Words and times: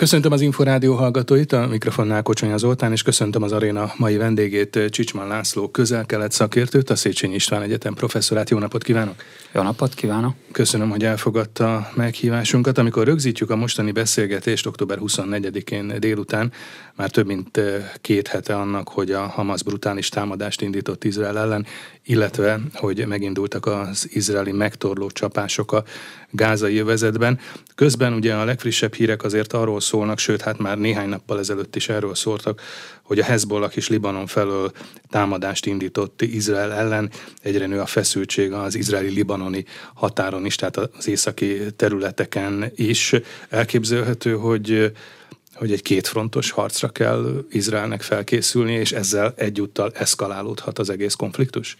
Köszöntöm 0.00 0.32
az 0.32 0.40
Inforádió 0.40 0.94
hallgatóit, 0.94 1.52
a 1.52 1.66
mikrofonnál 1.66 2.22
Kocsonya 2.22 2.56
Zoltán, 2.56 2.92
és 2.92 3.02
köszöntöm 3.02 3.42
az 3.42 3.52
aréna 3.52 3.92
mai 3.96 4.16
vendégét, 4.16 4.78
Csicsman 4.90 5.28
László 5.28 5.68
közel-kelet 5.68 6.32
szakértőt, 6.32 6.90
a 6.90 6.96
Széchenyi 6.96 7.34
István 7.34 7.62
Egyetem 7.62 7.94
professzorát. 7.94 8.50
Jó 8.50 8.58
napot 8.58 8.82
kívánok! 8.82 9.14
Jó 9.52 9.62
napot 9.62 9.94
kívánok! 9.94 10.34
Köszönöm, 10.52 10.90
hogy 10.90 11.04
elfogadta 11.04 11.74
a 11.74 11.90
meghívásunkat. 11.94 12.78
Amikor 12.78 13.06
rögzítjük 13.06 13.50
a 13.50 13.56
mostani 13.56 13.92
beszélgetést 13.92 14.66
október 14.66 14.98
24-én 15.00 15.94
délután, 15.98 16.52
már 17.00 17.10
több 17.10 17.26
mint 17.26 17.60
két 18.00 18.28
hete 18.28 18.56
annak, 18.56 18.88
hogy 18.88 19.10
a 19.10 19.20
Hamas 19.20 19.62
brutális 19.62 20.08
támadást 20.08 20.60
indított 20.60 21.04
Izrael 21.04 21.38
ellen, 21.38 21.66
illetve, 22.04 22.60
hogy 22.74 23.06
megindultak 23.06 23.66
az 23.66 24.08
izraeli 24.12 24.52
megtorló 24.52 25.10
csapások 25.10 25.72
a 25.72 25.84
gázai 26.30 26.78
övezetben. 26.78 27.38
Közben 27.74 28.12
ugye 28.12 28.34
a 28.34 28.44
legfrissebb 28.44 28.94
hírek 28.94 29.22
azért 29.22 29.52
arról 29.52 29.80
szólnak, 29.80 30.18
sőt, 30.18 30.40
hát 30.40 30.58
már 30.58 30.78
néhány 30.78 31.08
nappal 31.08 31.38
ezelőtt 31.38 31.76
is 31.76 31.88
erről 31.88 32.14
szóltak, 32.14 32.60
hogy 33.02 33.18
a 33.18 33.24
Hezbollah 33.24 33.76
is 33.76 33.88
Libanon 33.88 34.26
felől 34.26 34.72
támadást 35.08 35.66
indított 35.66 36.22
Izrael 36.22 36.72
ellen. 36.72 37.10
Egyre 37.42 37.66
nő 37.66 37.80
a 37.80 37.86
feszültség 37.86 38.52
az 38.52 38.74
izraeli-libanoni 38.74 39.64
határon 39.94 40.44
is, 40.44 40.54
tehát 40.56 40.76
az 40.76 41.08
északi 41.08 41.58
területeken 41.76 42.72
is. 42.74 43.14
Elképzelhető, 43.48 44.32
hogy 44.32 44.92
hogy 45.60 45.72
egy 45.72 45.82
kétfrontos 45.82 46.50
harcra 46.50 46.88
kell 46.88 47.44
Izraelnek 47.50 48.02
felkészülni, 48.02 48.72
és 48.72 48.92
ezzel 48.92 49.34
egyúttal 49.36 49.92
eszkalálódhat 49.94 50.78
az 50.78 50.90
egész 50.90 51.14
konfliktus? 51.14 51.76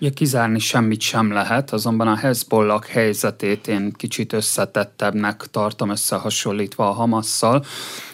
Ugye 0.00 0.10
kizárni 0.10 0.58
semmit 0.58 1.00
sem 1.00 1.32
lehet, 1.32 1.72
azonban 1.72 2.08
a 2.08 2.16
Hezbollah 2.16 2.82
helyzetét 2.84 3.68
én 3.68 3.92
kicsit 3.92 4.32
összetettebbnek 4.32 5.44
tartom 5.50 5.90
összehasonlítva 5.90 6.88
a 6.88 6.92
Hamasszal. 6.92 7.64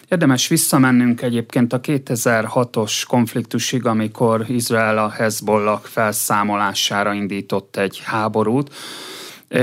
Érdemes 0.09 0.47
visszamennünk 0.47 1.21
egyébként 1.21 1.73
a 1.73 1.79
2006-os 1.79 3.03
konfliktusig, 3.07 3.85
amikor 3.85 4.45
Izrael 4.47 4.97
a 4.97 5.09
Hezbollah 5.09 5.81
felszámolására 5.83 7.13
indított 7.13 7.75
egy 7.77 8.01
háborút. 8.03 8.73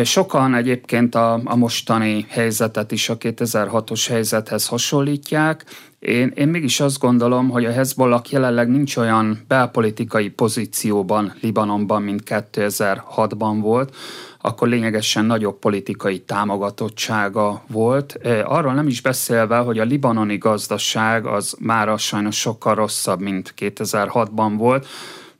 Sokan 0.05 0.55
egyébként 0.55 1.14
a, 1.14 1.41
a 1.44 1.56
mostani 1.56 2.27
helyzetet 2.28 2.92
is 2.92 3.08
a 3.08 3.19
2006-os 3.19 4.05
helyzethez 4.08 4.67
hasonlítják. 4.67 5.64
Én, 5.98 6.33
én 6.34 6.48
mégis 6.48 6.80
azt 6.80 6.98
gondolom, 6.98 7.48
hogy 7.48 7.64
a 7.64 7.72
Hezbollah 7.72 8.22
jelenleg 8.30 8.69
nincs 8.69 8.97
olyan 8.97 9.45
belpolitikai 9.47 10.28
pozícióban 10.28 11.34
Libanonban, 11.41 12.03
mint 12.03 12.22
2006-ban 12.27 13.56
volt, 13.61 13.95
akkor 14.41 14.69
lényegesen 14.69 15.25
nagyobb 15.25 15.58
politikai 15.58 16.19
támogatottsága 16.19 17.62
volt. 17.69 18.19
Arról 18.45 18.75
nem 18.75 18.86
is 18.86 19.00
beszélve, 19.00 19.56
hogy 19.56 19.78
a 19.78 19.84
libanoni 19.84 20.39
gazdaság 20.39 21.27
az 21.27 21.55
már 21.58 21.98
sajnos 21.98 22.39
sokkal 22.39 22.75
rosszabb, 22.75 23.20
mint 23.20 23.55
2006-ban 23.58 24.52
volt 24.56 24.86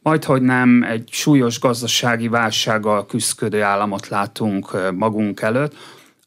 majd, 0.03 0.25
hogy 0.25 0.43
nem 0.43 0.83
egy 0.83 1.09
súlyos 1.11 1.61
gazdasági 1.61 2.29
válsággal 2.29 3.07
küzdködő 3.07 3.63
államot 3.63 4.09
látunk 4.09 4.93
magunk 4.95 5.41
előtt, 5.41 5.77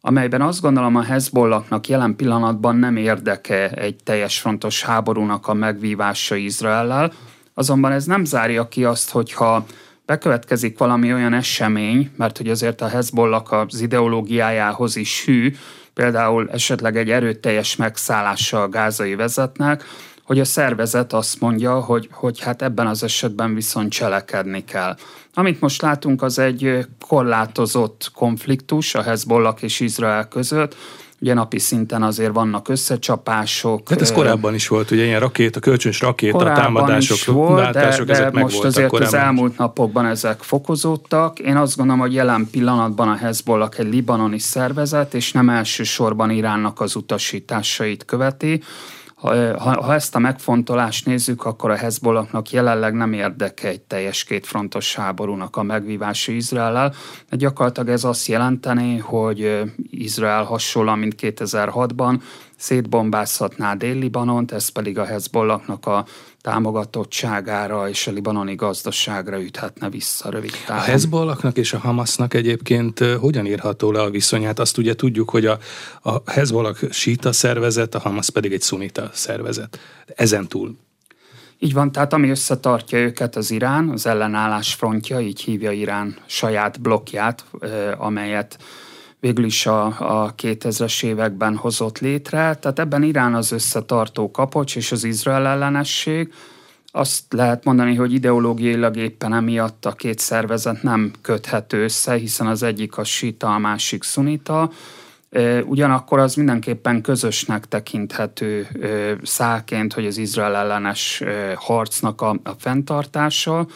amelyben 0.01 0.41
azt 0.41 0.61
gondolom 0.61 0.95
a 0.95 1.03
Hezbollahnak 1.03 1.87
jelen 1.87 2.15
pillanatban 2.15 2.75
nem 2.75 2.95
érdeke 2.95 3.69
egy 3.69 3.95
teljes 4.03 4.39
frontos 4.39 4.83
háborúnak 4.83 5.47
a 5.47 5.53
megvívása 5.53 6.35
Izraellel, 6.35 7.11
azonban 7.53 7.91
ez 7.91 8.05
nem 8.05 8.25
zárja 8.25 8.67
ki 8.67 8.83
azt, 8.83 9.11
hogyha 9.11 9.65
bekövetkezik 10.05 10.77
valami 10.77 11.13
olyan 11.13 11.33
esemény, 11.33 12.11
mert 12.17 12.37
hogy 12.37 12.49
azért 12.49 12.81
a 12.81 12.87
Hezbollah 12.87 13.51
az 13.51 13.81
ideológiájához 13.81 14.95
is 14.95 15.25
hű, 15.25 15.53
például 15.93 16.49
esetleg 16.51 16.97
egy 16.97 17.09
erőteljes 17.09 17.75
megszállással 17.75 18.61
a 18.61 18.69
gázai 18.69 19.15
vezetnek, 19.15 19.83
hogy 20.23 20.39
a 20.39 20.45
szervezet 20.45 21.13
azt 21.13 21.39
mondja, 21.39 21.79
hogy, 21.79 22.09
hogy 22.11 22.39
hát 22.39 22.61
ebben 22.61 22.87
az 22.87 23.03
esetben 23.03 23.53
viszont 23.53 23.91
cselekedni 23.91 24.63
kell. 24.63 24.95
Amit 25.33 25.61
most 25.61 25.81
látunk, 25.81 26.21
az 26.21 26.39
egy 26.39 26.87
korlátozott 27.07 28.11
konfliktus 28.15 28.95
a 28.95 29.01
Hezbollah 29.01 29.55
és 29.59 29.79
Izrael 29.79 30.27
között, 30.27 30.75
Ugye 31.21 31.33
napi 31.33 31.59
szinten 31.59 32.03
azért 32.03 32.33
vannak 32.33 32.69
összecsapások. 32.69 33.89
Hát 33.89 34.01
ez 34.01 34.11
korábban 34.11 34.53
is 34.53 34.67
volt, 34.67 34.91
ugye 34.91 35.03
ilyen 35.03 35.19
rakéta, 35.19 35.59
kölcsönös 35.59 35.99
rakéta, 35.99 36.37
korábban 36.37 36.63
támadások, 36.63 37.17
is 37.17 37.25
volt, 37.25 37.71
de, 37.71 38.03
de 38.03 38.13
ezek 38.13 38.31
most 38.31 38.63
azért 38.63 38.91
az 38.91 39.13
elmúlt 39.13 39.57
napokban 39.57 40.05
ezek 40.05 40.41
fokozódtak. 40.41 41.39
Én 41.39 41.55
azt 41.55 41.77
gondolom, 41.77 42.01
hogy 42.01 42.13
jelen 42.13 42.47
pillanatban 42.51 43.07
a 43.07 43.15
Hezbollah 43.15 43.69
egy 43.77 43.93
libanoni 43.93 44.39
szervezet, 44.39 45.13
és 45.13 45.31
nem 45.31 45.49
elsősorban 45.49 46.29
Iránnak 46.29 46.79
az 46.79 46.95
utasításait 46.95 48.05
követi, 48.05 48.61
ha, 49.21 49.81
ha 49.81 49.93
ezt 49.93 50.15
a 50.15 50.19
megfontolást 50.19 51.05
nézzük, 51.05 51.45
akkor 51.45 51.69
a 51.69 51.75
Hezbollahnak 51.75 52.51
jelenleg 52.51 52.93
nem 52.93 53.13
érdeke 53.13 53.67
egy 53.67 53.81
teljes 53.81 54.23
kétfrontos 54.23 54.95
háborúnak 54.95 55.55
a 55.55 55.63
megvívása 55.63 56.31
Izraellel. 56.31 56.93
Gyakorlatilag 57.29 57.89
ez 57.89 58.03
azt 58.03 58.27
jelenteni, 58.27 58.97
hogy 58.97 59.61
Izrael 59.89 60.43
hasonlóan, 60.43 60.99
mint 60.99 61.15
2006-ban 61.21 62.21
szétbombázhatná 62.57 63.73
Dél-Libanont, 63.73 64.51
ez 64.51 64.69
pedig 64.69 64.99
a 64.99 65.05
Hezbollahnak 65.05 65.85
a 65.85 66.05
támogatottságára 66.41 67.89
és 67.89 68.07
a 68.07 68.11
libanoni 68.11 68.55
gazdaságra 68.55 69.41
üthetne 69.41 69.89
vissza 69.89 70.29
rövid 70.29 70.51
távon. 70.65 70.83
A 70.83 70.85
Hezbollahnak 70.85 71.57
és 71.57 71.73
a 71.73 71.77
Hamasnak 71.77 72.33
egyébként 72.33 72.99
hogyan 72.99 73.45
írható 73.45 73.91
le 73.91 74.01
a 74.01 74.09
viszonyát? 74.09 74.59
Azt 74.59 74.77
ugye 74.77 74.95
tudjuk, 74.95 75.29
hogy 75.29 75.45
a, 75.45 75.59
a 76.01 76.31
Hezbollah 76.31 76.75
síta 76.89 77.31
szervezet, 77.31 77.95
a 77.95 77.99
Hamas 77.99 78.29
pedig 78.29 78.53
egy 78.53 78.61
szunita 78.61 79.09
szervezet. 79.13 79.79
Ezen 80.15 80.47
túl 80.47 80.75
így 81.63 81.73
van, 81.73 81.91
tehát 81.91 82.13
ami 82.13 82.29
összetartja 82.29 82.97
őket 82.97 83.35
az 83.35 83.51
Irán, 83.51 83.89
az 83.89 84.05
ellenállás 84.05 84.73
frontja, 84.73 85.19
így 85.19 85.41
hívja 85.41 85.71
Irán 85.71 86.15
saját 86.25 86.81
blokkját, 86.81 87.45
amelyet 87.97 88.57
végül 89.21 89.45
is 89.45 89.65
a, 89.65 89.85
a 89.85 90.35
2000-es 90.35 91.03
években 91.03 91.55
hozott 91.55 91.99
létre. 91.99 92.55
Tehát 92.55 92.79
ebben 92.79 93.03
Irán 93.03 93.35
az 93.35 93.51
összetartó 93.51 94.31
kapocs 94.31 94.75
és 94.75 94.91
az 94.91 95.03
Izrael 95.03 95.47
ellenesség. 95.47 96.33
Azt 96.91 97.33
lehet 97.33 97.63
mondani, 97.63 97.95
hogy 97.95 98.13
ideológiailag 98.13 98.95
éppen 98.97 99.33
emiatt 99.33 99.85
a 99.85 99.91
két 99.91 100.19
szervezet 100.19 100.83
nem 100.83 101.11
köthető 101.21 101.83
össze, 101.83 102.13
hiszen 102.13 102.47
az 102.47 102.63
egyik 102.63 102.97
a 102.97 103.03
sita, 103.03 103.53
a 103.53 103.57
másik 103.57 104.03
szunita. 104.03 104.71
Ugyanakkor 105.65 106.19
az 106.19 106.35
mindenképpen 106.35 107.01
közösnek 107.01 107.67
tekinthető 107.67 108.67
száként, 109.23 109.93
hogy 109.93 110.05
az 110.05 110.17
Izrael 110.17 110.55
ellenes 110.55 111.23
harcnak 111.55 112.21
a, 112.21 112.29
a 112.43 112.51
fenntartása. 112.57 113.67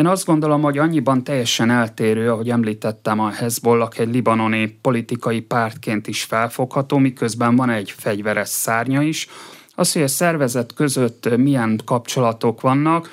Én 0.00 0.06
azt 0.06 0.26
gondolom, 0.26 0.62
hogy 0.62 0.78
annyiban 0.78 1.24
teljesen 1.24 1.70
eltérő, 1.70 2.30
ahogy 2.30 2.50
említettem, 2.50 3.20
a 3.20 3.30
Hezbollah 3.30 3.88
egy 3.96 4.08
libanoni 4.12 4.78
politikai 4.80 5.40
pártként 5.40 6.06
is 6.06 6.22
felfogható, 6.22 6.98
miközben 6.98 7.56
van 7.56 7.70
egy 7.70 7.90
fegyveres 7.90 8.48
szárnya 8.48 9.02
is. 9.02 9.28
Az, 9.74 9.92
hogy 9.92 10.02
a 10.02 10.08
szervezet 10.08 10.74
között 10.74 11.36
milyen 11.36 11.80
kapcsolatok 11.84 12.60
vannak, 12.60 13.10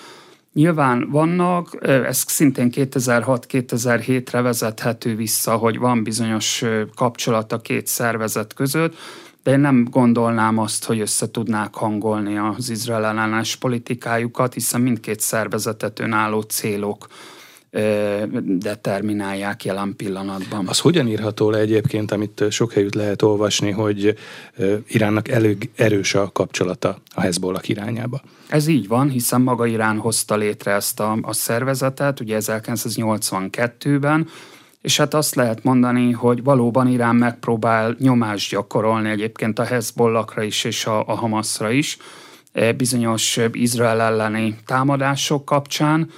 Nyilván 0.53 1.09
vannak, 1.09 1.78
ez 1.81 2.24
szintén 2.28 2.70
2006-2007-re 2.72 4.42
vezethető 4.42 5.16
vissza, 5.16 5.56
hogy 5.56 5.78
van 5.78 6.03
bizonyos 6.03 6.64
kapcsolat 6.96 7.52
a 7.52 7.62
két 7.62 7.88
szervezet 7.88 8.53
között, 8.53 8.96
de 9.47 9.53
én 9.53 9.59
nem 9.59 9.88
gondolnám 9.91 10.58
azt, 10.58 10.85
hogy 10.85 11.00
össze 11.00 11.31
tudnák 11.31 11.75
hangolni 11.75 12.38
az 12.38 12.69
Izrael 12.69 13.06
ellenes 13.06 13.56
politikájukat, 13.56 14.53
hiszen 14.53 14.81
mindkét 14.81 15.19
szervezetet 15.19 16.00
önálló 16.00 16.41
célok 16.41 17.08
determinálják 18.44 19.66
jelen 19.66 19.94
pillanatban. 19.97 20.68
Az 20.68 20.80
hogyan 20.80 21.08
írható 21.08 21.50
le 21.50 21.58
egyébként, 21.58 22.12
amit 22.12 22.44
sok 22.50 22.74
helyütt 22.74 22.94
lehet 22.94 23.22
olvasni, 23.22 23.72
hogy 23.72 24.18
Iránnak 24.88 25.28
elég 25.28 25.69
erős 25.75 26.16
a 26.16 26.29
kapcsolata 26.34 26.97
a 27.14 27.22
Hezbollah 27.22 27.70
irányába? 27.70 28.22
Ez 28.47 28.67
így 28.67 28.88
van, 28.88 29.09
hiszen 29.09 29.41
maga 29.41 29.66
Irán 29.66 29.97
hozta 29.97 30.35
létre 30.35 30.72
ezt 30.72 30.99
a, 30.99 31.17
a 31.22 31.34
szervezetet, 31.34 32.20
ugye 32.20 32.38
1982-ben, 32.41 34.28
és 34.87 34.97
hát 34.97 35.13
azt 35.13 35.35
lehet 35.35 35.63
mondani, 35.63 36.11
hogy 36.11 36.43
valóban 36.43 36.87
Irán 36.87 37.16
megpróbál 37.16 37.95
nyomást 37.99 38.51
gyakorolni 38.51 39.09
egyébként 39.09 39.59
a 39.59 39.63
Hezbollahra 39.63 40.43
is 40.43 40.63
és 40.63 40.85
a, 40.85 41.07
a 41.07 41.16
Hamasra 41.16 41.72
is, 41.72 41.97
e, 42.51 42.72
bizonyos 42.72 43.39
Izrael 43.51 44.01
elleni 44.01 44.55
támadások 44.66 45.45
kapcsán. 45.45 46.09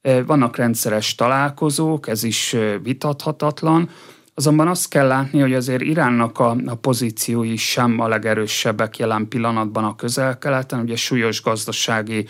E, 0.00 0.22
vannak 0.22 0.56
rendszeres 0.56 1.14
találkozók, 1.14 2.08
ez 2.08 2.22
is 2.22 2.52
e, 2.52 2.78
vitathatatlan, 2.78 3.90
azonban 4.34 4.68
azt 4.68 4.88
kell 4.88 5.06
látni, 5.06 5.40
hogy 5.40 5.54
azért 5.54 5.82
Iránnak 5.82 6.38
a, 6.38 6.56
a 6.66 6.74
pozíciói 6.74 7.56
sem 7.56 8.00
a 8.00 8.08
legerősebbek 8.08 8.98
jelen 8.98 9.28
pillanatban 9.28 9.84
a 9.84 9.96
közel-keleten, 9.96 10.80
ugye 10.80 10.96
súlyos 10.96 11.42
gazdasági 11.42 12.26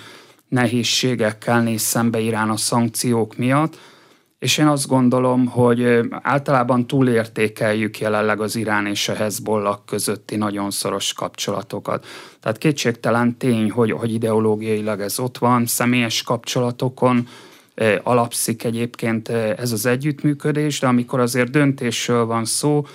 nehézségekkel 0.49 1.63
néz 1.63 1.81
szembe 1.81 2.19
Irán 2.19 2.51
a 2.51 2.57
szankciók 2.57 3.37
miatt, 3.37 3.77
és 4.39 4.59
én 4.59 4.67
azt 4.67 4.87
gondolom, 4.87 5.47
hogy 5.47 6.01
általában 6.11 6.87
túlértékeljük 6.87 7.99
jelenleg 7.99 8.41
az 8.41 8.57
Irán 8.57 8.87
és 8.87 9.09
a 9.09 9.15
Hezbollah 9.15 9.79
közötti 9.87 10.37
nagyon 10.37 10.71
szoros 10.71 11.13
kapcsolatokat. 11.13 12.07
Tehát 12.41 12.59
kétségtelen 12.59 13.37
tény, 13.37 13.71
hogy, 13.71 13.91
hogy 13.91 14.13
ideológiailag 14.13 15.01
ez 15.01 15.19
ott 15.19 15.39
van, 15.39 15.67
személyes 15.67 16.23
kapcsolatokon 16.23 17.29
alapszik 18.03 18.65
egyébként 18.65 19.29
ez 19.29 19.73
az 19.73 19.87
együttműködés, 19.87 20.81
de 20.81 20.87
amikor 20.87 21.21
azért 21.21 21.51
döntésről 21.51 22.25
van 22.25 22.45
szó, 22.45 22.87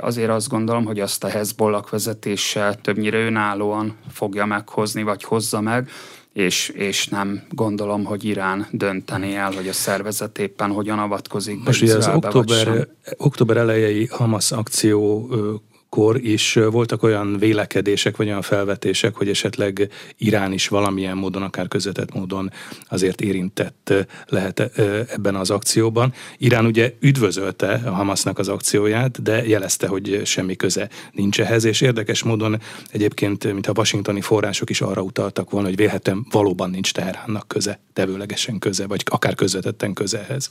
azért 0.00 0.30
azt 0.30 0.48
gondolom, 0.48 0.84
hogy 0.84 1.00
azt 1.00 1.24
a 1.24 1.28
Hezbollah 1.28 1.84
vezetése 1.90 2.78
többnyire 2.82 3.18
önállóan 3.18 3.96
fogja 4.12 4.44
meghozni, 4.44 5.02
vagy 5.02 5.24
hozza 5.24 5.60
meg, 5.60 5.90
és, 6.32 6.68
és 6.68 7.08
nem 7.08 7.42
gondolom, 7.50 8.04
hogy 8.04 8.24
Irán 8.24 8.66
dönteni 8.70 9.34
el, 9.34 9.52
hogy 9.52 9.68
a 9.68 9.72
szervezet 9.72 10.38
éppen 10.38 10.70
hogyan 10.70 10.98
avatkozik 10.98 11.56
be 11.56 11.62
Most 11.64 11.82
ugye 11.82 11.96
az 11.96 12.08
október, 12.08 12.88
október 13.16 13.56
elejei 13.56 14.06
Hamas 14.06 14.52
akció 14.52 15.28
kor 15.90 16.24
is 16.24 16.58
voltak 16.70 17.02
olyan 17.02 17.38
vélekedések, 17.38 18.16
vagy 18.16 18.26
olyan 18.26 18.42
felvetések, 18.42 19.14
hogy 19.14 19.28
esetleg 19.28 19.90
Irán 20.16 20.52
is 20.52 20.68
valamilyen 20.68 21.16
módon, 21.16 21.42
akár 21.42 21.68
közvetett 21.68 22.14
módon 22.14 22.52
azért 22.88 23.20
érintett 23.20 23.92
lehet 24.26 24.60
ebben 25.14 25.34
az 25.34 25.50
akcióban. 25.50 26.12
Irán 26.38 26.66
ugye 26.66 26.94
üdvözölte 27.00 27.80
a 27.84 27.90
Hamasnak 27.90 28.38
az 28.38 28.48
akcióját, 28.48 29.22
de 29.22 29.46
jelezte, 29.46 29.86
hogy 29.86 30.20
semmi 30.24 30.56
köze 30.56 30.88
nincs 31.12 31.40
ehhez, 31.40 31.64
és 31.64 31.80
érdekes 31.80 32.22
módon 32.22 32.60
egyébként, 32.90 33.52
mint 33.52 33.66
a 33.66 33.72
washingtoni 33.76 34.20
források 34.20 34.70
is 34.70 34.80
arra 34.80 35.02
utaltak 35.02 35.50
volna, 35.50 35.66
hogy 35.66 35.76
vélhetően 35.76 36.26
valóban 36.30 36.70
nincs 36.70 36.92
Teheránnak 36.92 37.48
köze, 37.48 37.80
tevőlegesen 37.92 38.58
köze, 38.58 38.86
vagy 38.86 39.02
akár 39.04 39.34
közvetetten 39.34 39.92
köze 39.92 40.26
ehhez. 40.28 40.50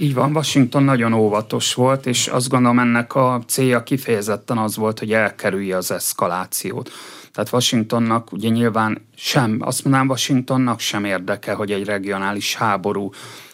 Így 0.00 0.14
van, 0.14 0.36
Washington 0.36 0.82
nagyon 0.82 1.12
óvatos 1.12 1.74
volt, 1.74 2.06
és 2.06 2.26
azt 2.26 2.48
gondolom 2.48 2.78
ennek 2.78 3.14
a 3.14 3.42
célja 3.46 3.82
kifejezetten 3.82 4.58
az 4.58 4.76
volt, 4.76 4.98
hogy 4.98 5.12
elkerülje 5.12 5.76
az 5.76 5.90
eszkalációt. 5.90 6.90
Tehát 7.32 7.52
Washingtonnak 7.52 8.32
ugye 8.32 8.48
nyilván 8.48 9.06
sem, 9.16 9.58
azt 9.60 9.84
mondanám 9.84 10.08
Washingtonnak 10.08 10.80
sem 10.80 11.04
érdeke, 11.04 11.52
hogy 11.52 11.72
egy 11.72 11.84
regionális 11.84 12.54
háború 12.54 13.10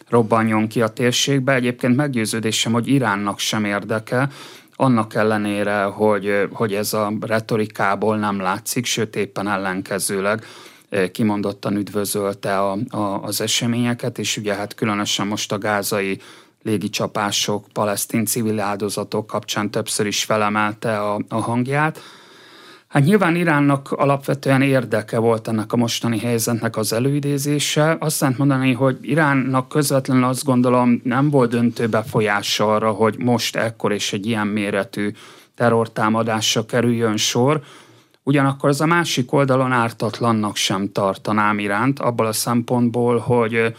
robbanjon 0.09 0.67
ki 0.67 0.81
a 0.81 0.87
térségbe. 0.87 1.53
Egyébként 1.53 1.95
meggyőződésem, 1.95 2.71
hogy 2.71 2.87
Iránnak 2.87 3.39
sem 3.39 3.65
érdeke, 3.65 4.29
annak 4.75 5.13
ellenére, 5.13 5.83
hogy, 5.83 6.47
hogy 6.51 6.73
ez 6.73 6.93
a 6.93 7.13
retorikából 7.21 8.17
nem 8.17 8.39
látszik, 8.39 8.85
sőt 8.85 9.15
éppen 9.15 9.47
ellenkezőleg 9.47 10.45
kimondottan 11.11 11.75
üdvözölte 11.75 12.59
a, 12.59 12.77
a, 12.89 13.21
az 13.21 13.41
eseményeket, 13.41 14.17
és 14.17 14.37
ugye 14.37 14.53
hát 14.53 14.75
különösen 14.75 15.27
most 15.27 15.51
a 15.51 15.57
gázai 15.57 16.19
légicsapások, 16.63 17.65
palesztin 17.73 18.25
civil 18.25 18.59
áldozatok 18.59 19.27
kapcsán 19.27 19.71
többször 19.71 20.05
is 20.05 20.23
felemelte 20.23 20.99
a, 20.99 21.19
a 21.29 21.35
hangját. 21.35 21.99
Hát 22.87 23.03
nyilván 23.03 23.35
Iránnak 23.35 23.91
alapvetően 23.91 24.61
érdeke 24.61 25.17
volt 25.17 25.47
ennek 25.47 25.73
a 25.73 25.77
mostani 25.77 26.19
helyzetnek 26.19 26.77
az 26.77 26.93
előidézése. 26.93 27.97
Azt 27.99 28.21
lehet 28.21 28.37
mondani, 28.37 28.73
hogy 28.73 28.97
Iránnak 29.01 29.67
közvetlenül 29.69 30.23
azt 30.23 30.43
gondolom 30.43 31.01
nem 31.03 31.29
volt 31.29 31.49
döntő 31.49 31.87
befolyása 31.87 32.73
arra, 32.73 32.91
hogy 32.91 33.17
most 33.17 33.55
ekkor 33.55 33.91
és 33.91 34.13
egy 34.13 34.25
ilyen 34.25 34.47
méretű 34.47 35.11
terrortámadásra 35.55 36.65
kerüljön 36.65 37.17
sor. 37.17 37.61
Ugyanakkor 38.27 38.69
az 38.69 38.81
a 38.81 38.85
másik 38.85 39.33
oldalon 39.33 39.71
ártatlannak 39.71 40.55
sem 40.55 40.91
tartanám 40.91 41.59
iránt, 41.59 41.99
abból 41.99 42.25
a 42.25 42.33
szempontból, 42.33 43.17
hogy 43.17 43.75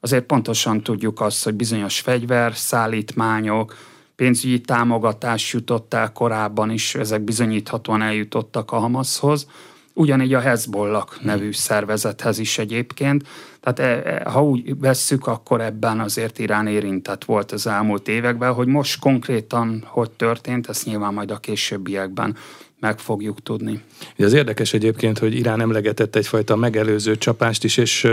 azért 0.00 0.24
pontosan 0.24 0.82
tudjuk 0.82 1.20
azt, 1.20 1.44
hogy 1.44 1.54
bizonyos 1.54 2.00
fegyver, 2.00 2.54
szállítmányok, 2.54 3.76
pénzügyi 4.16 4.60
támogatás 4.60 5.52
jutott 5.52 5.94
el 5.94 6.12
korábban 6.12 6.70
is, 6.70 6.94
ezek 6.94 7.20
bizonyíthatóan 7.20 8.02
eljutottak 8.02 8.72
a 8.72 8.78
Hamaszhoz, 8.78 9.46
ugyanígy 9.92 10.34
a 10.34 10.40
Hezbollah 10.40 11.06
nevű 11.20 11.52
szervezethez 11.52 12.38
is 12.38 12.58
egyébként. 12.58 13.28
Tehát 13.60 13.78
e, 13.78 14.10
e, 14.10 14.30
ha 14.30 14.44
úgy 14.44 14.78
vesszük, 14.78 15.26
akkor 15.26 15.60
ebben 15.60 16.00
azért 16.00 16.38
Irán 16.38 16.66
érintett 16.66 17.24
volt 17.24 17.52
az 17.52 17.66
elmúlt 17.66 18.08
években, 18.08 18.52
hogy 18.52 18.66
most 18.66 19.00
konkrétan 19.00 19.84
hogy 19.86 20.10
történt, 20.10 20.68
ezt 20.68 20.84
nyilván 20.84 21.14
majd 21.14 21.30
a 21.30 21.36
későbbiekben 21.36 22.36
meg 22.84 22.98
fogjuk 22.98 23.42
tudni. 23.42 23.80
Az 24.18 24.32
érdekes 24.32 24.72
egyébként, 24.72 25.18
hogy 25.18 25.34
Irán 25.34 25.60
emlegetett 25.60 26.16
egyfajta 26.16 26.56
megelőző 26.56 27.16
csapást 27.16 27.64
is, 27.64 27.76
és 27.76 28.08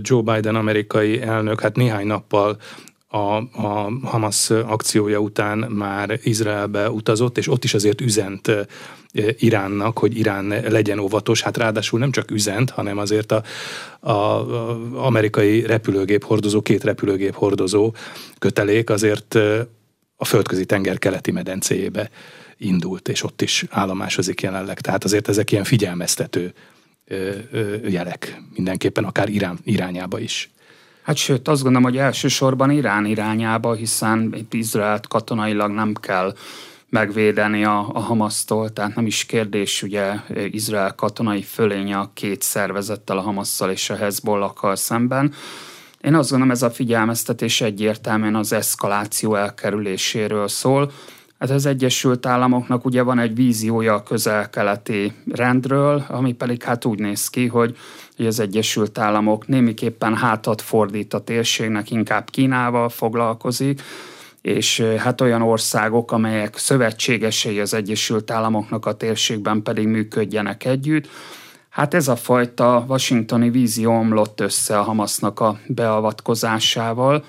Joe 0.00 0.22
Biden 0.22 0.54
amerikai 0.54 1.22
elnök 1.22 1.60
hát 1.60 1.76
néhány 1.76 2.06
nappal 2.06 2.56
a, 3.08 3.18
a 3.62 3.92
Hamas 4.02 4.50
akciója 4.50 5.18
után 5.18 5.58
már 5.58 6.18
Izraelbe 6.22 6.90
utazott, 6.90 7.38
és 7.38 7.48
ott 7.48 7.64
is 7.64 7.74
azért 7.74 8.00
üzent 8.00 8.50
Iránnak, 9.38 9.98
hogy 9.98 10.18
Irán 10.18 10.46
legyen 10.68 10.98
óvatos. 10.98 11.42
Hát 11.42 11.56
ráadásul 11.56 11.98
nem 11.98 12.10
csak 12.10 12.30
üzent, 12.30 12.70
hanem 12.70 12.98
azért 12.98 13.32
a, 13.32 13.42
a, 14.00 14.10
a 14.10 14.78
amerikai 15.04 15.66
repülőgép 15.66 16.24
hordozó, 16.24 16.62
két 16.62 16.84
repülőgép 16.84 17.34
hordozó 17.34 17.94
kötelék 18.38 18.90
azért 18.90 19.34
a 20.16 20.24
földközi 20.24 20.64
tenger 20.64 20.98
keleti 20.98 21.30
medencéjébe 21.30 22.10
indult, 22.64 23.08
és 23.08 23.22
ott 23.22 23.42
is 23.42 23.64
állomásozik 23.70 24.40
jelenleg. 24.40 24.80
Tehát 24.80 25.04
azért 25.04 25.28
ezek 25.28 25.52
ilyen 25.52 25.64
figyelmeztető 25.64 26.52
jelek 27.88 28.40
mindenképpen, 28.54 29.04
akár 29.04 29.28
Irán 29.28 29.58
irányába 29.64 30.18
is. 30.18 30.50
Hát 31.02 31.16
sőt, 31.16 31.48
azt 31.48 31.62
gondolom, 31.62 31.90
hogy 31.90 31.98
elsősorban 31.98 32.70
Irán 32.70 33.04
irányába, 33.04 33.74
hiszen 33.74 34.34
itt 34.36 34.54
Izraelt 34.54 35.08
katonailag 35.08 35.70
nem 35.70 35.94
kell 35.94 36.34
megvédeni 36.88 37.64
a, 37.64 37.88
a 37.92 37.98
Hamasztól, 37.98 38.72
tehát 38.72 38.94
nem 38.94 39.06
is 39.06 39.24
kérdés, 39.24 39.82
ugye 39.82 40.12
Izrael 40.50 40.94
katonai 40.94 41.42
fölénye 41.42 41.98
a 41.98 42.10
két 42.14 42.42
szervezettel, 42.42 43.18
a 43.18 43.20
Hamasszal 43.20 43.70
és 43.70 43.90
a 43.90 43.96
Hezbollakkal 43.96 44.76
szemben. 44.76 45.34
Én 46.00 46.14
azt 46.14 46.30
gondolom, 46.30 46.54
ez 46.54 46.62
a 46.62 46.70
figyelmeztetés 46.70 47.60
egyértelműen 47.60 48.34
az 48.34 48.52
eszkaláció 48.52 49.34
elkerüléséről 49.34 50.48
szól, 50.48 50.92
Hát 51.42 51.50
az 51.50 51.66
Egyesült 51.66 52.26
Államoknak 52.26 52.84
ugye 52.84 53.02
van 53.02 53.18
egy 53.18 53.34
víziója 53.34 53.94
a 53.94 54.02
közel-keleti 54.02 55.12
rendről, 55.32 56.04
ami 56.08 56.32
pedig 56.32 56.62
hát 56.62 56.84
úgy 56.84 56.98
néz 56.98 57.28
ki, 57.28 57.46
hogy, 57.46 57.76
hogy 58.16 58.26
az 58.26 58.40
Egyesült 58.40 58.98
Államok 58.98 59.46
némiképpen 59.46 60.16
hátat 60.16 60.60
fordít 60.60 61.14
a 61.14 61.20
térségnek, 61.20 61.90
inkább 61.90 62.30
Kínával 62.30 62.88
foglalkozik, 62.88 63.82
és 64.42 64.80
hát 64.80 65.20
olyan 65.20 65.42
országok, 65.42 66.12
amelyek 66.12 66.56
szövetségesei 66.56 67.60
az 67.60 67.74
Egyesült 67.74 68.30
Államoknak 68.30 68.86
a 68.86 68.92
térségben 68.92 69.62
pedig 69.62 69.86
működjenek 69.86 70.64
együtt. 70.64 71.08
Hát 71.68 71.94
ez 71.94 72.08
a 72.08 72.16
fajta 72.16 72.84
washingtoni 72.88 73.50
vízió 73.50 73.92
omlott 73.92 74.40
össze 74.40 74.78
a 74.78 74.82
Hamasznak 74.82 75.40
a 75.40 75.58
beavatkozásával, 75.66 77.24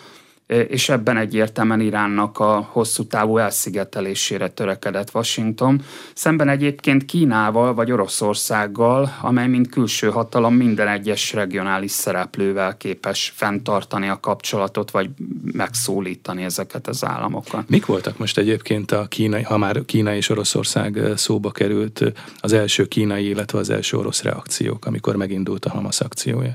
és 0.47 0.89
ebben 0.89 1.17
egyértelműen 1.17 1.79
Iránnak 1.79 2.39
a 2.39 2.67
hosszú 2.71 3.03
távú 3.03 3.37
elszigetelésére 3.37 4.47
törekedett 4.47 5.09
Washington, 5.13 5.81
szemben 6.13 6.49
egyébként 6.49 7.05
Kínával 7.05 7.73
vagy 7.73 7.91
Oroszországgal, 7.91 9.17
amely 9.21 9.47
mint 9.47 9.69
külső 9.69 10.09
hatalom 10.09 10.55
minden 10.55 10.87
egyes 10.87 11.33
regionális 11.33 11.91
szereplővel 11.91 12.77
képes 12.77 13.33
fenntartani 13.35 14.07
a 14.07 14.19
kapcsolatot, 14.19 14.91
vagy 14.91 15.09
megszólítani 15.51 16.43
ezeket 16.43 16.87
az 16.87 17.05
államokat. 17.05 17.69
Mik 17.69 17.85
voltak 17.85 18.17
most 18.17 18.37
egyébként 18.37 18.91
a 18.91 19.05
kínai, 19.05 19.41
ha 19.41 19.57
már 19.57 19.85
Kína 19.85 20.15
és 20.15 20.29
Oroszország 20.29 20.99
szóba 21.15 21.51
került, 21.51 22.13
az 22.39 22.53
első 22.53 22.85
kínai, 22.85 23.27
illetve 23.27 23.59
az 23.59 23.69
első 23.69 23.97
orosz 23.97 24.21
reakciók, 24.21 24.85
amikor 24.85 25.15
megindult 25.15 25.65
a 25.65 25.69
Hamas 25.69 25.99
akciója? 25.99 26.53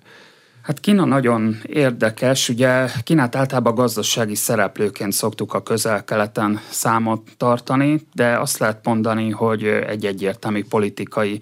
Hát 0.69 0.81
Kína 0.81 1.05
nagyon 1.05 1.57
érdekes, 1.67 2.49
ugye 2.49 2.89
Kínát 3.03 3.37
általában 3.37 3.75
gazdasági 3.75 4.35
szereplőként 4.35 5.13
szoktuk 5.13 5.55
a 5.55 5.63
közel-keleten 5.63 6.61
számot 6.71 7.29
tartani, 7.37 8.01
de 8.15 8.39
azt 8.39 8.59
lehet 8.59 8.85
mondani, 8.85 9.31
hogy 9.31 9.65
egy 9.65 10.07
egyértelmű 10.07 10.65
politikai 10.69 11.41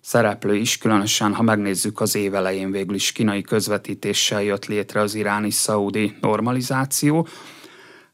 szereplő 0.00 0.54
is, 0.54 0.78
különösen 0.78 1.34
ha 1.34 1.42
megnézzük 1.42 2.00
az 2.00 2.14
évelején 2.14 2.70
végül 2.70 2.94
is 2.94 3.12
kínai 3.12 3.42
közvetítéssel 3.42 4.42
jött 4.42 4.66
létre 4.66 5.00
az 5.00 5.14
iráni-szaudi 5.14 6.16
normalizáció, 6.20 7.26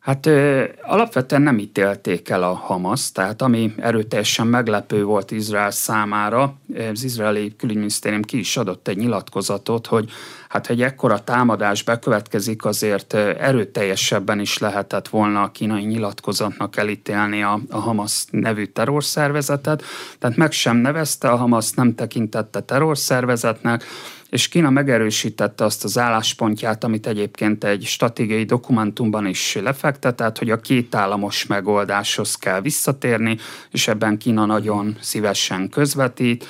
Hát 0.01 0.27
ö, 0.27 0.65
alapvetően 0.83 1.43
nem 1.43 1.59
ítélték 1.59 2.29
el 2.29 2.43
a 2.43 2.55
Hamas, 2.55 3.13
tehát 3.13 3.43
ami 3.43 3.75
erőteljesen 3.77 4.47
meglepő 4.47 5.05
volt 5.05 5.31
Izrael 5.31 5.71
számára, 5.71 6.55
az 6.93 7.05
izraeli 7.05 7.57
külügyminisztérium 7.57 8.23
ki 8.23 8.39
is 8.39 8.57
adott 8.57 8.89
egy 8.89 8.97
nyilatkozatot, 8.97 9.87
hogy 9.87 10.11
hát 10.51 10.71
egy 10.71 10.83
ekkora 10.83 11.19
támadás 11.25 11.83
bekövetkezik, 11.83 12.65
azért 12.65 13.15
erőteljesebben 13.15 14.41
is 14.41 14.59
lehetett 14.59 15.09
volna 15.09 15.43
a 15.43 15.51
kínai 15.51 15.85
nyilatkozatnak 15.85 16.77
elítélni 16.77 17.43
a, 17.43 17.61
a 17.69 17.79
Hamas 17.79 18.25
nevű 18.31 18.65
terrorszervezetet, 18.65 19.83
tehát 20.19 20.37
meg 20.37 20.53
sem 20.53 20.77
nevezte 20.77 21.29
a 21.29 21.37
Hamas, 21.37 21.71
nem 21.71 21.95
tekintette 21.95 22.61
terrorszervezetnek, 22.61 23.85
és 24.31 24.49
Kína 24.49 24.71
megerősítette 24.71 25.65
azt 25.65 25.85
az 25.85 25.99
álláspontját, 25.99 26.85
amit 26.85 27.07
egyébként 27.07 27.65
egy 27.65 27.85
stratégiai 27.85 28.45
dokumentumban 28.45 29.27
is 29.27 29.55
lefektetett, 29.63 30.39
hogy 30.39 30.51
a 30.51 30.61
két 30.61 30.95
államos 30.95 31.47
megoldáshoz 31.47 32.35
kell 32.35 32.61
visszatérni, 32.61 33.37
és 33.71 33.89
ebben 33.89 34.19
Kína 34.19 34.47
nagyon 34.47 34.97
szívesen 35.01 35.69
közvetít. 35.69 36.47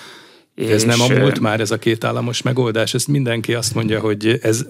De 0.55 0.73
ez 0.73 0.85
nem 0.85 1.01
a 1.01 1.09
múlt 1.09 1.41
már 1.41 1.61
ez 1.61 1.71
a 1.71 1.79
két 1.79 2.05
államos 2.05 2.43
megoldás, 2.43 2.95
ezt 2.95 3.09
mindenki 3.09 3.55
azt 3.55 3.75
mondja, 3.75 4.01
hogy 4.01 4.39
ez 4.43 4.67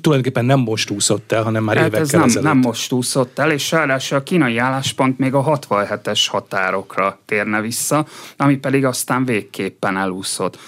tulajdonképpen 0.00 0.44
nem 0.44 0.60
most 0.60 0.90
úszott 0.90 1.32
el, 1.32 1.42
hanem 1.42 1.64
már 1.64 1.76
hát 1.76 1.86
évekkel 1.86 2.04
ez 2.04 2.10
nem, 2.10 2.22
ezelőtt. 2.22 2.48
nem 2.48 2.58
most 2.58 2.92
úszott 2.92 3.38
el, 3.38 3.50
és 3.50 3.70
ráadásul 3.70 4.18
a 4.18 4.22
kínai 4.22 4.58
álláspont 4.58 5.18
még 5.18 5.34
a 5.34 5.58
67-es 5.68 6.26
határokra 6.28 7.18
térne 7.24 7.60
vissza, 7.60 8.06
ami 8.36 8.56
pedig 8.56 8.84
aztán 8.84 9.24
végképpen 9.24 9.96
elúszott. 9.96 10.58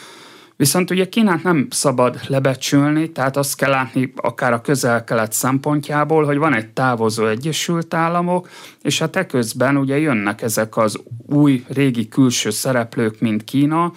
Viszont 0.57 0.91
ugye 0.91 1.09
Kínát 1.09 1.43
nem 1.43 1.67
szabad 1.71 2.21
lebecsülni, 2.27 3.11
tehát 3.11 3.37
azt 3.37 3.57
kell 3.57 3.71
látni 3.71 4.13
akár 4.17 4.53
a 4.53 4.61
közel-kelet 4.61 5.33
szempontjából, 5.33 6.25
hogy 6.25 6.37
van 6.37 6.55
egy 6.55 6.69
távozó 6.69 7.27
Egyesült 7.27 7.95
Államok, 7.95 8.49
és 8.83 8.99
hát 8.99 9.17
eközben 9.17 9.77
ugye 9.77 9.99
jönnek 9.99 10.43
ezek 10.43 10.77
az 10.77 10.99
új, 11.27 11.65
régi 11.69 12.09
külső 12.09 12.51
szereplők, 12.51 13.21
mint 13.21 13.45
Kína, 13.45 13.93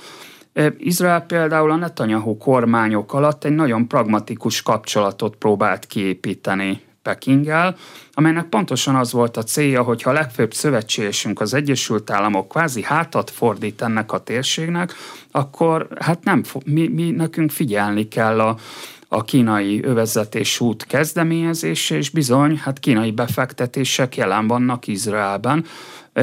Izrael 0.77 1.21
például 1.21 1.71
a 1.71 1.75
Netanyahu 1.75 2.37
kormányok 2.37 3.13
alatt 3.13 3.43
egy 3.43 3.51
nagyon 3.51 3.87
pragmatikus 3.87 4.61
kapcsolatot 4.61 5.35
próbált 5.35 5.85
kiépíteni 5.85 6.81
Pekinggel, 7.01 7.75
amelynek 8.13 8.45
pontosan 8.45 8.95
az 8.95 9.11
volt 9.11 9.37
a 9.37 9.43
célja, 9.43 9.83
hogy 9.83 10.01
ha 10.01 10.09
a 10.09 10.13
legfőbb 10.13 10.53
szövetségesünk 10.53 11.41
az 11.41 11.53
Egyesült 11.53 12.09
Államok 12.09 12.47
kvázi 12.47 12.83
hátat 12.83 13.29
fordít 13.29 13.81
ennek 13.81 14.11
a 14.11 14.23
térségnek, 14.23 14.93
akkor 15.31 15.87
hát 15.99 16.23
nem, 16.23 16.43
mi, 16.65 16.87
mi 16.87 17.11
nekünk 17.11 17.51
figyelni 17.51 18.07
kell 18.07 18.39
a, 18.39 18.57
a 19.07 19.23
kínai 19.23 19.83
övezetés 19.83 20.59
út 20.59 20.85
kezdeményezése, 20.85 21.95
és 21.95 22.09
bizony, 22.09 22.57
hát 22.57 22.79
kínai 22.79 23.11
befektetések 23.11 24.15
jelen 24.15 24.47
vannak 24.47 24.87
Izraelben, 24.87 25.65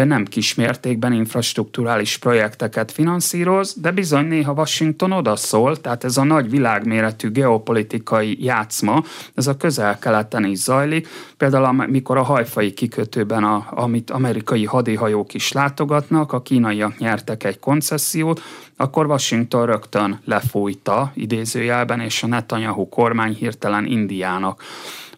nem 0.02 0.24
kismértékben 0.24 1.12
infrastruktúrális 1.12 2.18
projekteket 2.18 2.92
finanszíroz, 2.92 3.74
de 3.80 3.90
bizony 3.90 4.26
néha 4.26 4.52
Washington 4.52 5.12
odaszól, 5.12 5.76
tehát 5.76 6.04
ez 6.04 6.16
a 6.16 6.24
nagy 6.24 6.50
világméretű 6.50 7.30
geopolitikai 7.30 8.44
játszma, 8.44 9.02
ez 9.34 9.46
a 9.46 9.56
közel-keleten 9.56 10.44
is 10.44 10.58
zajlik. 10.58 11.08
Például 11.36 11.64
amikor 11.64 12.16
a 12.16 12.22
hajfai 12.22 12.72
kikötőben, 12.72 13.44
a, 13.44 13.66
amit 13.70 14.10
amerikai 14.10 14.64
hadihajók 14.64 15.34
is 15.34 15.52
látogatnak, 15.52 16.32
a 16.32 16.42
kínaiak 16.42 16.98
nyertek 16.98 17.44
egy 17.44 17.58
koncesziót, 17.58 18.40
akkor 18.76 19.06
Washington 19.06 19.66
rögtön 19.66 20.20
lefújta 20.24 21.12
idézőjelben, 21.14 22.00
és 22.00 22.22
a 22.22 22.26
Netanyahu 22.26 22.88
kormány 22.88 23.34
hirtelen 23.34 23.86
Indiának 23.86 24.62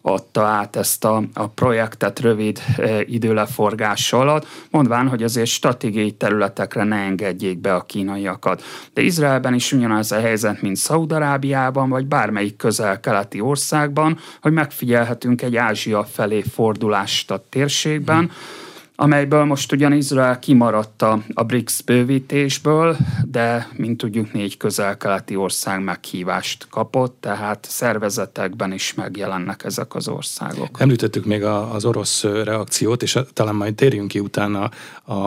adta 0.07 0.43
át 0.43 0.75
ezt 0.75 1.05
a, 1.05 1.23
a 1.33 1.47
projektet 1.47 2.19
rövid 2.19 2.59
e, 2.77 3.01
időleforgás 3.01 4.13
alatt, 4.13 4.47
mondván, 4.71 5.07
hogy 5.07 5.23
azért 5.23 5.47
stratégiai 5.47 6.11
területekre 6.11 6.83
ne 6.83 6.95
engedjék 6.95 7.59
be 7.59 7.73
a 7.73 7.81
kínaiakat. 7.81 8.63
De 8.93 9.01
Izraelben 9.01 9.53
is 9.53 9.71
ugyanaz 9.71 10.11
a 10.11 10.19
helyzet, 10.19 10.61
mint 10.61 10.75
Szaudarábiában, 10.75 11.89
vagy 11.89 12.05
bármelyik 12.05 12.55
közel-keleti 12.55 13.39
országban, 13.39 14.17
hogy 14.41 14.51
megfigyelhetünk 14.51 15.41
egy 15.41 15.55
Ázsia 15.55 16.03
felé 16.03 16.41
fordulást 16.41 17.31
a 17.31 17.43
térségben, 17.49 18.19
hmm 18.19 18.65
amelyből 18.99 19.43
most 19.43 19.71
ugyan 19.71 19.93
Izrael 19.93 20.39
kimaradt 20.39 21.01
a, 21.01 21.19
BRICS 21.43 21.81
bővítésből, 21.81 22.97
de 23.25 23.67
mint 23.75 23.97
tudjuk 23.97 24.33
négy 24.33 24.57
közel-keleti 24.57 25.35
ország 25.35 25.83
meghívást 25.83 26.67
kapott, 26.69 27.17
tehát 27.19 27.65
szervezetekben 27.69 28.73
is 28.73 28.93
megjelennek 28.93 29.63
ezek 29.63 29.95
az 29.95 30.07
országok. 30.07 30.79
Említettük 30.79 31.25
még 31.25 31.43
a, 31.43 31.73
az 31.73 31.85
orosz 31.85 32.23
reakciót, 32.23 33.03
és 33.03 33.19
talán 33.33 33.55
majd 33.55 33.75
térjünk 33.75 34.07
ki 34.07 34.19
utána 34.19 34.69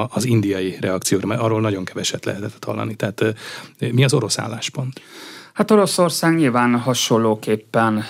az 0.09 0.25
indiai 0.25 0.77
reakcióra, 0.81 1.27
mert 1.27 1.41
arról 1.41 1.61
nagyon 1.61 1.85
keveset 1.85 2.25
lehetett 2.25 2.65
hallani. 2.65 2.95
Tehát 2.95 3.25
mi 3.79 4.05
az 4.05 4.15
orosz 4.15 4.39
álláspont? 4.39 5.01
Hát 5.61 5.71
Oroszország 5.71 6.35
nyilván 6.35 6.79
hasonlóképpen, 6.79 8.05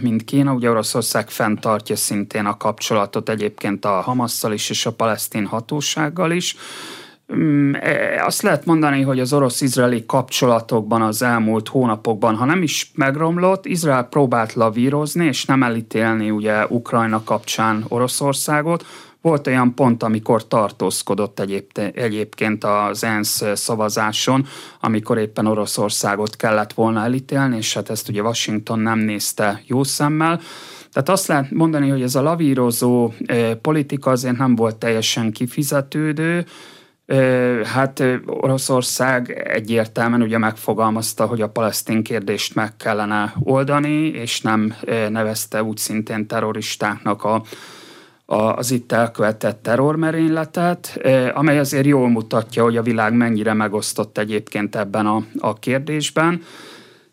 mint 0.00 0.24
Kína, 0.24 0.52
ugye 0.52 0.70
Oroszország 0.70 1.30
fenntartja 1.30 1.96
szintén 1.96 2.44
a 2.44 2.56
kapcsolatot 2.56 3.28
egyébként 3.28 3.84
a 3.84 3.88
Hamasszal 3.88 4.52
is 4.52 4.70
és 4.70 4.86
a 4.86 4.92
palesztin 4.92 5.46
hatósággal 5.46 6.30
is. 6.30 6.56
Mm, 7.34 7.72
azt 8.24 8.42
lehet 8.42 8.64
mondani, 8.64 9.02
hogy 9.02 9.20
az 9.20 9.32
orosz-izraeli 9.32 10.06
kapcsolatokban 10.06 11.02
az 11.02 11.22
elmúlt 11.22 11.68
hónapokban, 11.68 12.34
ha 12.34 12.44
nem 12.44 12.62
is 12.62 12.90
megromlott, 12.94 13.66
Izrael 13.66 14.04
próbált 14.04 14.52
lavírozni 14.52 15.26
és 15.26 15.44
nem 15.44 15.62
elítélni 15.62 16.30
ugye 16.30 16.66
Ukrajna 16.68 17.22
kapcsán 17.24 17.84
Oroszországot, 17.88 18.84
volt 19.26 19.46
olyan 19.46 19.74
pont, 19.74 20.02
amikor 20.02 20.48
tartózkodott 20.48 21.40
egyébként 21.94 22.64
az 22.64 23.04
ENSZ 23.04 23.42
szavazáson, 23.54 24.46
amikor 24.80 25.18
éppen 25.18 25.46
Oroszországot 25.46 26.36
kellett 26.36 26.72
volna 26.72 27.02
elítélni, 27.02 27.56
és 27.56 27.74
hát 27.74 27.90
ezt 27.90 28.08
ugye 28.08 28.22
Washington 28.22 28.78
nem 28.78 28.98
nézte 28.98 29.62
jó 29.66 29.82
szemmel. 29.82 30.40
Tehát 30.92 31.08
azt 31.08 31.26
lehet 31.26 31.50
mondani, 31.50 31.88
hogy 31.88 32.02
ez 32.02 32.14
a 32.14 32.22
lavírozó 32.22 33.12
politika 33.62 34.10
azért 34.10 34.36
nem 34.36 34.54
volt 34.54 34.76
teljesen 34.76 35.32
kifizetődő, 35.32 36.46
Hát 37.64 38.02
Oroszország 38.26 39.30
egyértelműen 39.48 40.22
ugye 40.22 40.38
megfogalmazta, 40.38 41.26
hogy 41.26 41.40
a 41.40 41.48
palesztin 41.48 42.02
kérdést 42.02 42.54
meg 42.54 42.76
kellene 42.76 43.34
oldani, 43.38 44.06
és 44.06 44.40
nem 44.40 44.74
nevezte 45.08 45.62
úgy 45.62 45.76
szintén 45.76 46.26
terroristáknak 46.26 47.24
a 47.24 47.42
az 48.26 48.70
itt 48.70 48.92
elkövetett 48.92 49.62
terrormerényletet, 49.62 51.00
amely 51.34 51.58
azért 51.58 51.86
jól 51.86 52.08
mutatja, 52.08 52.62
hogy 52.62 52.76
a 52.76 52.82
világ 52.82 53.12
mennyire 53.12 53.52
megosztott 53.52 54.18
egyébként 54.18 54.76
ebben 54.76 55.06
a, 55.06 55.24
a 55.38 55.54
kérdésben. 55.54 56.42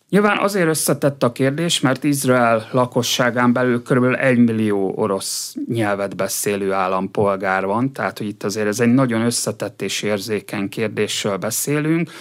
Nyilván 0.10 0.38
azért 0.38 0.68
összetett 0.68 1.24
a 1.24 1.32
kérdés, 1.32 1.80
mert 1.80 2.04
Izrael 2.04 2.68
lakosságán 2.72 3.54
belül 3.54 3.82
kb. 3.82 4.04
1 4.20 4.38
millió 4.38 4.94
orosz 4.96 5.56
nyelvet 5.68 6.16
beszélő 6.16 6.72
állampolgár 6.72 7.66
van, 7.66 7.94
tehát 7.94 8.18
hogy 8.18 8.28
itt 8.28 8.44
azért 8.44 8.68
ez 8.68 8.80
egy 8.80 8.94
nagyon 8.94 9.22
összetett 9.22 9.82
és 9.82 10.02
érzékeny 10.02 10.70
kérdésről 10.70 11.38
beszélünk, 11.38 12.12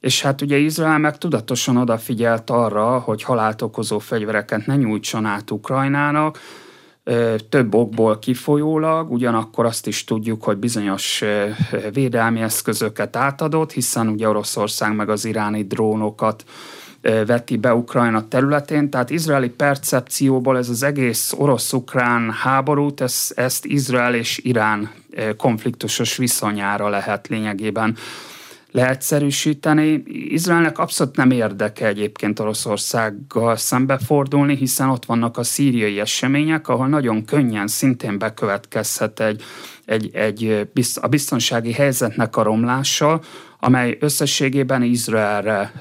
és 0.00 0.22
hát 0.22 0.40
ugye 0.42 0.56
Izrael 0.56 0.98
meg 0.98 1.18
tudatosan 1.18 1.76
odafigyelt 1.76 2.50
arra, 2.50 2.98
hogy 2.98 3.22
halált 3.22 3.62
okozó 3.62 3.98
fegyvereket 3.98 4.66
ne 4.66 4.76
nyújtson 4.76 5.24
át 5.24 5.50
Ukrajnának, 5.50 6.38
több 7.48 7.74
okból 7.74 8.18
kifolyólag, 8.18 9.12
ugyanakkor 9.12 9.64
azt 9.64 9.86
is 9.86 10.04
tudjuk, 10.04 10.44
hogy 10.44 10.56
bizonyos 10.56 11.22
védelmi 11.92 12.40
eszközöket 12.40 13.16
átadott, 13.16 13.72
hiszen 13.72 14.08
ugye 14.08 14.28
Oroszország 14.28 14.94
meg 14.94 15.08
az 15.08 15.24
iráni 15.24 15.64
drónokat 15.64 16.44
veti 17.26 17.56
be 17.56 17.74
Ukrajna 17.74 18.28
területén, 18.28 18.90
tehát 18.90 19.10
izraeli 19.10 19.48
percepcióból 19.48 20.58
ez 20.58 20.68
az 20.68 20.82
egész 20.82 21.32
orosz-ukrán 21.36 22.30
háborút, 22.30 23.00
ezt, 23.00 23.38
ezt 23.38 23.64
Izrael 23.64 24.14
és 24.14 24.40
Irán 24.42 24.90
konfliktusos 25.36 26.16
viszonyára 26.16 26.88
lehet 26.88 27.28
lényegében 27.28 27.96
leegyszerűsíteni. 28.74 30.02
Izraelnek 30.06 30.78
abszolút 30.78 31.16
nem 31.16 31.30
érdeke 31.30 31.86
egyébként 31.86 32.40
Oroszországgal 32.40 33.56
szembefordulni, 33.56 34.56
hiszen 34.56 34.88
ott 34.88 35.04
vannak 35.04 35.36
a 35.36 35.42
szíriai 35.42 36.00
események, 36.00 36.68
ahol 36.68 36.86
nagyon 36.86 37.24
könnyen 37.24 37.66
szintén 37.66 38.18
bekövetkezhet 38.18 39.20
egy, 39.20 39.42
egy, 39.84 40.10
egy 40.14 40.68
a 41.00 41.06
biztonsági 41.06 41.72
helyzetnek 41.72 42.36
a 42.36 42.42
romlása, 42.42 43.20
amely 43.60 43.96
összességében 44.00 44.82
Izraelre 44.82 45.72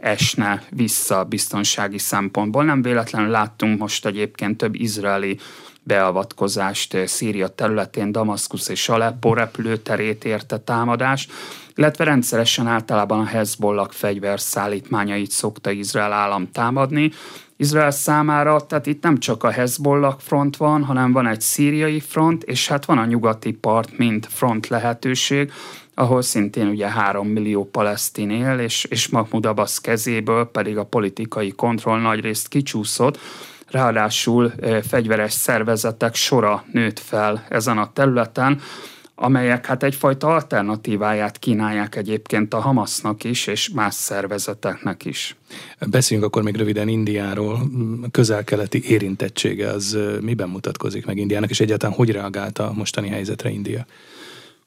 esne 0.00 0.62
vissza 0.70 1.24
biztonsági 1.24 1.98
szempontból. 1.98 2.64
Nem 2.64 2.82
véletlenül 2.82 3.30
láttunk 3.30 3.78
most 3.78 4.06
egyébként 4.06 4.56
több 4.56 4.74
izraeli 4.74 5.38
beavatkozást 5.82 6.96
Szíria 7.06 7.48
területén, 7.48 8.12
Damaszkusz 8.12 8.68
és 8.68 8.88
Aleppo 8.88 9.34
repülőterét 9.34 10.24
érte 10.24 10.58
támadást 10.58 11.32
illetve 11.76 12.04
rendszeresen 12.04 12.66
általában 12.66 13.20
a 13.20 13.24
Hezbollah 13.24 13.88
fegyverszállítmányait 13.90 15.30
szokta 15.30 15.70
Izrael 15.70 16.12
állam 16.12 16.50
támadni. 16.52 17.10
Izrael 17.56 17.90
számára, 17.90 18.60
tehát 18.60 18.86
itt 18.86 19.02
nem 19.02 19.18
csak 19.18 19.42
a 19.42 19.50
Hezbollah 19.50 20.14
front 20.18 20.56
van, 20.56 20.84
hanem 20.84 21.12
van 21.12 21.26
egy 21.26 21.40
szíriai 21.40 22.00
front, 22.00 22.42
és 22.42 22.68
hát 22.68 22.84
van 22.84 22.98
a 22.98 23.04
nyugati 23.04 23.52
part, 23.52 23.98
mint 23.98 24.26
front 24.26 24.68
lehetőség, 24.68 25.52
ahol 25.94 26.22
szintén 26.22 26.66
ugye 26.66 26.88
három 26.88 27.28
millió 27.28 27.64
palesztin 27.64 28.30
él, 28.30 28.58
és, 28.58 28.84
és 28.84 29.08
Mahmoud 29.08 29.46
Abbas 29.46 29.80
kezéből 29.80 30.44
pedig 30.44 30.78
a 30.78 30.84
politikai 30.84 31.50
kontroll 31.50 32.00
nagyrészt 32.00 32.48
kicsúszott, 32.48 33.18
ráadásul 33.70 34.52
fegyveres 34.88 35.32
szervezetek 35.32 36.14
sora 36.14 36.64
nőtt 36.72 36.98
fel 36.98 37.46
ezen 37.48 37.78
a 37.78 37.92
területen, 37.92 38.60
amelyek 39.14 39.66
hát 39.66 39.82
egyfajta 39.82 40.26
alternatíváját 40.26 41.38
kínálják 41.38 41.96
egyébként 41.96 42.54
a 42.54 42.60
Hamasznak 42.60 43.24
is, 43.24 43.46
és 43.46 43.70
más 43.70 43.94
szervezeteknek 43.94 45.04
is. 45.04 45.36
Beszéljünk 45.90 46.28
akkor 46.28 46.42
még 46.42 46.56
röviden 46.56 46.88
Indiáról. 46.88 47.58
Közel-keleti 48.10 48.90
érintettsége 48.90 49.68
az 49.68 49.98
miben 50.20 50.48
mutatkozik 50.48 51.06
meg 51.06 51.16
Indiának, 51.16 51.50
és 51.50 51.60
egyáltalán 51.60 51.96
hogy 51.96 52.10
reagált 52.10 52.58
a 52.58 52.72
mostani 52.76 53.08
helyzetre 53.08 53.50
India? 53.50 53.86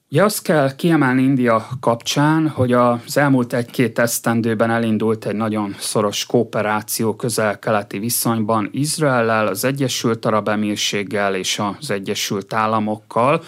Ja, 0.10 0.24
azt 0.24 0.42
kell 0.42 0.76
kiemelni 0.76 1.22
India 1.22 1.68
kapcsán, 1.80 2.48
hogy 2.48 2.74
az 2.74 3.18
elmúlt 3.18 3.54
egy-két 3.54 4.00
esztendőben 4.00 4.70
elindult 4.72 5.26
egy 5.26 5.36
nagyon 5.36 5.76
szoros 5.80 6.26
kooperáció 6.26 7.16
közel-keleti 7.16 8.00
viszonyban 8.00 8.70
Izraellel, 8.72 9.48
az 9.48 9.64
Egyesült 9.64 10.26
Arab 10.26 10.48
Emírséggel 10.48 11.36
és 11.36 11.62
az 11.80 11.92
Egyesült 11.92 12.54
Államokkal, 12.54 13.44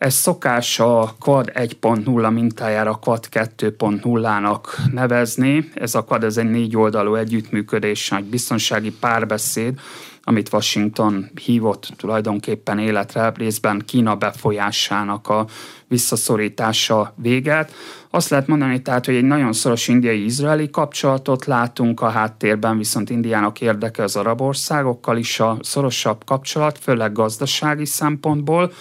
ez 0.00 0.14
szokás 0.14 0.78
a 0.78 1.14
Quad 1.18 1.50
1.0 1.54 2.32
mintájára 2.32 2.94
Quad 2.94 3.26
2.0-nak 3.30 4.92
nevezni. 4.92 5.70
Ez 5.74 5.94
a 5.94 6.04
Quad 6.04 6.24
ez 6.24 6.36
egy 6.36 6.50
négy 6.50 6.76
oldalú 6.76 7.14
együttműködés, 7.14 8.12
egy 8.12 8.24
biztonsági 8.24 8.92
párbeszéd, 9.00 9.80
amit 10.22 10.52
Washington 10.52 11.30
hívott 11.44 11.88
tulajdonképpen 11.96 12.78
életre, 12.78 13.32
részben 13.36 13.82
Kína 13.86 14.16
befolyásának 14.16 15.28
a 15.28 15.46
visszaszorítása 15.88 17.14
véget. 17.16 17.72
Azt 18.10 18.28
lehet 18.28 18.46
mondani 18.46 18.82
tehát, 18.82 19.06
hogy 19.06 19.14
egy 19.14 19.24
nagyon 19.24 19.52
szoros 19.52 19.88
indiai-izraeli 19.88 20.70
kapcsolatot 20.70 21.44
látunk 21.44 22.00
a 22.00 22.08
háttérben, 22.08 22.78
viszont 22.78 23.10
Indiának 23.10 23.60
érdeke 23.60 24.02
az 24.02 24.16
arab 24.16 24.40
országokkal 24.40 25.16
is 25.16 25.40
a 25.40 25.56
szorosabb 25.60 26.24
kapcsolat, 26.24 26.78
főleg 26.78 27.12
gazdasági 27.12 27.86
szempontból, 27.86 28.72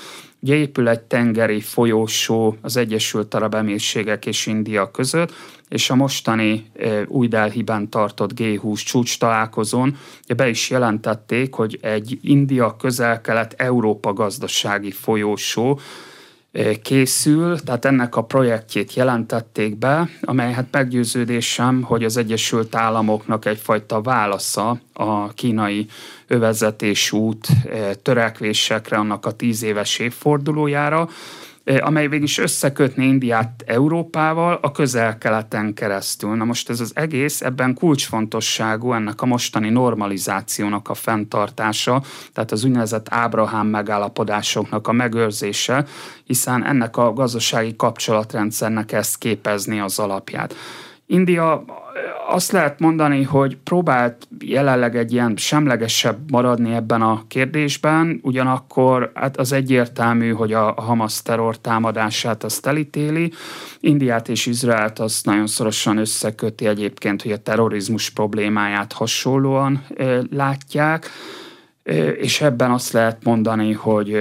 Ugye 0.41 0.55
épül 0.55 0.89
egy 0.89 0.99
tengeri 0.99 1.61
folyósó 1.61 2.57
az 2.61 2.77
Egyesült 2.77 3.33
Arab 3.33 3.55
Emírségek 3.55 4.25
és 4.25 4.45
India 4.45 4.91
között, 4.91 5.33
és 5.69 5.89
a 5.89 5.95
mostani 5.95 6.65
e, 6.77 7.03
új 7.07 7.27
Delhi-ben 7.27 7.89
tartott 7.89 8.31
G20 8.35 8.85
csúcs 8.85 9.19
találkozón 9.19 9.97
ugye 10.23 10.33
be 10.33 10.49
is 10.49 10.69
jelentették, 10.69 11.53
hogy 11.53 11.79
egy 11.81 12.19
India 12.21 12.75
közel-kelet 12.75 13.53
Európa 13.57 14.13
gazdasági 14.13 14.91
folyósó 14.91 15.79
készül, 16.81 17.59
tehát 17.59 17.85
ennek 17.85 18.15
a 18.15 18.23
projektjét 18.23 18.93
jelentették 18.93 19.77
be, 19.77 20.09
amely 20.21 20.53
hát 20.53 20.67
meggyőződésem, 20.71 21.81
hogy 21.81 22.03
az 22.03 22.17
Egyesült 22.17 22.75
Államoknak 22.75 23.45
egyfajta 23.45 24.01
válasza 24.01 24.79
a 24.93 25.33
kínai 25.33 25.87
övezetés 26.27 27.11
út 27.11 27.47
törekvésekre, 28.01 28.97
annak 28.97 29.25
a 29.25 29.31
tíz 29.31 29.63
éves 29.63 29.99
évfordulójára, 29.99 31.09
amely 31.77 32.07
végig 32.07 32.23
is 32.23 32.37
összekötni 32.37 33.05
Indiát 33.05 33.63
Európával 33.65 34.59
a 34.61 34.71
közel-keleten 34.71 35.73
keresztül. 35.73 36.35
Na 36.35 36.43
most 36.43 36.69
ez 36.69 36.79
az 36.79 36.91
egész 36.95 37.41
ebben 37.41 37.73
kulcsfontosságú 37.73 38.93
ennek 38.93 39.21
a 39.21 39.25
mostani 39.25 39.69
normalizációnak 39.69 40.89
a 40.89 40.93
fenntartása, 40.93 42.01
tehát 42.33 42.51
az 42.51 42.63
úgynevezett 42.63 43.07
Ábrahám 43.09 43.67
megállapodásoknak 43.67 44.87
a 44.87 44.91
megőrzése, 44.91 45.85
hiszen 46.23 46.65
ennek 46.65 46.97
a 46.97 47.13
gazdasági 47.13 47.75
kapcsolatrendszernek 47.75 48.91
ezt 48.91 49.17
képezni 49.17 49.79
az 49.79 49.99
alapját. 49.99 50.55
India 51.11 51.63
azt 52.27 52.51
lehet 52.51 52.79
mondani, 52.79 53.23
hogy 53.23 53.57
próbált 53.57 54.27
jelenleg 54.39 54.95
egy 54.95 55.13
ilyen 55.13 55.37
semlegesebb 55.37 56.31
maradni 56.31 56.73
ebben 56.73 57.01
a 57.01 57.23
kérdésben, 57.27 58.19
ugyanakkor 58.23 59.11
hát 59.13 59.37
az 59.37 59.51
egyértelmű, 59.51 60.31
hogy 60.31 60.53
a 60.53 60.71
Hamas 60.71 61.21
terror 61.21 61.57
támadását 61.57 62.43
azt 62.43 62.65
elítéli. 62.65 63.31
Indiát 63.79 64.27
és 64.27 64.45
Izraelt 64.45 64.99
azt 64.99 65.25
nagyon 65.25 65.47
szorosan 65.47 65.97
összeköti 65.97 66.67
egyébként, 66.67 67.21
hogy 67.21 67.31
a 67.31 67.37
terrorizmus 67.37 68.09
problémáját 68.09 68.93
hasonlóan 68.93 69.85
látják 70.31 71.09
és 72.17 72.41
ebben 72.41 72.71
azt 72.71 72.91
lehet 72.91 73.23
mondani, 73.23 73.73
hogy 73.73 74.17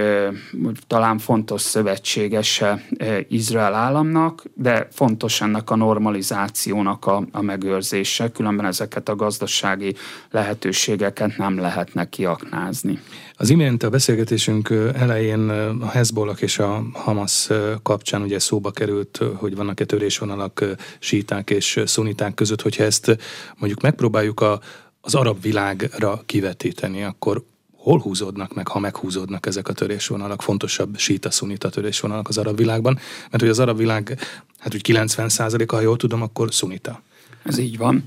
talán 0.86 1.18
fontos 1.18 1.60
szövetségese 1.60 2.84
Izrael 3.28 3.74
államnak, 3.74 4.42
de 4.54 4.88
fontos 4.92 5.40
ennek 5.40 5.70
a 5.70 5.76
normalizációnak 5.76 7.06
a, 7.06 7.26
a 7.32 7.42
megőrzése, 7.42 8.30
különben 8.30 8.66
ezeket 8.66 9.08
a 9.08 9.16
gazdasági 9.16 9.94
lehetőségeket 10.30 11.36
nem 11.36 11.58
lehetne 11.58 12.08
kiaknázni. 12.08 12.98
Az 13.34 13.50
imént 13.50 13.82
a 13.82 13.90
beszélgetésünk 13.90 14.70
elején 14.94 15.48
a 15.80 15.88
Hezbollah 15.88 16.42
és 16.42 16.58
a 16.58 16.82
Hamas 16.92 17.48
kapcsán 17.82 18.22
ugye 18.22 18.38
szóba 18.38 18.70
került, 18.70 19.20
hogy 19.34 19.56
vannak-e 19.56 19.84
törésvonalak 19.84 20.64
síták 20.98 21.50
és 21.50 21.80
szuniták 21.84 22.34
között, 22.34 22.62
hogyha 22.62 22.84
ezt 22.84 23.16
mondjuk 23.58 23.82
megpróbáljuk 23.82 24.40
a 24.40 24.60
az 25.00 25.14
arab 25.14 25.42
világra 25.42 26.22
kivetíteni, 26.26 27.02
akkor 27.02 27.44
hol 27.88 27.98
húzódnak 27.98 28.54
meg, 28.54 28.68
ha 28.68 28.78
meghúzódnak 28.78 29.46
ezek 29.46 29.68
a 29.68 29.72
törésvonalak, 29.72 30.42
fontosabb 30.42 30.98
síta 30.98 31.30
szunita 31.30 31.70
törésvonalak 31.70 32.28
az 32.28 32.38
arab 32.38 32.56
világban, 32.56 32.98
mert 33.30 33.42
hogy 33.42 33.48
az 33.48 33.58
arab 33.58 33.76
világ, 33.76 34.18
hát 34.58 34.74
úgy 34.74 34.82
90 34.82 35.30
ha 35.66 35.80
jól 35.80 35.96
tudom, 35.96 36.22
akkor 36.22 36.54
szunita. 36.54 37.02
Ez 37.42 37.58
így 37.58 37.78
van. 37.78 38.04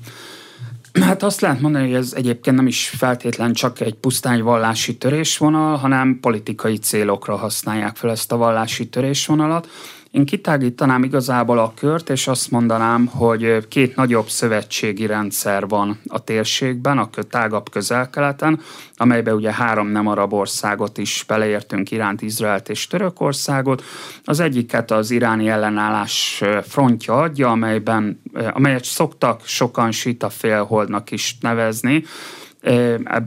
Hát 1.01 1.23
azt 1.23 1.41
lehet 1.41 1.61
mondani, 1.61 1.85
hogy 1.85 1.95
ez 1.95 2.13
egyébként 2.15 2.55
nem 2.55 2.67
is 2.67 2.87
feltétlen 2.89 3.53
csak 3.53 3.79
egy 3.79 3.93
pusztán 3.93 4.41
vallási 4.41 4.97
törésvonal, 4.97 5.77
hanem 5.77 6.19
politikai 6.19 6.77
célokra 6.77 7.35
használják 7.35 7.95
fel 7.95 8.09
ezt 8.09 8.31
a 8.31 8.37
vallási 8.37 8.87
törésvonalat. 8.87 9.67
Én 10.11 10.25
kitágítanám 10.25 11.03
igazából 11.03 11.59
a 11.59 11.73
kört, 11.75 12.09
és 12.09 12.27
azt 12.27 12.51
mondanám, 12.51 13.05
hogy 13.05 13.67
két 13.67 13.95
nagyobb 13.95 14.29
szövetségi 14.29 15.05
rendszer 15.05 15.67
van 15.67 15.99
a 16.07 16.23
térségben, 16.23 16.97
a 16.97 17.09
tágabb 17.29 17.69
közel-keleten, 17.69 18.59
amelyben 18.95 19.33
ugye 19.33 19.53
három 19.53 19.87
nem 19.87 20.07
arab 20.07 20.33
országot 20.33 20.97
is 20.97 21.23
beleértünk, 21.27 21.91
Iránt, 21.91 22.21
Izraelt 22.21 22.69
és 22.69 22.87
Törökországot. 22.87 23.83
Az 24.23 24.39
egyiket 24.39 24.91
az 24.91 25.11
iráni 25.11 25.47
ellenállás 25.47 26.43
frontja 26.67 27.13
adja, 27.13 27.49
amelyben, 27.49 28.21
amelyet 28.53 28.83
szoktak 28.83 29.45
sokan 29.45 29.91
sita 29.91 30.29
félholdnak 30.29 31.11
is 31.11 31.37
nevezni, 31.41 32.03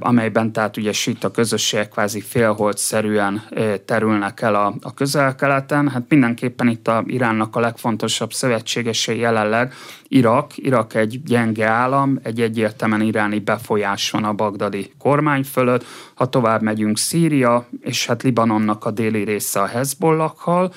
amelyben 0.01 0.53
tehát 0.53 0.77
ugye 0.77 0.93
a 1.21 1.31
közösségek 1.31 1.89
kvázi 1.89 2.21
félholdszerűen 2.21 3.43
terülnek 3.85 4.41
el 4.41 4.55
a, 4.55 4.75
a 4.83 4.95
közel-keleten. 4.95 5.89
Hát 5.89 6.03
mindenképpen 6.09 6.69
itt 6.69 6.89
a 6.89 7.03
Iránnak 7.07 7.57
a 7.57 7.61
legfontosabb 7.61 8.33
szövetségese 8.33 9.15
jelenleg 9.15 9.73
Irak. 10.09 10.57
Irak 10.57 10.95
egy 10.95 11.23
gyenge 11.23 11.67
állam, 11.67 12.19
egy 12.23 12.41
egyértelműen 12.41 13.01
iráni 13.01 13.39
befolyás 13.39 14.11
van 14.11 14.25
a 14.25 14.33
bagdadi 14.33 14.93
kormány 14.99 15.45
fölött. 15.45 15.85
Ha 16.15 16.29
tovább 16.29 16.63
megyünk 16.63 16.99
Szíria, 16.99 17.67
és 17.81 18.07
hát 18.07 18.23
Libanonnak 18.23 18.85
a 18.85 18.91
déli 18.91 19.25
része 19.25 19.61
a 19.61 19.67
Hezbollakkal, 19.67 20.73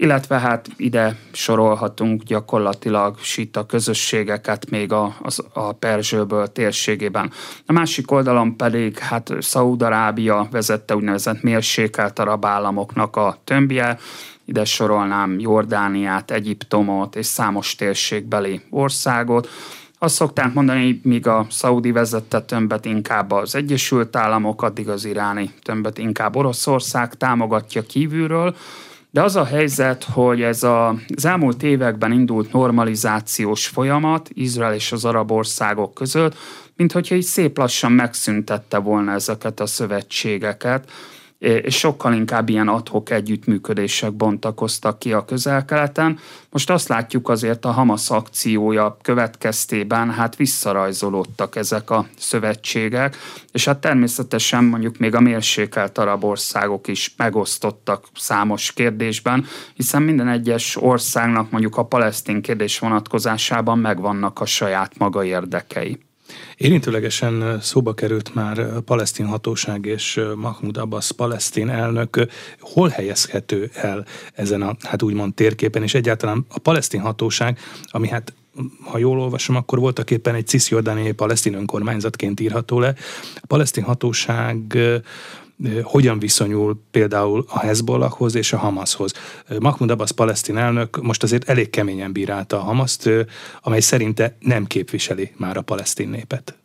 illetve 0.00 0.38
hát 0.38 0.68
ide 0.76 1.16
sorolhatunk 1.32 2.22
gyakorlatilag 2.22 3.16
a 3.52 3.66
közösségeket 3.66 4.70
még 4.70 4.92
a, 4.92 5.04
a, 5.04 5.60
a 5.60 5.72
Perzsőből 5.72 6.52
térségében. 6.52 7.32
A 7.66 7.72
másik 7.72 8.10
oldalon 8.10 8.56
pedig 8.56 8.98
hát 8.98 9.30
Szaúd-Arábia 9.40 10.48
vezette 10.50 10.96
úgynevezett 10.96 11.42
mérsékelt 11.42 12.18
arab 12.18 12.44
államoknak 12.44 13.16
a 13.16 13.38
tömbje, 13.44 13.98
ide 14.44 14.64
sorolnám 14.64 15.38
Jordániát, 15.38 16.30
Egyiptomot 16.30 17.16
és 17.16 17.26
számos 17.26 17.74
térségbeli 17.74 18.60
országot, 18.70 19.48
azt 19.98 20.14
szokták 20.14 20.54
mondani, 20.54 21.00
míg 21.02 21.26
a 21.26 21.46
szaudi 21.50 21.92
vezette 21.92 22.40
tömbet 22.40 22.84
inkább 22.84 23.30
az 23.30 23.54
Egyesült 23.54 24.16
Államok, 24.16 24.62
addig 24.62 24.88
az 24.88 25.04
iráni 25.04 25.52
tömbet 25.62 25.98
inkább 25.98 26.36
Oroszország 26.36 27.14
támogatja 27.14 27.82
kívülről, 27.82 28.56
de 29.10 29.22
az 29.22 29.36
a 29.36 29.44
helyzet, 29.44 30.04
hogy 30.04 30.42
ez 30.42 30.62
a, 30.62 30.88
az 31.16 31.24
elmúlt 31.24 31.62
években 31.62 32.12
indult 32.12 32.52
normalizációs 32.52 33.66
folyamat 33.66 34.28
Izrael 34.32 34.74
és 34.74 34.92
az 34.92 35.04
arab 35.04 35.30
országok 35.30 35.94
között, 35.94 36.36
mint 36.76 36.92
hogyha 36.92 37.14
így 37.14 37.22
szép 37.22 37.58
lassan 37.58 37.92
megszüntette 37.92 38.78
volna 38.78 39.12
ezeket 39.12 39.60
a 39.60 39.66
szövetségeket, 39.66 40.90
és 41.38 41.78
sokkal 41.78 42.12
inkább 42.12 42.48
ilyen 42.48 42.68
adhok 42.68 43.10
együttműködések 43.10 44.12
bontakoztak 44.12 44.98
ki 44.98 45.12
a 45.12 45.24
közel-keleten. 45.24 46.18
Most 46.50 46.70
azt 46.70 46.88
látjuk 46.88 47.28
azért 47.28 47.64
a 47.64 47.70
Hamas 47.70 48.10
akciója 48.10 48.96
következtében 49.02 50.10
hát 50.10 50.36
visszarajzolódtak 50.36 51.56
ezek 51.56 51.90
a 51.90 52.06
szövetségek, 52.16 53.16
és 53.52 53.64
hát 53.64 53.78
természetesen 53.78 54.64
mondjuk 54.64 54.98
még 54.98 55.14
a 55.14 55.20
mérsékelt 55.20 55.98
arab 55.98 56.24
országok 56.24 56.88
is 56.88 57.14
megosztottak 57.16 58.04
számos 58.14 58.72
kérdésben, 58.72 59.46
hiszen 59.74 60.02
minden 60.02 60.28
egyes 60.28 60.76
országnak 60.82 61.50
mondjuk 61.50 61.76
a 61.76 61.84
palesztin 61.84 62.42
kérdés 62.42 62.78
vonatkozásában 62.78 63.78
megvannak 63.78 64.40
a 64.40 64.46
saját 64.46 64.98
maga 64.98 65.24
érdekei. 65.24 66.07
Érintőlegesen 66.56 67.60
szóba 67.60 67.94
került 67.94 68.34
már 68.34 68.58
a 68.58 68.80
palesztin 68.80 69.26
hatóság 69.26 69.84
és 69.86 70.20
Mahmoud 70.34 70.76
Abbas 70.76 71.12
palesztin 71.12 71.68
elnök. 71.68 72.26
Hol 72.60 72.88
helyezhető 72.88 73.70
el 73.74 74.06
ezen 74.34 74.62
a, 74.62 74.76
hát 74.82 75.02
úgymond 75.02 75.34
térképen, 75.34 75.82
és 75.82 75.94
egyáltalán 75.94 76.46
a 76.48 76.58
palesztin 76.58 77.00
hatóság, 77.00 77.58
ami 77.86 78.08
hát 78.08 78.32
ha 78.84 78.98
jól 78.98 79.20
olvasom, 79.20 79.56
akkor 79.56 79.78
voltak 79.78 80.10
éppen 80.10 80.34
egy 80.34 80.46
cisziordániai 80.46 81.12
palesztin 81.12 81.54
önkormányzatként 81.54 82.40
írható 82.40 82.78
le. 82.80 82.94
A 83.34 83.46
palesztin 83.46 83.84
hatóság 83.84 84.78
hogyan 85.82 86.18
viszonyul 86.18 86.82
például 86.90 87.44
a 87.48 87.58
Hezbollahhoz 87.58 88.34
és 88.34 88.52
a 88.52 88.58
Hamashoz. 88.58 89.12
Mahmoud 89.60 89.90
Abbas 89.90 90.12
palesztin 90.12 90.56
elnök 90.56 91.02
most 91.02 91.22
azért 91.22 91.48
elég 91.48 91.70
keményen 91.70 92.12
bírálta 92.12 92.56
a 92.56 92.62
Hamaszt, 92.62 93.10
amely 93.62 93.80
szerinte 93.80 94.36
nem 94.40 94.64
képviseli 94.64 95.32
már 95.36 95.56
a 95.56 95.62
palesztin 95.62 96.08
népet. 96.08 96.58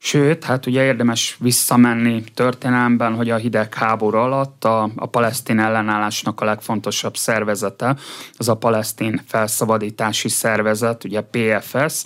Sőt, 0.00 0.44
hát 0.44 0.66
ugye 0.66 0.84
érdemes 0.84 1.36
visszamenni 1.40 2.24
történelemben, 2.34 3.14
hogy 3.14 3.30
a 3.30 3.36
hidegháború 3.36 4.18
alatt 4.18 4.64
a, 4.64 4.90
a 4.96 5.06
palesztin 5.06 5.58
ellenállásnak 5.58 6.40
a 6.40 6.44
legfontosabb 6.44 7.16
szervezete, 7.16 7.96
az 8.36 8.48
a 8.48 8.54
palesztin 8.54 9.20
felszabadítási 9.26 10.28
szervezet, 10.28 11.04
ugye 11.04 11.20
PFS, 11.20 12.04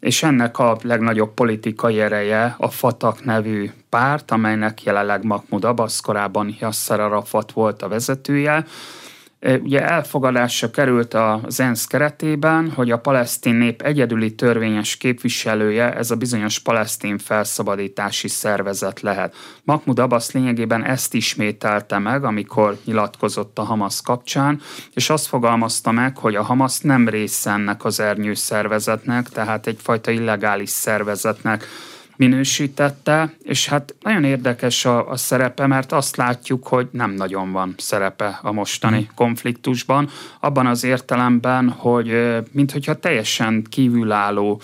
és 0.00 0.22
ennek 0.22 0.58
a 0.58 0.76
legnagyobb 0.82 1.34
politikai 1.34 2.00
ereje 2.00 2.54
a 2.58 2.70
Fatak 2.70 3.24
nevű 3.24 3.70
párt, 3.88 4.30
amelynek 4.30 4.82
jelenleg 4.82 5.24
Mahmoud 5.24 5.64
Abbas 5.64 6.00
korábban 6.00 6.56
Yasser 6.60 7.00
Arafat 7.00 7.52
volt 7.52 7.82
a 7.82 7.88
vezetője, 7.88 8.64
Ugye 9.46 9.88
elfogadásra 9.88 10.70
került 10.70 11.14
az 11.14 11.60
ENSZ 11.60 11.86
keretében, 11.86 12.70
hogy 12.70 12.90
a 12.90 12.98
palesztin 12.98 13.54
nép 13.54 13.82
egyedüli 13.82 14.34
törvényes 14.34 14.96
képviselője 14.96 15.94
ez 15.94 16.10
a 16.10 16.16
bizonyos 16.16 16.58
palesztin 16.58 17.18
felszabadítási 17.18 18.28
szervezet 18.28 19.00
lehet. 19.00 19.34
Mahmoud 19.64 19.98
Abbas 19.98 20.30
lényegében 20.30 20.84
ezt 20.84 21.14
ismételte 21.14 21.98
meg, 21.98 22.24
amikor 22.24 22.78
nyilatkozott 22.84 23.58
a 23.58 23.62
Hamas 23.62 24.00
kapcsán, 24.02 24.60
és 24.94 25.10
azt 25.10 25.26
fogalmazta 25.26 25.90
meg, 25.90 26.18
hogy 26.18 26.34
a 26.34 26.42
Hamas 26.42 26.80
nem 26.80 27.08
része 27.08 27.50
ennek 27.50 27.84
az 27.84 28.00
ernyő 28.00 28.34
szervezetnek, 28.34 29.28
tehát 29.28 29.66
egyfajta 29.66 30.10
illegális 30.10 30.70
szervezetnek, 30.70 31.66
minősítette, 32.16 33.32
és 33.42 33.68
hát 33.68 33.94
nagyon 34.00 34.24
érdekes 34.24 34.84
a, 34.84 35.10
a 35.10 35.16
szerepe, 35.16 35.66
mert 35.66 35.92
azt 35.92 36.16
látjuk, 36.16 36.66
hogy 36.66 36.88
nem 36.90 37.10
nagyon 37.10 37.52
van 37.52 37.74
szerepe 37.76 38.38
a 38.42 38.52
mostani 38.52 38.96
hmm. 38.96 39.14
konfliktusban, 39.14 40.08
abban 40.40 40.66
az 40.66 40.84
értelemben, 40.84 41.68
hogy 41.68 42.36
minthogyha 42.52 42.94
teljesen 42.94 43.64
kívülálló 43.68 44.60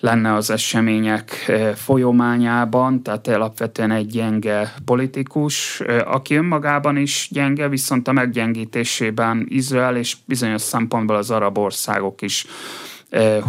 lenne 0.00 0.34
az 0.34 0.50
események 0.50 1.52
folyamányában, 1.74 3.02
tehát 3.02 3.28
alapvetően 3.28 3.90
egy 3.90 4.06
gyenge 4.06 4.74
politikus, 4.84 5.80
aki 6.04 6.34
önmagában 6.34 6.96
is 6.96 7.28
gyenge, 7.32 7.68
viszont 7.68 8.08
a 8.08 8.12
meggyengítésében 8.12 9.46
Izrael 9.48 9.96
és 9.96 10.16
bizonyos 10.24 10.62
szempontból 10.62 11.16
az 11.16 11.30
arab 11.30 11.58
országok 11.58 12.22
is 12.22 12.46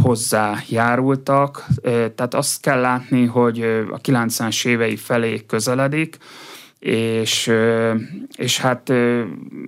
hozzájárultak. 0.02 1.65
Tehát 1.84 2.34
azt 2.34 2.62
kell 2.62 2.80
látni, 2.80 3.26
hogy 3.26 3.62
a 3.91 4.02
90-es 4.02 4.65
évei 4.65 4.95
felé 4.95 5.45
közeledik, 5.48 6.17
és, 6.80 7.52
és 8.36 8.60
hát 8.60 8.93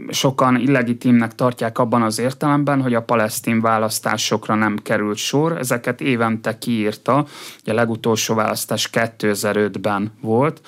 sokan 0.09 0.55
illegitimnek 0.59 1.35
tartják 1.35 1.77
abban 1.77 2.01
az 2.01 2.19
értelemben, 2.19 2.81
hogy 2.81 2.93
a 2.93 3.01
palesztin 3.01 3.61
választásokra 3.61 4.55
nem 4.55 4.77
került 4.83 5.17
sor. 5.17 5.57
Ezeket 5.57 6.01
évente 6.01 6.57
kiírta, 6.57 7.25
a 7.65 7.73
legutolsó 7.73 8.35
választás 8.35 8.89
2005-ben 8.93 10.11
volt, 10.21 10.61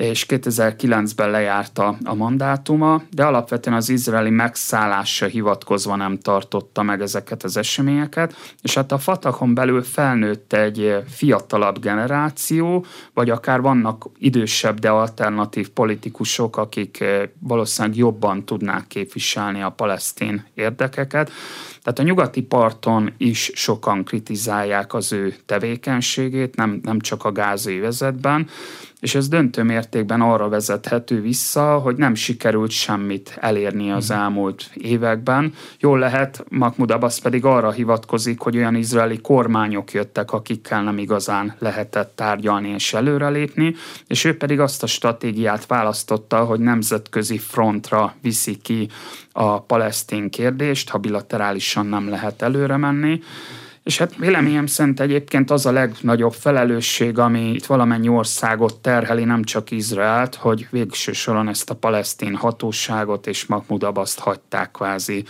és 0.00 0.26
2009-ben 0.28 1.30
lejárta 1.30 1.96
a 2.04 2.14
mandátuma, 2.14 3.02
de 3.10 3.24
alapvetően 3.24 3.76
az 3.76 3.88
izraeli 3.88 4.30
megszállásra 4.30 5.26
hivatkozva 5.26 5.96
nem 5.96 6.18
tartotta 6.18 6.82
meg 6.82 7.00
ezeket 7.00 7.42
az 7.42 7.56
eseményeket, 7.56 8.34
és 8.62 8.74
hát 8.74 8.92
a 8.92 8.98
Fatahon 8.98 9.54
belül 9.54 9.82
felnőtt 9.82 10.52
egy 10.52 10.96
fiatalabb 11.08 11.78
generáció, 11.80 12.84
vagy 13.14 13.30
akár 13.30 13.60
vannak 13.60 14.06
idősebb, 14.18 14.78
de 14.78 14.88
alternatív 14.88 15.68
politikusok, 15.68 16.56
akik 16.56 17.04
valószínűleg 17.38 17.96
jobban 17.96 18.44
tudnák 18.44 18.86
képviselni 18.86 19.62
a 19.62 19.70
palesztin 19.70 20.44
érdekeket. 20.54 21.30
Tehát 21.82 21.98
a 21.98 22.02
nyugati 22.02 22.42
parton 22.42 23.12
is 23.16 23.50
sokan 23.54 24.04
kritizálják 24.04 24.94
az 24.94 25.12
ő 25.12 25.34
tevékenységét, 25.46 26.56
nem, 26.56 26.80
nem 26.82 27.00
csak 27.00 27.24
a 27.24 27.32
gázai 27.32 27.78
vezetben, 27.78 28.48
és 29.00 29.14
ez 29.14 29.28
döntő 29.28 29.62
mértékben 29.62 30.20
arra 30.20 30.48
vezethető 30.48 31.20
vissza, 31.20 31.78
hogy 31.78 31.96
nem 31.96 32.14
sikerült 32.14 32.70
semmit 32.70 33.36
elérni 33.40 33.90
az 33.90 34.08
mhm. 34.08 34.18
elmúlt 34.18 34.70
években. 34.74 35.54
Jól 35.78 35.98
lehet, 35.98 36.44
Mahmoud 36.48 36.90
Abbas 36.90 37.20
pedig 37.20 37.44
arra 37.44 37.70
hivatkozik, 37.70 38.40
hogy 38.40 38.56
olyan 38.56 38.74
izraeli 38.74 39.20
kormányok 39.20 39.92
jöttek, 39.92 40.32
akikkel 40.32 40.82
nem 40.82 40.98
igazán 40.98 41.54
lehetett 41.58 42.16
tárgyalni 42.16 42.68
és 42.68 42.92
előrelépni, 42.92 43.74
és 44.06 44.24
ő 44.24 44.36
pedig 44.36 44.60
azt 44.60 44.82
a 44.82 44.86
stratégiát 44.86 45.66
választotta, 45.66 46.44
hogy 46.44 46.60
nemzetközi 46.60 47.38
frontra 47.38 48.14
viszi 48.22 48.56
ki 48.56 48.88
a 49.32 49.62
palesztin 49.62 50.30
kérdést, 50.30 50.88
ha 50.90 50.98
bilaterálisan 50.98 51.86
nem 51.86 52.08
lehet 52.08 52.42
előre 52.42 52.76
menni. 52.76 53.20
És 53.82 53.98
hát 53.98 54.16
véleményem 54.16 54.66
szerint 54.66 55.00
egyébként 55.00 55.50
az 55.50 55.66
a 55.66 55.72
legnagyobb 55.72 56.32
felelősség, 56.32 57.18
ami 57.18 57.50
itt 57.50 57.66
valamennyi 57.66 58.08
országot 58.08 58.80
terheli, 58.80 59.24
nem 59.24 59.44
csak 59.44 59.70
Izraelt, 59.70 60.34
hogy 60.34 60.66
végső 60.70 61.12
soron 61.12 61.48
ezt 61.48 61.70
a 61.70 61.74
palesztin 61.74 62.34
hatóságot 62.34 63.26
és 63.26 63.46
Mahmoud 63.46 63.82
Abbaszt 63.82 64.18
hagyták 64.18 64.70
kvázi 64.70 65.24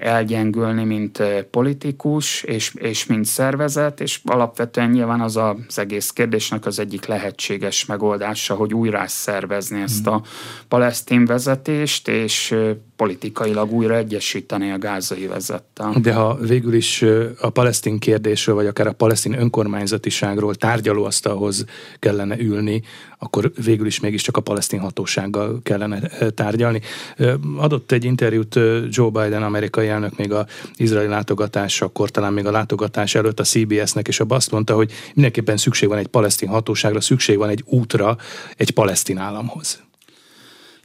elgyengülni, 0.00 0.84
mint 0.84 1.22
politikus 1.50 2.42
és, 2.42 2.74
és 2.74 3.06
mint 3.06 3.24
szervezet, 3.24 4.00
és 4.00 4.20
alapvetően 4.24 4.90
nyilván 4.90 5.20
az 5.20 5.36
az 5.36 5.78
egész 5.78 6.10
kérdésnek 6.10 6.66
az 6.66 6.78
egyik 6.78 7.06
lehetséges 7.06 7.84
megoldása, 7.84 8.54
hogy 8.54 8.74
újra 8.74 9.06
szervezni 9.06 9.80
ezt 9.80 10.06
a 10.06 10.22
palesztin 10.68 11.24
vezetést, 11.24 12.08
és 12.08 12.54
politikailag 12.98 13.72
újra 13.72 13.96
egyesíteni 13.96 14.70
a 14.70 14.78
gázai 14.78 15.26
vezettel. 15.26 15.94
De 16.02 16.12
ha 16.12 16.34
végül 16.34 16.74
is 16.74 17.04
a 17.40 17.50
palesztin 17.50 17.98
kérdésről, 17.98 18.54
vagy 18.54 18.66
akár 18.66 18.86
a 18.86 18.92
palesztin 18.92 19.32
önkormányzatiságról 19.32 20.54
tárgyalóasztalhoz 20.54 21.64
kellene 21.98 22.38
ülni, 22.38 22.82
akkor 23.18 23.52
végül 23.64 23.86
is 23.86 24.00
mégiscsak 24.00 24.36
a 24.36 24.40
palesztin 24.40 24.80
hatósággal 24.80 25.60
kellene 25.62 26.00
tárgyalni. 26.34 26.80
Adott 27.56 27.92
egy 27.92 28.04
interjút 28.04 28.54
Joe 28.88 29.10
Biden, 29.10 29.42
amerikai 29.42 29.88
elnök 29.88 30.16
még 30.16 30.32
a 30.32 30.46
izraeli 30.76 31.08
látogatásakor, 31.08 32.10
talán 32.10 32.32
még 32.32 32.46
a 32.46 32.50
látogatás 32.50 33.14
előtt 33.14 33.40
a 33.40 33.44
CBS-nek, 33.44 34.08
és 34.08 34.20
abban 34.20 34.36
azt 34.36 34.50
mondta, 34.50 34.74
hogy 34.74 34.92
mindenképpen 35.14 35.56
szükség 35.56 35.88
van 35.88 35.98
egy 35.98 36.06
palesztin 36.06 36.48
hatóságra, 36.48 37.00
szükség 37.00 37.36
van 37.36 37.48
egy 37.48 37.62
útra 37.66 38.16
egy 38.56 38.70
palesztin 38.70 39.18
államhoz. 39.18 39.86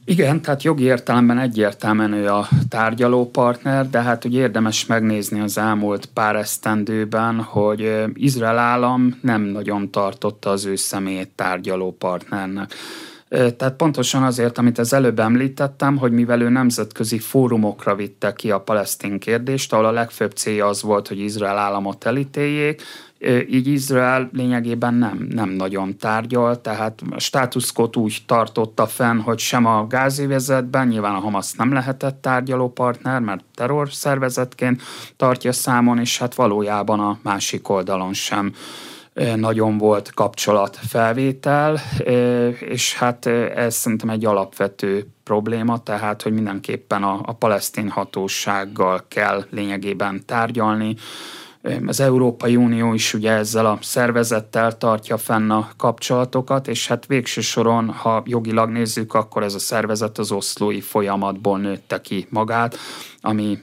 Igen, 0.06 0.42
tehát 0.42 0.62
jogi 0.62 0.84
értelemben 0.84 1.38
egyértelműen 1.38 2.12
ő 2.12 2.28
a 2.28 2.48
tárgyalópartner, 2.68 3.90
de 3.90 4.02
hát 4.02 4.24
ugye 4.24 4.40
érdemes 4.40 4.86
megnézni 4.86 5.40
az 5.40 5.58
elmúlt 5.58 6.06
pár 6.06 6.36
esztendőben, 6.36 7.40
hogy 7.40 8.04
Izrael 8.14 8.58
állam 8.58 9.18
nem 9.22 9.42
nagyon 9.42 9.90
tartotta 9.90 10.50
az 10.50 10.64
ő 10.64 10.76
személyét 10.76 11.30
tárgyalópartnernek. 11.34 12.74
Tehát 13.28 13.74
pontosan 13.76 14.22
azért, 14.22 14.58
amit 14.58 14.78
az 14.78 14.92
előbb 14.92 15.18
említettem, 15.18 15.96
hogy 15.96 16.12
mivel 16.12 16.40
ő 16.40 16.48
nemzetközi 16.48 17.18
fórumokra 17.18 17.94
vitte 17.94 18.32
ki 18.32 18.50
a 18.50 18.60
palesztin 18.60 19.18
kérdést, 19.18 19.72
ahol 19.72 19.84
a 19.84 19.90
legfőbb 19.90 20.32
célja 20.32 20.66
az 20.66 20.82
volt, 20.82 21.08
hogy 21.08 21.18
Izrael 21.18 21.58
államot 21.58 22.04
elítéljék, 22.04 22.82
így 23.48 23.66
Izrael 23.66 24.30
lényegében 24.32 24.94
nem, 24.94 25.26
nem 25.30 25.48
nagyon 25.48 25.96
tárgyal, 25.96 26.60
tehát 26.60 27.02
a 27.10 27.20
státuszkot 27.20 27.96
úgy 27.96 28.22
tartotta 28.26 28.86
fenn, 28.86 29.18
hogy 29.18 29.38
sem 29.38 29.66
a 29.66 29.86
gázévezetben, 29.86 30.88
nyilván 30.88 31.14
a 31.14 31.20
Hamas 31.20 31.52
nem 31.52 31.72
lehetett 31.72 32.22
tárgyaló 32.22 32.72
partner, 32.72 33.20
mert 33.20 33.44
terrorszervezetként 33.54 34.82
tartja 35.16 35.52
számon, 35.52 35.98
és 35.98 36.18
hát 36.18 36.34
valójában 36.34 37.00
a 37.00 37.18
másik 37.22 37.68
oldalon 37.68 38.12
sem 38.12 38.52
nagyon 39.36 39.78
volt 39.78 40.12
kapcsolatfelvétel, 40.14 41.80
és 42.60 42.94
hát 42.94 43.26
ez 43.54 43.74
szerintem 43.74 44.08
egy 44.08 44.24
alapvető 44.24 45.06
probléma, 45.24 45.82
tehát 45.82 46.22
hogy 46.22 46.32
mindenképpen 46.32 47.02
a, 47.02 47.20
a 47.24 47.32
palesztin 47.32 47.88
hatósággal 47.88 49.04
kell 49.08 49.44
lényegében 49.50 50.22
tárgyalni, 50.26 50.96
az 51.86 52.00
Európai 52.00 52.56
Unió 52.56 52.94
is 52.94 53.14
ugye 53.14 53.30
ezzel 53.30 53.66
a 53.66 53.78
szervezettel 53.82 54.78
tartja 54.78 55.16
fenn 55.16 55.50
a 55.50 55.68
kapcsolatokat, 55.76 56.68
és 56.68 56.86
hát 56.86 57.06
végső 57.06 57.40
soron, 57.40 57.88
ha 57.88 58.22
jogilag 58.26 58.70
nézzük, 58.70 59.14
akkor 59.14 59.42
ez 59.42 59.54
a 59.54 59.58
szervezet 59.58 60.18
az 60.18 60.32
oszlói 60.32 60.80
folyamatból 60.80 61.58
nőtte 61.58 62.00
ki 62.00 62.26
magát, 62.30 62.76
ami 63.20 63.58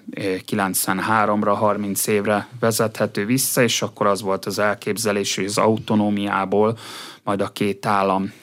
93-ra, 0.52 1.56
30 1.58 2.08
évre 2.08 2.48
vezethető 2.60 3.26
vissza, 3.26 3.62
és 3.62 3.82
akkor 3.82 4.08
az 4.08 4.22
volt 4.22 4.46
az 4.46 4.60
elképzelés, 4.60 5.36
hogy 5.36 5.46
az 5.46 5.58
autonómiából 5.58 6.78
majd 7.24 7.42
a 7.42 7.52
két 7.52 7.86
állam 7.86 8.34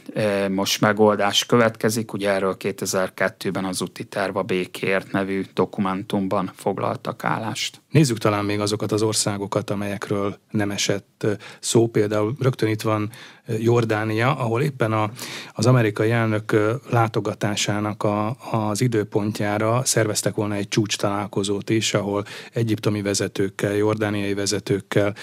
most 0.51 0.81
megoldás 0.81 1.47
következik. 1.47 2.13
Ugye 2.13 2.31
erről 2.31 2.57
2002-ben 2.59 3.65
az 3.65 3.83
úti 3.83 4.07
a 4.33 4.43
békért 4.43 5.13
nevű 5.13 5.45
dokumentumban 5.55 6.51
foglaltak 6.55 7.25
állást. 7.25 7.81
Nézzük 7.91 8.19
talán 8.19 8.45
még 8.45 8.61
azokat 8.61 8.93
az 8.93 9.03
országokat, 9.03 9.71
amelyekről 9.71 10.39
nem 10.51 10.71
esett 10.71 11.27
szó. 11.61 11.87
Például 11.87 12.35
rögtön 12.41 12.69
itt 12.69 12.83
van 12.83 13.11
Jordánia, 13.59 14.37
ahol 14.37 14.63
éppen 14.63 14.93
a, 14.93 15.11
az 15.53 15.67
amerikai 15.67 16.11
elnök 16.11 16.79
látogatásának 16.91 18.03
a, 18.03 18.37
az 18.51 18.81
időpontjára 18.81 19.85
szerveztek 19.85 20.35
volna 20.35 20.55
egy 20.55 20.69
csúcs 20.69 20.97
találkozót 20.97 21.71
is, 21.71 21.95
ahol 21.95 22.25
egyiptomi 22.53 23.03
vezetőkkel, 23.03 23.75
jordániai 23.75 24.35
vezetőkkel, 24.35 25.15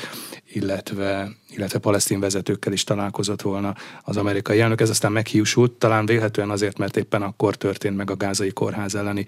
illetve 0.53 1.29
illetve 1.55 1.79
palesztin 1.79 2.19
vezetőkkel 2.19 2.73
is 2.73 2.83
találkozott 2.83 3.41
volna 3.41 3.75
az 4.03 4.17
amerikai 4.17 4.59
elnök. 4.59 4.81
Ez 4.81 4.89
aztán 4.89 5.11
meghiúsult, 5.11 5.71
talán 5.71 6.05
vélhetően 6.05 6.49
azért, 6.49 6.77
mert 6.77 6.97
éppen 6.97 7.21
akkor 7.21 7.55
történt 7.55 7.95
meg 7.95 8.11
a 8.11 8.15
gázai 8.15 8.51
kórház 8.51 8.95
elleni 8.95 9.25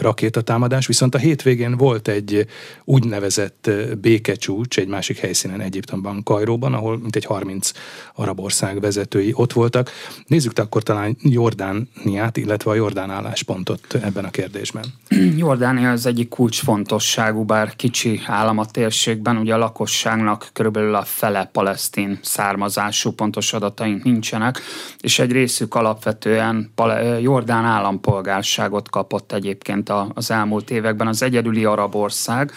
rakétatámadás. 0.00 0.86
Viszont 0.86 1.14
a 1.14 1.18
hétvégén 1.18 1.76
volt 1.76 2.08
egy 2.08 2.46
úgynevezett 2.84 3.70
békecsúcs 4.00 4.78
egy 4.78 4.88
másik 4.88 5.18
helyszínen 5.18 5.60
Egyiptomban, 5.60 6.22
Kajróban, 6.22 6.74
ahol 6.74 6.98
mintegy 6.98 7.24
30 7.24 7.70
arab 8.18 8.40
ország 8.40 8.80
vezetői 8.80 9.32
ott 9.34 9.52
voltak. 9.52 9.90
Nézzük 10.26 10.58
akkor 10.58 10.82
talán 10.82 11.16
Jordániát, 11.22 12.36
illetve 12.36 12.70
a 12.70 12.74
Jordán 12.74 13.10
álláspontot 13.10 13.94
ebben 14.02 14.24
a 14.24 14.30
kérdésben. 14.30 14.84
Jordánia 15.36 15.90
az 15.90 16.06
egyik 16.06 16.28
kulcsfontosságú, 16.28 17.44
bár 17.44 17.76
kicsi 17.76 18.20
állam 18.26 18.58
a 18.58 18.66
térségben, 18.66 19.36
ugye 19.36 19.54
a 19.54 19.58
lakosságnak 19.58 20.48
körülbelül 20.52 20.94
a 20.94 21.02
fele 21.02 21.50
palesztin 21.52 22.18
származású, 22.22 23.10
pontos 23.10 23.52
adataink 23.52 24.02
nincsenek, 24.02 24.60
és 25.00 25.18
egy 25.18 25.32
részük 25.32 25.74
alapvetően 25.74 26.72
Jordán 27.20 27.64
állampolgárságot 27.64 28.90
kapott 28.90 29.32
egyébként 29.32 29.92
az 30.14 30.30
elmúlt 30.30 30.70
években, 30.70 31.06
az 31.06 31.22
egyedüli 31.22 31.64
arab 31.64 31.94
ország. 31.94 32.52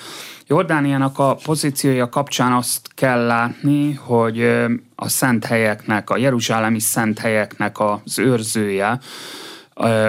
Jordániának 0.52 1.20
a 1.20 1.36
pozíciója 1.44 2.10
kapcsán 2.10 2.52
azt 2.52 2.88
kell 2.96 3.26
látni, 3.26 3.94
hogy 3.94 4.42
a 4.96 5.10
szent 5.10 5.46
helyeknek, 5.46 6.10
a 6.10 6.18
jeruzsálemi 6.18 6.80
szent 6.80 7.20
helyeknek 7.20 7.80
az 7.80 8.20
őrzője, 8.20 9.00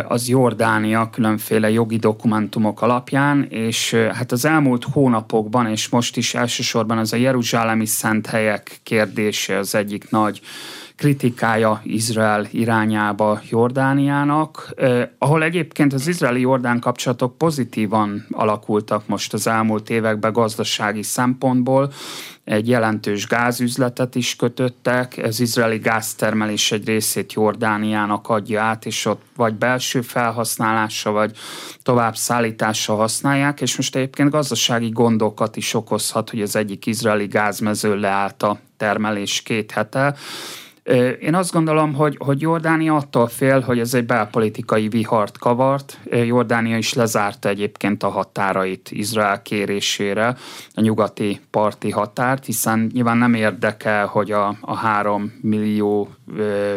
az 0.09 0.29
Jordánia 0.29 1.11
különféle 1.11 1.71
jogi 1.71 1.97
dokumentumok 1.97 2.83
alapján, 2.83 3.47
és 3.51 3.95
hát 3.95 4.33
az 4.33 4.45
elmúlt 4.45 4.85
hónapokban, 4.85 5.67
és 5.67 5.89
most 5.89 6.17
is 6.17 6.35
elsősorban 6.35 6.99
az 6.99 7.13
a 7.13 7.17
Jeruzsálemi 7.17 7.87
szent 7.87 8.27
helyek 8.27 8.81
kérdése 8.83 9.59
az 9.59 9.75
egyik 9.75 10.11
nagy 10.11 10.41
kritikája 11.03 11.81
Izrael 11.85 12.47
irányába 12.51 13.41
Jordániának, 13.51 14.73
eh, 14.77 15.09
ahol 15.19 15.43
egyébként 15.43 15.93
az 15.93 16.07
izraeli-jordán 16.07 16.81
kapcsolatok 16.81 17.39
pozitívan 17.39 18.27
alakultak 18.31 19.07
most 19.07 19.33
az 19.33 19.47
elmúlt 19.47 19.91
években 19.91 20.33
gazdasági 20.33 21.03
szempontból, 21.03 21.93
egy 22.45 22.69
jelentős 22.69 23.27
gázüzletet 23.27 24.15
is 24.15 24.37
kötöttek, 24.37 25.21
az 25.23 25.41
izraeli 25.41 25.79
gáztermelés 25.79 26.73
egy 26.73 26.87
részét 26.87 27.33
Jordániának 27.33 28.29
adja 28.29 28.63
át, 28.63 28.87
és 28.87 29.05
ott 29.07 29.23
vagy 29.37 29.55
belső 29.55 30.01
felhasználása, 30.01 31.11
vagy 31.11 31.37
tovább 31.83 32.17
szállítása 32.17 32.95
használják, 32.95 33.61
és 33.61 33.77
most 33.77 33.97
egyébként 33.97 34.31
gazdasági 34.31 34.89
gondokat 34.89 35.57
is 35.57 35.75
okozhat, 35.75 36.31
hogy 36.31 36.43
az 36.43 36.57
egyik 36.57 36.87
izraeli 36.87 37.27
gázmező 37.27 37.97
leállt 37.97 38.43
a 38.43 38.59
termelés 38.77 39.43
két 39.43 39.71
hete, 39.71 40.15
én 41.21 41.35
azt 41.35 41.53
gondolom, 41.53 41.95
hogy, 41.95 42.17
hogy 42.19 42.41
Jordánia 42.41 42.97
attól 42.97 43.27
fél, 43.27 43.61
hogy 43.61 43.79
ez 43.79 43.95
egy 43.95 44.07
belpolitikai 44.07 44.89
vihart 44.89 45.39
kavart. 45.39 45.99
Jordánia 46.11 46.77
is 46.77 46.93
lezárta 46.93 47.49
egyébként 47.49 48.03
a 48.03 48.09
határait 48.09 48.91
Izrael 48.91 49.43
kérésére, 49.43 50.37
a 50.75 50.81
nyugati 50.81 51.41
parti 51.51 51.91
határt, 51.91 52.45
hiszen 52.45 52.91
nyilván 52.93 53.17
nem 53.17 53.35
érdekel, 53.35 54.07
hogy 54.07 54.31
a, 54.33 54.57
a 54.61 54.75
három 54.75 55.33
millió 55.41 56.09
ö, 56.37 56.77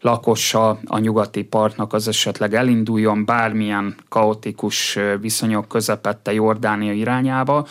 lakosa 0.00 0.78
a 0.84 0.98
nyugati 0.98 1.44
partnak 1.44 1.92
az 1.92 2.08
esetleg 2.08 2.54
elinduljon 2.54 3.24
bármilyen 3.24 3.94
kaotikus 4.08 4.98
viszonyok 5.20 5.68
közepette 5.68 6.32
Jordánia 6.32 6.92
irányába. 6.92 7.66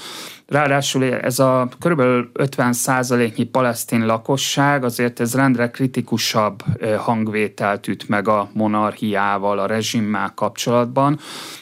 Ráadásul 0.47 1.03
ez 1.03 1.39
a 1.39 1.69
kb. 1.79 2.01
50 2.34 2.73
százaléknyi 2.73 3.43
palesztin 3.43 4.05
lakosság 4.05 4.84
azért 4.84 5.19
ez 5.19 5.36
rendre 5.36 5.69
kritikusabb 5.69 6.63
hangvételt 6.97 7.88
üt 7.88 8.10
meg 8.10 8.27
a 8.27 8.49
monarchiával, 8.53 9.60
a 9.60 9.65
rezsimmel 9.65 10.31
kapcsolatban. 10.36 11.19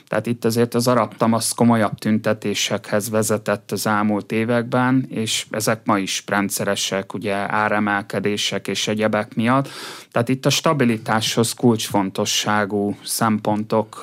Tehát 0.07 0.25
itt 0.25 0.45
azért 0.45 0.73
az 0.73 0.87
arab 0.87 1.15
tamasz 1.17 1.53
komolyabb 1.53 1.97
tüntetésekhez 1.97 3.09
vezetett 3.09 3.71
az 3.71 3.87
elmúlt 3.87 4.31
években, 4.31 5.05
és 5.09 5.45
ezek 5.49 5.85
ma 5.85 5.97
is 5.97 6.23
rendszeresek, 6.27 7.13
ugye 7.13 7.35
áremelkedések 7.51 8.67
és 8.67 8.87
egyebek 8.87 9.35
miatt. 9.35 9.69
Tehát 10.11 10.29
itt 10.29 10.45
a 10.45 10.49
stabilitáshoz 10.49 11.53
kulcsfontosságú 11.53 12.97
szempontok 13.03 14.01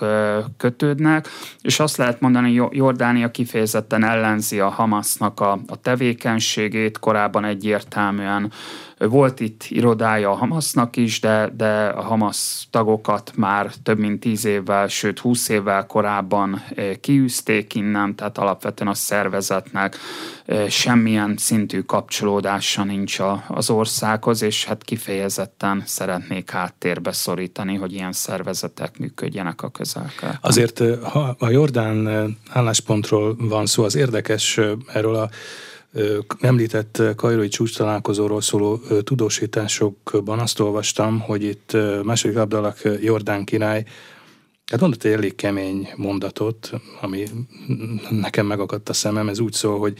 kötődnek, 0.56 1.28
és 1.62 1.80
azt 1.80 1.96
lehet 1.96 2.20
mondani, 2.20 2.56
hogy 2.56 2.76
Jordánia 2.76 3.30
kifejezetten 3.30 4.04
ellenzi 4.04 4.60
a 4.60 4.69
Hamasnak 4.70 5.40
a, 5.40 5.52
a 5.52 5.76
tevékenységét, 5.80 6.98
korábban 6.98 7.44
egyértelműen 7.44 8.52
volt 9.08 9.40
itt 9.40 9.64
irodája 9.68 10.30
a 10.30 10.34
Hamasnak 10.34 10.96
is, 10.96 11.20
de, 11.20 11.52
de 11.56 11.86
a 11.86 12.02
Hamas 12.02 12.66
tagokat 12.70 13.32
már 13.36 13.72
több 13.82 13.98
mint 13.98 14.20
tíz 14.20 14.44
évvel, 14.44 14.88
sőt 14.88 15.18
húsz 15.18 15.48
évvel 15.48 15.86
korábban 15.86 16.62
eh, 16.74 16.94
kiűzték 17.00 17.74
innen, 17.74 18.16
tehát 18.16 18.38
alapvetően 18.38 18.90
a 18.90 18.94
szervezetnek 18.94 19.96
eh, 20.44 20.68
semmilyen 20.68 21.34
szintű 21.36 21.80
kapcsolódása 21.80 22.84
nincs 22.84 23.18
az 23.48 23.70
országhoz, 23.70 24.42
és 24.42 24.64
hát 24.64 24.84
kifejezetten 24.84 25.82
szeretnék 25.86 26.50
háttérbe 26.50 27.12
szorítani, 27.12 27.76
hogy 27.76 27.92
ilyen 27.92 28.12
szervezetek 28.12 28.98
működjenek 28.98 29.62
a 29.62 29.68
közelkel. 29.68 30.38
Azért, 30.40 30.80
eh, 30.80 30.98
ha 31.02 31.36
a 31.38 31.48
Jordán 31.48 32.08
álláspontról 32.48 33.36
van 33.38 33.66
szó, 33.66 33.84
az 33.84 33.94
érdekes 33.94 34.60
erről 34.86 35.14
a 35.14 35.30
említett 36.40 37.03
kajrói 37.16 37.48
csúcs 37.48 37.76
találkozóról 37.76 38.40
szóló 38.40 38.81
tudósításokban 39.05 40.38
azt 40.38 40.61
olvastam, 40.61 41.20
hogy 41.20 41.42
itt 41.42 41.76
második 42.03 42.37
Abdalak 42.37 42.81
Jordán 43.00 43.44
király 43.44 43.85
Hát 44.70 44.81
mondott 44.81 45.05
egy 45.05 45.12
elég 45.12 45.35
kemény 45.35 45.88
mondatot, 45.96 46.70
ami 47.00 47.26
nekem 48.11 48.46
megakadt 48.46 48.88
a 48.88 48.92
szemem, 48.92 49.29
ez 49.29 49.40
úgy 49.40 49.53
szól, 49.53 49.79
hogy 49.79 49.98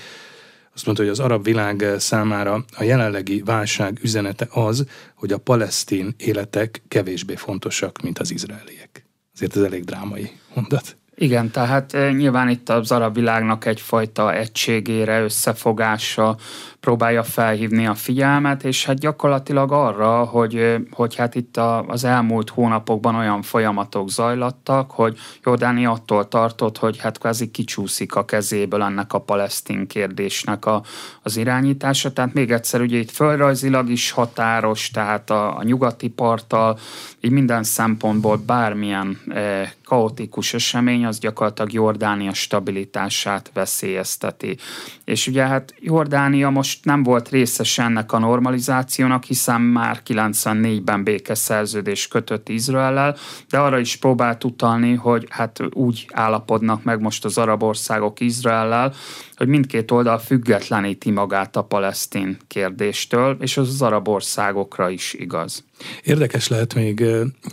azt 0.75 0.85
mondta, 0.85 1.05
hogy 1.05 1.13
az 1.13 1.21
arab 1.21 1.45
világ 1.45 1.85
számára 1.99 2.65
a 2.77 2.83
jelenlegi 2.83 3.43
válság 3.43 3.99
üzenete 4.03 4.49
az, 4.51 4.87
hogy 5.15 5.33
a 5.33 5.39
palesztin 5.39 6.15
életek 6.17 6.83
kevésbé 6.89 7.35
fontosak, 7.35 8.03
mint 8.03 8.19
az 8.19 8.31
izraeliek. 8.31 9.07
Azért 9.35 9.57
ez 9.57 9.63
elég 9.63 9.85
drámai 9.85 10.31
mondat. 10.55 10.97
Igen, 11.21 11.51
tehát 11.51 11.97
nyilván 12.17 12.49
itt 12.49 12.69
az 12.69 12.93
arab 12.93 13.15
világnak 13.15 13.65
egyfajta 13.65 14.35
egységére, 14.35 15.23
összefogásra 15.23 16.37
próbálja 16.81 17.23
felhívni 17.23 17.87
a 17.87 17.95
figyelmet, 17.95 18.65
és 18.65 18.85
hát 18.85 18.99
gyakorlatilag 18.99 19.73
arra, 19.73 20.25
hogy, 20.25 20.77
hogy 20.91 21.15
hát 21.15 21.35
itt 21.35 21.57
a, 21.57 21.85
az 21.87 22.05
elmúlt 22.05 22.51
hónapokban 22.51 23.15
olyan 23.15 23.43
folyamatok 23.43 24.09
zajlattak, 24.09 24.91
hogy 24.91 25.19
Jordánia 25.45 25.91
attól 25.91 26.29
tartott, 26.29 26.79
hogy 26.79 26.99
hát 26.99 27.19
kvázi 27.19 27.51
kicsúszik 27.51 28.15
a 28.15 28.25
kezéből 28.25 28.83
ennek 28.83 29.13
a 29.13 29.21
palesztin 29.21 29.87
kérdésnek 29.87 30.67
a, 30.67 30.83
az 31.23 31.37
irányítása. 31.37 32.13
Tehát 32.13 32.33
még 32.35 32.51
egyszer, 32.51 32.81
ugye 32.81 32.99
itt 32.99 33.11
földrajzilag 33.11 33.89
is 33.91 34.11
határos, 34.11 34.91
tehát 34.91 35.31
a, 35.31 35.57
a 35.57 35.63
nyugati 35.63 36.09
parttal, 36.09 36.79
így 37.21 37.31
minden 37.31 37.63
szempontból 37.63 38.37
bármilyen 38.37 39.21
e, 39.29 39.73
kaotikus 39.85 40.55
esemény, 40.55 41.07
az 41.07 41.19
gyakorlatilag 41.19 41.73
Jordánia 41.73 42.35
stabilitását 42.35 43.51
veszélyezteti. 43.55 44.57
És 45.05 45.27
ugye 45.27 45.47
hát 45.47 45.75
Jordánia 45.81 46.51
most 46.51 46.70
most 46.71 46.85
nem 46.85 47.03
volt 47.03 47.29
részes 47.29 47.79
ennek 47.79 48.13
a 48.13 48.19
normalizációnak, 48.19 49.25
hiszen 49.25 49.61
már 49.61 50.03
94-ben 50.07 51.05
békeszerződés 51.05 52.09
kötött 52.09 52.49
Izraellel, 52.49 53.17
de 53.49 53.59
arra 53.59 53.79
is 53.79 53.97
próbált 53.97 54.45
utalni, 54.45 54.95
hogy 54.95 55.27
hát 55.31 55.59
úgy 55.73 56.09
állapodnak 56.13 56.85
meg 56.85 57.01
most 57.01 57.25
az 57.25 57.39
arab 57.39 57.63
országok 57.63 58.21
Izraellel, 58.21 58.95
hogy 59.41 59.49
mindkét 59.49 59.91
oldal 59.91 60.19
függetleníti 60.19 61.11
magát 61.11 61.57
a 61.57 61.63
palesztin 61.63 62.37
kérdéstől, 62.47 63.37
és 63.41 63.57
az 63.57 63.69
az 63.69 63.83
arab 63.83 64.09
országokra 64.09 64.91
is 64.91 65.15
igaz. 65.15 65.65
Érdekes 66.03 66.49
lehet 66.49 66.75
még 66.75 67.05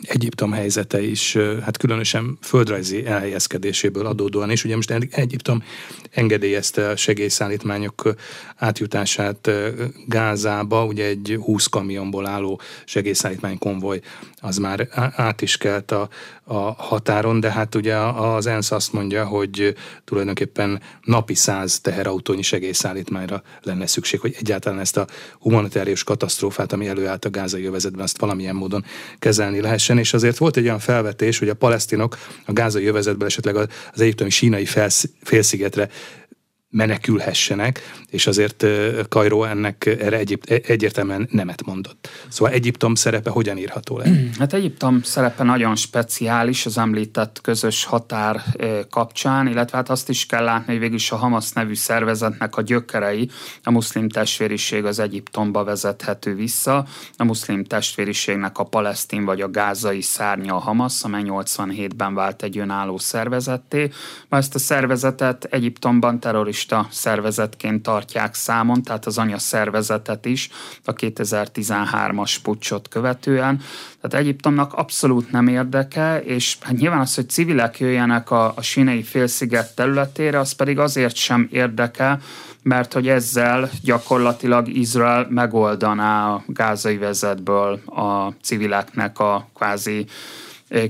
Egyiptom 0.02 0.52
helyzete 0.52 1.02
is, 1.02 1.38
hát 1.64 1.78
különösen 1.78 2.38
földrajzi 2.42 3.06
elhelyezkedéséből 3.06 4.06
adódóan 4.06 4.52
is. 4.52 4.64
Ugye 4.64 4.76
most 4.76 4.92
Egyiptom 5.12 5.64
engedélyezte 6.12 6.90
a 6.90 6.96
segélyszállítmányok 6.96 8.14
átjutását 8.56 9.52
Gázába, 10.08 10.86
ugye 10.86 11.06
egy 11.06 11.38
20 11.42 11.66
kamionból 11.66 12.28
álló 12.28 12.62
segélyszállítmány 12.86 13.58
konvoj 13.58 14.02
az 14.42 14.58
már 14.58 14.88
át 15.16 15.42
is 15.42 15.58
kelt 15.58 15.92
a, 15.92 16.10
a 16.44 16.58
határon, 16.58 17.40
de 17.40 17.52
hát 17.52 17.76
ugye 17.76 17.96
az 17.96 18.46
ENSZ 18.46 18.72
azt 18.72 18.94
mondja, 18.94 19.26
hogy 19.26 19.76
tulajdonképpen 20.04 20.82
napi 21.04 21.34
száz 21.34 21.80
teherautónyi 21.80 22.42
segélyszállítmányra 22.42 23.42
lenne 23.62 23.86
szükség, 23.88 24.20
hogy 24.20 24.36
egyáltalán 24.40 24.80
ezt 24.80 24.98
a 24.98 25.08
humanitárius 25.40 26.04
katasztrófát, 26.04 26.74
ami 26.74 26.88
előállt 26.88 27.26
a 27.26 27.30
gázai 27.30 27.66
övezetben, 27.66 28.04
azt 28.04 28.20
valamilyen 28.20 28.56
módon 28.56 28.86
kezelni 29.20 29.62
lehessen. 29.62 29.98
És 29.98 30.14
azért 30.14 30.38
volt 30.38 30.58
egy 30.58 30.64
olyan 30.64 30.80
felvetés, 30.80 31.40
hogy 31.40 31.50
a 31.50 31.54
palesztinok 31.54 32.18
a 32.46 32.54
gázai 32.54 32.86
övezetből 32.86 33.28
esetleg 33.28 33.56
az 33.56 33.68
egyiptomi 34.02 34.30
sínai 34.30 34.68
félszigetre 35.24 35.90
menekülhessenek, 36.70 37.82
és 38.10 38.28
azért 38.28 38.66
Kajró 39.10 39.44
ennek 39.44 39.86
erre 39.86 40.18
egyéb, 40.18 40.44
e, 40.48 40.60
egyértelműen 40.66 41.28
nemet 41.32 41.66
mondott. 41.66 42.10
Szóval 42.28 42.54
Egyiptom 42.54 42.96
szerepe 42.96 43.30
hogyan 43.30 43.58
írható 43.58 43.98
le? 43.98 44.06
Hát 44.40 44.54
Egyiptom 44.54 45.02
szerepe 45.04 45.44
nagyon 45.44 45.76
speciális 45.76 46.66
az 46.66 46.78
említett 46.78 47.42
közös 47.42 47.86
határ 47.86 48.44
kapcsán, 48.90 49.48
illetve 49.48 49.78
hát 49.78 49.90
azt 49.90 50.10
is 50.10 50.26
kell 50.26 50.44
látni, 50.44 50.72
hogy 50.72 50.82
végül 50.82 50.96
is 50.96 51.12
a 51.12 51.16
Hamas 51.16 51.52
nevű 51.52 51.74
szervezetnek 51.74 52.56
a 52.58 52.62
gyökerei, 52.62 53.30
a 53.64 53.72
muszlim 53.72 54.10
testvériség 54.10 54.86
az 54.86 55.00
Egyiptomba 55.00 55.64
vezethető 55.64 56.36
vissza. 56.36 56.86
A 57.18 57.24
muszlim 57.24 57.64
testvériségnek 57.64 58.58
a 58.58 58.64
palesztin 58.64 59.26
vagy 59.26 59.42
a 59.42 59.50
gázai 59.50 60.02
szárnya 60.02 60.56
a 60.56 60.60
Hamas, 60.60 61.04
amely 61.04 61.24
87-ben 61.26 62.14
vált 62.14 62.44
egy 62.44 62.58
önálló 62.58 62.98
szervezetté. 62.98 63.90
Ma 64.30 64.38
ezt 64.38 64.56
a 64.56 64.60
szervezetet 64.60 65.44
Egyiptomban 65.44 66.20
terrorista 66.20 66.67
terrorista 66.68 66.88
szervezetként 66.92 67.84
tartják 67.84 68.34
számon, 68.34 68.84
tehát 68.84 69.06
az 69.06 69.18
anya 69.18 69.38
szervezetet 69.38 70.26
is 70.26 70.50
a 70.86 70.94
2013-as 70.94 72.36
pucsot 72.44 72.88
követően. 72.88 73.62
Tehát 74.02 74.26
Egyiptomnak 74.26 74.74
abszolút 74.74 75.32
nem 75.32 75.48
érdeke, 75.48 76.22
és 76.24 76.58
hát 76.62 76.78
nyilván 76.78 77.00
az, 77.00 77.16
hogy 77.16 77.30
civilek 77.30 77.80
jöjjenek 77.80 78.32
a, 78.32 78.54
a 78.56 78.62
sinei 78.62 79.04
félsziget 79.04 79.76
területére, 79.76 80.40
az 80.40 80.52
pedig 80.52 80.80
azért 80.80 81.16
sem 81.16 81.48
érdeke, 81.52 82.20
mert 82.62 82.94
hogy 82.94 83.08
ezzel 83.08 83.70
gyakorlatilag 83.84 84.68
Izrael 84.68 85.28
megoldaná 85.30 86.30
a 86.30 86.44
gázai 86.48 86.98
vezetből 86.98 87.80
a 87.86 88.34
civileknek 88.42 89.20
a 89.20 89.48
kvázi 89.54 90.06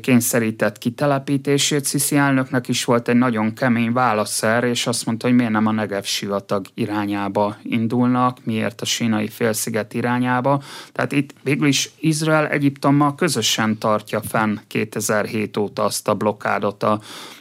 kényszerített 0.01 0.77
kitelepítését. 0.77 1.85
Sziszi 1.85 2.15
elnöknek 2.15 2.67
is 2.67 2.85
volt 2.85 3.07
egy 3.07 3.15
nagyon 3.15 3.53
kemény 3.53 3.91
válasz 3.91 4.43
és 4.61 4.87
azt 4.87 5.05
mondta, 5.05 5.27
hogy 5.27 5.35
miért 5.35 5.51
nem 5.51 5.65
a 5.65 5.71
Negev 5.71 6.03
sivatag 6.03 6.65
irányába 6.73 7.57
indulnak, 7.63 8.37
miért 8.43 8.81
a 8.81 8.85
sínai 8.85 9.27
félsziget 9.27 9.93
irányába. 9.93 10.61
Tehát 10.91 11.11
itt 11.11 11.33
végül 11.43 11.67
is 11.67 11.89
Izrael 11.99 12.47
Egyiptommal 12.47 13.15
közösen 13.15 13.77
tartja 13.77 14.21
fenn 14.21 14.57
2007 14.67 15.57
óta 15.57 15.83
azt 15.83 16.07
a 16.07 16.13
blokkádot 16.13 16.83
a 16.83 16.99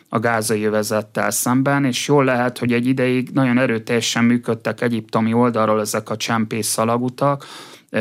a 0.09 0.19
gázai 0.19 0.65
övezettel 0.65 1.31
szemben, 1.31 1.85
és 1.85 2.09
jól 2.09 2.25
lehet, 2.25 2.59
hogy 2.59 2.73
egy 2.73 2.87
ideig 2.87 3.31
nagyon 3.33 3.59
erőteljesen 3.59 4.25
működtek 4.25 4.81
egyiptomi 4.81 5.33
oldalról 5.33 5.81
ezek 5.81 6.11
a 6.11 6.17
csempész 6.17 6.67
szalagutak, 6.67 7.47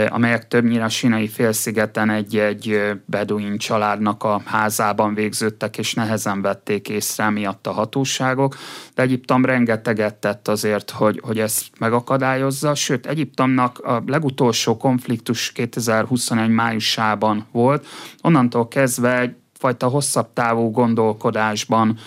amelyek 0.10 0.48
többnyire 0.48 0.84
a 0.84 0.90
sinai 0.90 1.28
félszigeten 1.28 2.10
egy-egy 2.10 2.92
beduin 3.06 3.58
családnak 3.58 4.24
a 4.24 4.42
házában 4.46 5.14
végződtek, 5.14 5.78
és 5.78 5.94
nehezen 5.94 6.42
vették 6.42 6.90
észre 6.90 7.30
miatt 7.30 7.68
a 7.68 7.72
hatóságok. 7.72 8.58
De 8.96 9.02
Egyiptom 9.02 9.46
rengeteget 9.46 10.16
tett 10.16 10.48
azért, 10.48 10.90
hogy, 10.90 11.22
hogy 11.24 11.40
ezt 11.40 11.66
megakadályozza, 11.80 12.76
sőt 12.76 13.06
Egyiptomnak 13.06 13.80
a 13.80 14.04
legutolsó 14.06 14.78
konfliktus 14.78 15.52
2021 15.52 16.50
májusában 16.50 17.46
volt, 17.52 17.86
onnantól 18.22 18.68
kezdve 18.68 19.20
egyfajta 19.20 19.88
hosszabb 19.88 20.34
távú 20.34 20.72
gondolkodásban 20.72 21.98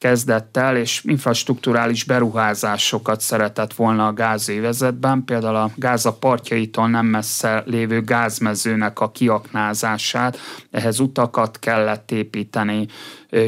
kezdett 0.00 0.56
el, 0.56 0.76
és 0.76 1.02
infrastruktúrális 1.04 2.04
beruházásokat 2.04 3.20
szeretett 3.20 3.74
volna 3.74 4.06
a 4.06 4.12
gázévezetben, 4.12 5.24
például 5.24 5.56
a 5.56 5.70
Gáza 5.74 6.12
partjaitól 6.12 6.88
nem 6.88 7.06
messze 7.06 7.62
lévő 7.66 8.02
gázmezőnek 8.02 9.00
a 9.00 9.10
kiaknázását, 9.10 10.38
ehhez 10.70 11.00
utakat 11.00 11.58
kellett 11.58 12.10
építeni, 12.10 12.86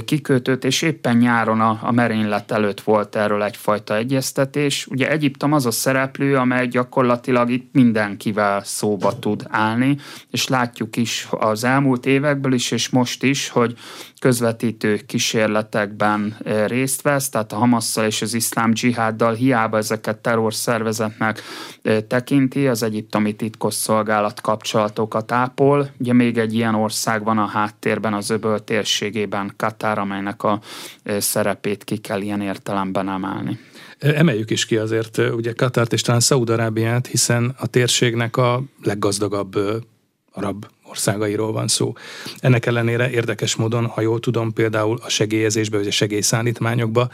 kikötőt, 0.04 0.64
és 0.64 0.82
éppen 0.82 1.16
nyáron 1.16 1.60
a, 1.60 1.78
a 1.82 1.92
merénylet 1.92 2.50
előtt 2.50 2.80
volt 2.80 3.16
erről 3.16 3.42
egyfajta 3.42 3.96
egyeztetés. 3.96 4.86
Ugye 4.86 5.10
Egyiptom 5.10 5.52
az 5.52 5.66
a 5.66 5.70
szereplő, 5.70 6.36
amely 6.36 6.68
gyakorlatilag 6.68 7.50
itt 7.50 7.68
mindenkivel 7.72 8.62
szóba 8.64 9.18
tud 9.18 9.46
állni, 9.48 9.96
és 10.30 10.48
látjuk 10.48 10.96
is 10.96 11.28
az 11.30 11.64
elmúlt 11.64 12.06
évekből 12.06 12.52
is, 12.52 12.70
és 12.70 12.88
most 12.88 13.22
is, 13.22 13.48
hogy 13.48 13.74
közvetítő 14.20 14.96
kísérletekben 15.06 16.36
részt 16.66 17.02
vesz, 17.02 17.28
tehát 17.28 17.52
a 17.52 17.56
Hamasszal 17.56 18.04
és 18.04 18.22
az 18.22 18.34
iszlám 18.34 18.72
dzsiháddal 18.72 19.34
hiába 19.34 19.76
ezeket 19.76 20.18
terrorszervezetnek 20.18 21.42
tekinti, 22.08 22.66
az 22.68 22.82
egyiptomi 22.82 23.34
titkosszolgálat 23.36 24.40
kapcsolatokat 24.40 25.32
ápol. 25.32 25.90
Ugye 25.98 26.12
még 26.12 26.38
egy 26.38 26.54
ilyen 26.54 26.74
ország 26.74 27.24
van 27.24 27.38
a 27.38 27.46
háttérben, 27.46 28.14
az 28.14 28.30
öböl 28.30 28.64
térségében, 28.64 29.52
Katár, 29.72 29.98
amelynek 29.98 30.42
a 30.42 30.60
szerepét 31.18 31.84
ki 31.84 31.96
kell 31.96 32.20
ilyen 32.20 32.40
értelemben 32.40 33.08
emelni. 33.08 33.58
Emeljük 33.98 34.50
is 34.50 34.66
ki 34.66 34.76
azért 34.76 35.18
ugye 35.18 35.52
Katárt 35.52 35.92
és 35.92 36.00
talán 36.00 36.20
Szaúd-Arábiát, 36.20 37.06
hiszen 37.06 37.54
a 37.58 37.66
térségnek 37.66 38.36
a 38.36 38.62
leggazdagabb 38.82 39.58
arab 40.32 40.66
országairól 40.84 41.52
van 41.52 41.68
szó. 41.68 41.92
Ennek 42.38 42.66
ellenére 42.66 43.10
érdekes 43.10 43.56
módon, 43.56 43.86
ha 43.86 44.00
jól 44.00 44.20
tudom, 44.20 44.52
például 44.52 44.98
a 45.02 45.08
segélyezésbe, 45.08 45.76
vagy 45.76 45.86
a 45.86 45.90
segélyszállítmányokba 45.90 47.08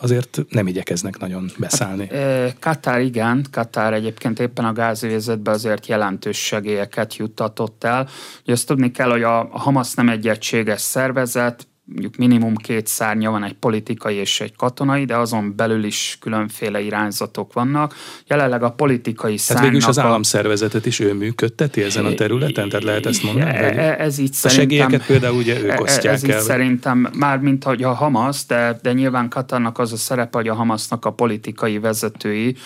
azért 0.00 0.38
nem 0.48 0.66
igyekeznek 0.66 1.18
nagyon 1.18 1.50
beszállni. 1.58 2.06
Hát, 2.06 2.58
Katár 2.58 3.00
igen, 3.00 3.46
Katár 3.50 3.92
egyébként 3.92 4.40
éppen 4.40 4.64
a 4.64 4.72
gázövezetben 4.72 5.54
azért 5.54 5.86
jelentős 5.86 6.38
segélyeket 6.38 7.16
juttatott 7.16 7.84
el. 7.84 8.08
Ugye 8.42 8.52
azt 8.52 8.66
tudni 8.66 8.90
kell, 8.90 9.10
hogy 9.10 9.22
a 9.22 9.48
Hamas 9.50 9.94
nem 9.94 10.08
egy 10.08 10.28
egységes 10.28 10.80
szervezet, 10.80 11.66
mondjuk 11.86 12.16
minimum 12.16 12.54
két 12.54 12.86
szárnya 12.86 13.30
van, 13.30 13.44
egy 13.44 13.52
politikai 13.52 14.14
és 14.14 14.40
egy 14.40 14.56
katonai, 14.56 15.04
de 15.04 15.16
azon 15.16 15.56
belül 15.56 15.84
is 15.84 16.18
különféle 16.20 16.80
irányzatok 16.80 17.52
vannak. 17.52 17.94
Jelenleg 18.26 18.62
a 18.62 18.70
politikai 18.70 19.36
szárnynak... 19.36 19.64
Hát 19.64 19.72
végülis 19.72 19.96
az 19.98 20.04
államszervezetet 20.04 20.86
is 20.86 20.98
ő 20.98 21.14
működteti 21.14 21.82
ezen 21.82 22.04
a 22.04 22.14
területen, 22.14 22.68
tehát 22.68 22.84
lehet 22.84 23.06
ezt 23.06 23.22
mondani? 23.22 23.50
E, 23.50 23.64
e, 23.64 23.96
ez 23.98 24.18
így 24.18 24.34
a 24.42 24.48
segélyeket 24.48 25.06
például 25.06 25.36
ugye 25.36 25.60
ők 25.60 25.70
e, 25.70 25.80
osztják 25.80 26.14
ez 26.14 26.24
el. 26.24 26.38
Így 26.38 26.44
szerintem, 26.44 27.10
már 27.18 27.38
mint 27.38 27.64
hogy 27.64 27.82
a 27.82 27.92
Hamas, 27.92 28.46
de, 28.46 28.78
de 28.82 28.92
nyilván 28.92 29.28
Katarnak 29.28 29.78
az 29.78 29.92
a 29.92 29.96
szerepe, 29.96 30.38
hogy 30.38 30.48
a 30.48 30.54
Hamasnak 30.54 31.04
a 31.04 31.10
politikai 31.10 31.78
vezetői, 31.78 32.56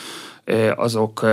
azok, 0.77 1.27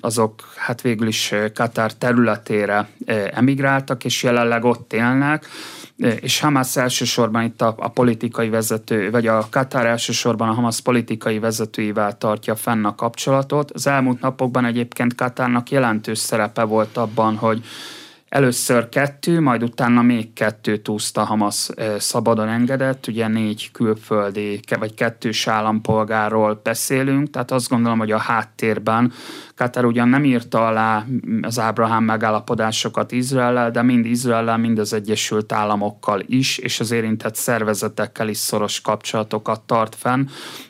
azok 0.00 0.52
hát 0.56 0.80
végül 0.80 1.06
is 1.06 1.34
Katar 1.54 1.92
területére 1.92 2.88
emigráltak, 3.30 4.04
és 4.04 4.22
jelenleg 4.22 4.64
ott 4.64 4.92
élnek 4.92 5.46
és 5.96 6.40
Hamas 6.40 6.76
elsősorban 6.76 7.42
itt 7.42 7.62
a, 7.62 7.74
a 7.78 7.88
politikai 7.88 8.48
vezető, 8.48 9.10
vagy 9.10 9.26
a 9.26 9.46
Katar 9.50 9.86
elsősorban 9.86 10.48
a 10.48 10.52
Hamas 10.52 10.80
politikai 10.80 11.38
vezetőivel 11.38 12.18
tartja 12.18 12.54
fenn 12.54 12.84
a 12.84 12.94
kapcsolatot. 12.94 13.70
Az 13.70 13.86
elmúlt 13.86 14.20
napokban 14.20 14.64
egyébként 14.64 15.14
Katárnak 15.14 15.70
jelentős 15.70 16.18
szerepe 16.18 16.62
volt 16.62 16.96
abban, 16.96 17.36
hogy 17.36 17.64
Először 18.34 18.88
kettő, 18.88 19.40
majd 19.40 19.62
utána 19.62 20.02
még 20.02 20.32
kettő 20.32 20.80
úszta 20.86 21.24
Hamas 21.24 21.68
szabadon 21.98 22.48
engedett, 22.48 23.06
ugye 23.06 23.28
négy 23.28 23.70
külföldi, 23.72 24.60
vagy 24.78 24.94
kettős 24.94 25.46
állampolgárról 25.46 26.60
beszélünk, 26.62 27.30
tehát 27.30 27.50
azt 27.50 27.68
gondolom, 27.68 27.98
hogy 27.98 28.10
a 28.10 28.18
háttérben 28.18 29.12
Katar 29.54 29.84
ugyan 29.84 30.08
nem 30.08 30.24
írta 30.24 30.66
alá 30.66 31.06
az 31.42 31.58
Ábrahám 31.58 32.04
megállapodásokat 32.04 33.12
Izraellel, 33.12 33.70
de 33.70 33.82
mind 33.82 34.06
Izraellel, 34.06 34.56
mind 34.56 34.78
az 34.78 34.92
Egyesült 34.92 35.52
Államokkal 35.52 36.22
is, 36.26 36.58
és 36.58 36.80
az 36.80 36.90
érintett 36.90 37.34
szervezetekkel 37.34 38.28
is 38.28 38.36
szoros 38.36 38.80
kapcsolatokat 38.80 39.60
tart 39.60 39.94
fenn, 39.94 40.26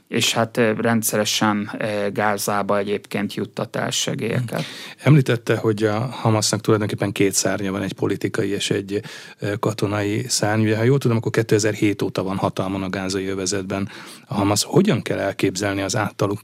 és 0.09 0.33
hát 0.33 0.57
rendszeresen 0.57 1.70
Gázába 2.12 2.79
egyébként 2.79 3.35
juttatás 3.35 3.97
segélyeket. 3.97 4.64
Említette, 4.99 5.57
hogy 5.57 5.83
a 5.83 5.99
Hamasnak 5.99 6.61
tulajdonképpen 6.61 7.12
két 7.12 7.33
szárnya 7.33 7.73
van, 7.73 7.83
egy 7.83 7.94
politikai 7.94 8.49
és 8.49 8.70
egy 8.70 9.01
katonai 9.61 10.25
szárny. 10.29 10.62
Ugye, 10.62 10.77
ha 10.77 10.83
jól 10.83 10.99
tudom, 10.99 11.16
akkor 11.16 11.31
2007 11.31 12.03
óta 12.03 12.22
van 12.22 12.37
hatalmon 12.37 12.82
a 12.82 12.89
gázai 12.89 13.26
övezetben 13.26 13.89
a 14.26 14.35
Hamas. 14.35 14.64
Hogyan 14.64 15.03
kell 15.03 15.18
elképzelni 15.18 15.82
az 15.82 15.97
általuk 15.97 16.41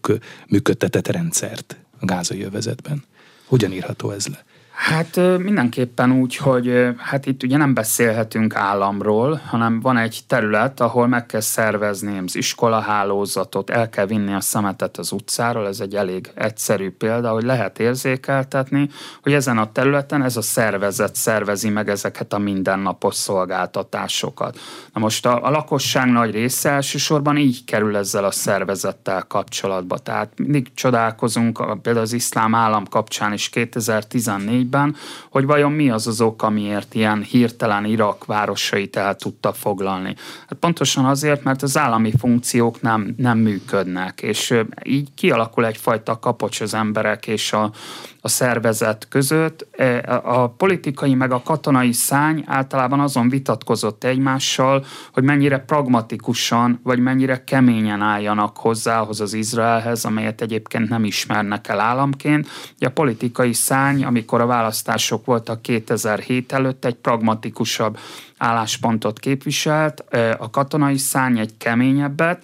működtetett 0.48 1.08
rendszert 1.08 1.76
a 2.00 2.04
gázai 2.04 2.42
övezetben? 2.42 3.04
Hogyan 3.44 3.72
írható 3.72 4.10
ez 4.10 4.26
le? 4.26 4.44
Hát 4.80 5.16
mindenképpen 5.38 6.12
úgy, 6.12 6.36
hogy 6.36 6.88
hát 6.96 7.26
itt 7.26 7.42
ugye 7.42 7.56
nem 7.56 7.74
beszélhetünk 7.74 8.54
államról, 8.54 9.40
hanem 9.46 9.80
van 9.80 9.96
egy 9.96 10.20
terület, 10.26 10.80
ahol 10.80 11.06
meg 11.06 11.26
kell 11.26 11.40
szervezni 11.40 12.18
az 12.18 12.36
iskolahálózatot, 12.36 13.70
el 13.70 13.88
kell 13.88 14.06
vinni 14.06 14.32
a 14.32 14.40
szemetet 14.40 14.96
az 14.98 15.12
utcáról, 15.12 15.66
ez 15.66 15.80
egy 15.80 15.94
elég 15.94 16.30
egyszerű 16.34 16.90
példa, 16.90 17.30
hogy 17.30 17.42
lehet 17.42 17.78
érzékeltetni, 17.78 18.88
hogy 19.22 19.32
ezen 19.32 19.58
a 19.58 19.72
területen 19.72 20.22
ez 20.22 20.36
a 20.36 20.42
szervezet 20.42 21.14
szervezi 21.14 21.68
meg 21.68 21.88
ezeket 21.88 22.32
a 22.32 22.38
mindennapos 22.38 23.14
szolgáltatásokat. 23.14 24.58
Na 24.94 25.00
most 25.00 25.26
a, 25.26 25.46
a 25.46 25.50
lakosság 25.50 26.10
nagy 26.10 26.30
része 26.30 26.70
elsősorban 26.70 27.36
így 27.36 27.64
kerül 27.64 27.96
ezzel 27.96 28.24
a 28.24 28.30
szervezettel 28.30 29.24
kapcsolatba. 29.28 29.98
Tehát 29.98 30.32
mindig 30.36 30.74
csodálkozunk, 30.74 31.80
például 31.82 32.04
az 32.04 32.12
iszlám 32.12 32.54
állam 32.54 32.84
kapcsán 32.86 33.32
is 33.32 33.48
2014 33.48 34.68
2004-ben, 34.70 34.96
hogy 35.30 35.46
vajon 35.46 35.72
mi 35.72 35.90
az 35.90 36.06
az 36.06 36.20
ok, 36.20 36.42
amiért 36.42 36.94
ilyen 36.94 37.22
hirtelen 37.22 37.84
Irak 37.84 38.24
városait 38.24 38.96
el 38.96 39.16
tudta 39.16 39.52
foglalni. 39.52 40.14
Hát 40.48 40.58
pontosan 40.58 41.04
azért, 41.04 41.42
mert 41.42 41.62
az 41.62 41.78
állami 41.78 42.12
funkciók 42.18 42.80
nem, 42.80 43.14
nem 43.16 43.38
működnek, 43.38 44.22
és 44.22 44.54
így 44.84 45.08
kialakul 45.14 45.66
egyfajta 45.66 46.18
kapocs 46.18 46.60
az 46.60 46.74
emberek 46.74 47.26
és 47.26 47.52
a, 47.52 47.72
a 48.20 48.28
szervezet 48.28 49.06
között. 49.08 49.66
E, 49.76 50.20
a 50.24 50.48
politikai 50.48 51.14
meg 51.14 51.32
a 51.32 51.42
katonai 51.42 51.92
szány 51.92 52.44
általában 52.46 53.00
azon 53.00 53.28
vitatkozott 53.28 54.04
egymással, 54.04 54.84
hogy 55.12 55.22
mennyire 55.22 55.58
pragmatikusan, 55.58 56.80
vagy 56.82 56.98
mennyire 56.98 57.44
keményen 57.44 58.00
álljanak 58.00 58.56
hozzá 58.56 59.00
ahhoz 59.00 59.20
az 59.20 59.32
Izraelhez, 59.32 60.04
amelyet 60.04 60.40
egyébként 60.40 60.88
nem 60.88 61.04
ismernek 61.04 61.68
el 61.68 61.80
államként. 61.80 62.48
a 62.78 62.88
politikai 62.88 63.52
szány, 63.52 64.04
amikor 64.04 64.40
a 64.40 64.46
választások 64.46 65.24
voltak 65.24 65.62
2007 65.62 66.52
előtt, 66.52 66.84
egy 66.84 66.94
pragmatikusabb 66.94 67.98
álláspontot 68.38 69.18
képviselt, 69.18 70.04
e, 70.08 70.36
a 70.38 70.50
katonai 70.50 70.96
szány 70.96 71.38
egy 71.38 71.56
keményebbet, 71.58 72.42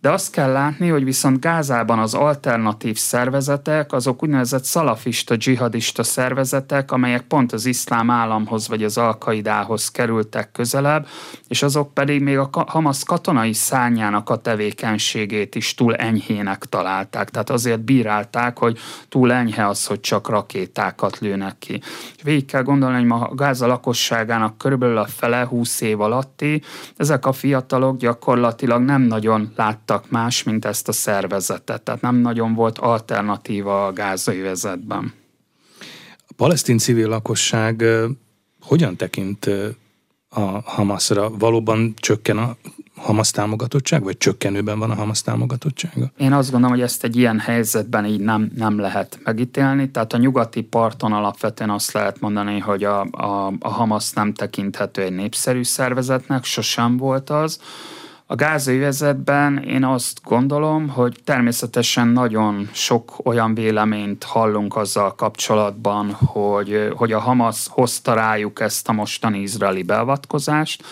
de 0.00 0.10
azt 0.10 0.32
kell 0.32 0.52
látni, 0.52 0.88
hogy 0.88 1.04
viszont 1.04 1.40
Gázában 1.40 1.98
az 1.98 2.14
alternatív 2.14 2.96
szervezetek, 2.96 3.92
azok 3.92 4.22
úgynevezett 4.22 4.64
szalafista, 4.64 5.36
dzsihadista 5.36 6.02
szervezetek, 6.02 6.92
amelyek 6.92 7.22
pont 7.22 7.52
az 7.52 7.66
iszlám 7.66 8.10
államhoz 8.10 8.68
vagy 8.68 8.84
az 8.84 8.98
alkaidához 8.98 9.90
kerültek 9.90 10.52
közelebb, 10.52 11.06
és 11.48 11.62
azok 11.62 11.94
pedig 11.94 12.22
még 12.22 12.38
a 12.38 12.50
Hamas 12.66 13.04
katonai 13.04 13.52
szányának 13.52 14.30
a 14.30 14.36
tevékenységét 14.36 15.54
is 15.54 15.74
túl 15.74 15.94
enyhének 15.94 16.64
találták. 16.64 17.30
Tehát 17.30 17.50
azért 17.50 17.80
bírálták, 17.80 18.58
hogy 18.58 18.78
túl 19.08 19.32
enyhe 19.32 19.66
az, 19.66 19.86
hogy 19.86 20.00
csak 20.00 20.28
rakétákat 20.28 21.18
lőnek 21.18 21.58
ki. 21.58 21.80
Végig 22.22 22.44
kell 22.44 22.62
gondolni, 22.62 22.96
hogy 22.96 23.06
ma 23.06 23.30
Gáza 23.34 23.66
lakosságának 23.66 24.58
körülbelül 24.58 24.96
a 24.98 25.06
fele 25.06 25.44
20 25.44 25.80
év 25.80 26.00
alatti, 26.00 26.62
ezek 26.96 27.26
a 27.26 27.32
fiatalok 27.32 27.96
gyakorlatilag 27.96 28.82
nem 28.82 29.02
nagyon 29.02 29.52
látták 29.56 29.88
láttak 29.90 30.10
más, 30.10 30.42
mint 30.42 30.64
ezt 30.64 30.88
a 30.88 30.92
szervezetet. 30.92 31.82
Tehát 31.82 32.00
nem 32.00 32.16
nagyon 32.16 32.54
volt 32.54 32.78
alternatíva 32.78 33.86
a 33.86 33.92
gázai 33.92 34.40
vezetben. 34.40 35.12
A 36.28 36.32
palesztin 36.36 36.78
civil 36.78 37.08
lakosság 37.08 37.84
hogyan 38.60 38.96
tekint 38.96 39.50
a 40.28 40.40
Hamasra? 40.64 41.30
Valóban 41.30 41.94
csökken 41.96 42.38
a 42.38 42.56
Hamas 42.96 43.30
támogatottság, 43.30 44.02
vagy 44.02 44.18
csökkenőben 44.18 44.78
van 44.78 44.90
a 44.90 44.94
Hamas 44.94 45.22
támogatottsága? 45.22 46.12
Én 46.16 46.32
azt 46.32 46.50
gondolom, 46.50 46.76
hogy 46.76 46.84
ezt 46.84 47.04
egy 47.04 47.16
ilyen 47.16 47.38
helyzetben 47.38 48.06
így 48.06 48.20
nem, 48.20 48.50
nem 48.56 48.78
lehet 48.78 49.18
megítélni. 49.24 49.90
Tehát 49.90 50.12
a 50.12 50.16
nyugati 50.18 50.62
parton 50.62 51.12
alapvetően 51.12 51.70
azt 51.70 51.92
lehet 51.92 52.20
mondani, 52.20 52.58
hogy 52.58 52.84
a, 52.84 53.00
a, 53.00 53.52
a 53.60 53.68
Hamas 53.68 54.12
nem 54.12 54.34
tekinthető 54.34 55.02
egy 55.02 55.14
népszerű 55.14 55.62
szervezetnek, 55.62 56.44
sosem 56.44 56.96
volt 56.96 57.30
az. 57.30 57.60
A 58.30 58.34
gázövezetben 58.34 59.58
én 59.58 59.84
azt 59.84 60.20
gondolom, 60.24 60.88
hogy 60.88 61.20
természetesen 61.24 62.08
nagyon 62.08 62.68
sok 62.72 63.12
olyan 63.24 63.54
véleményt 63.54 64.24
hallunk 64.24 64.76
azzal 64.76 65.14
kapcsolatban, 65.14 66.12
hogy, 66.12 66.92
hogy 66.96 67.12
a 67.12 67.18
Hamas 67.18 67.66
hozta 67.68 68.14
rájuk 68.14 68.60
ezt 68.60 68.88
a 68.88 68.92
mostani 68.92 69.38
izraeli 69.38 69.82
beavatkozást, 69.82 70.84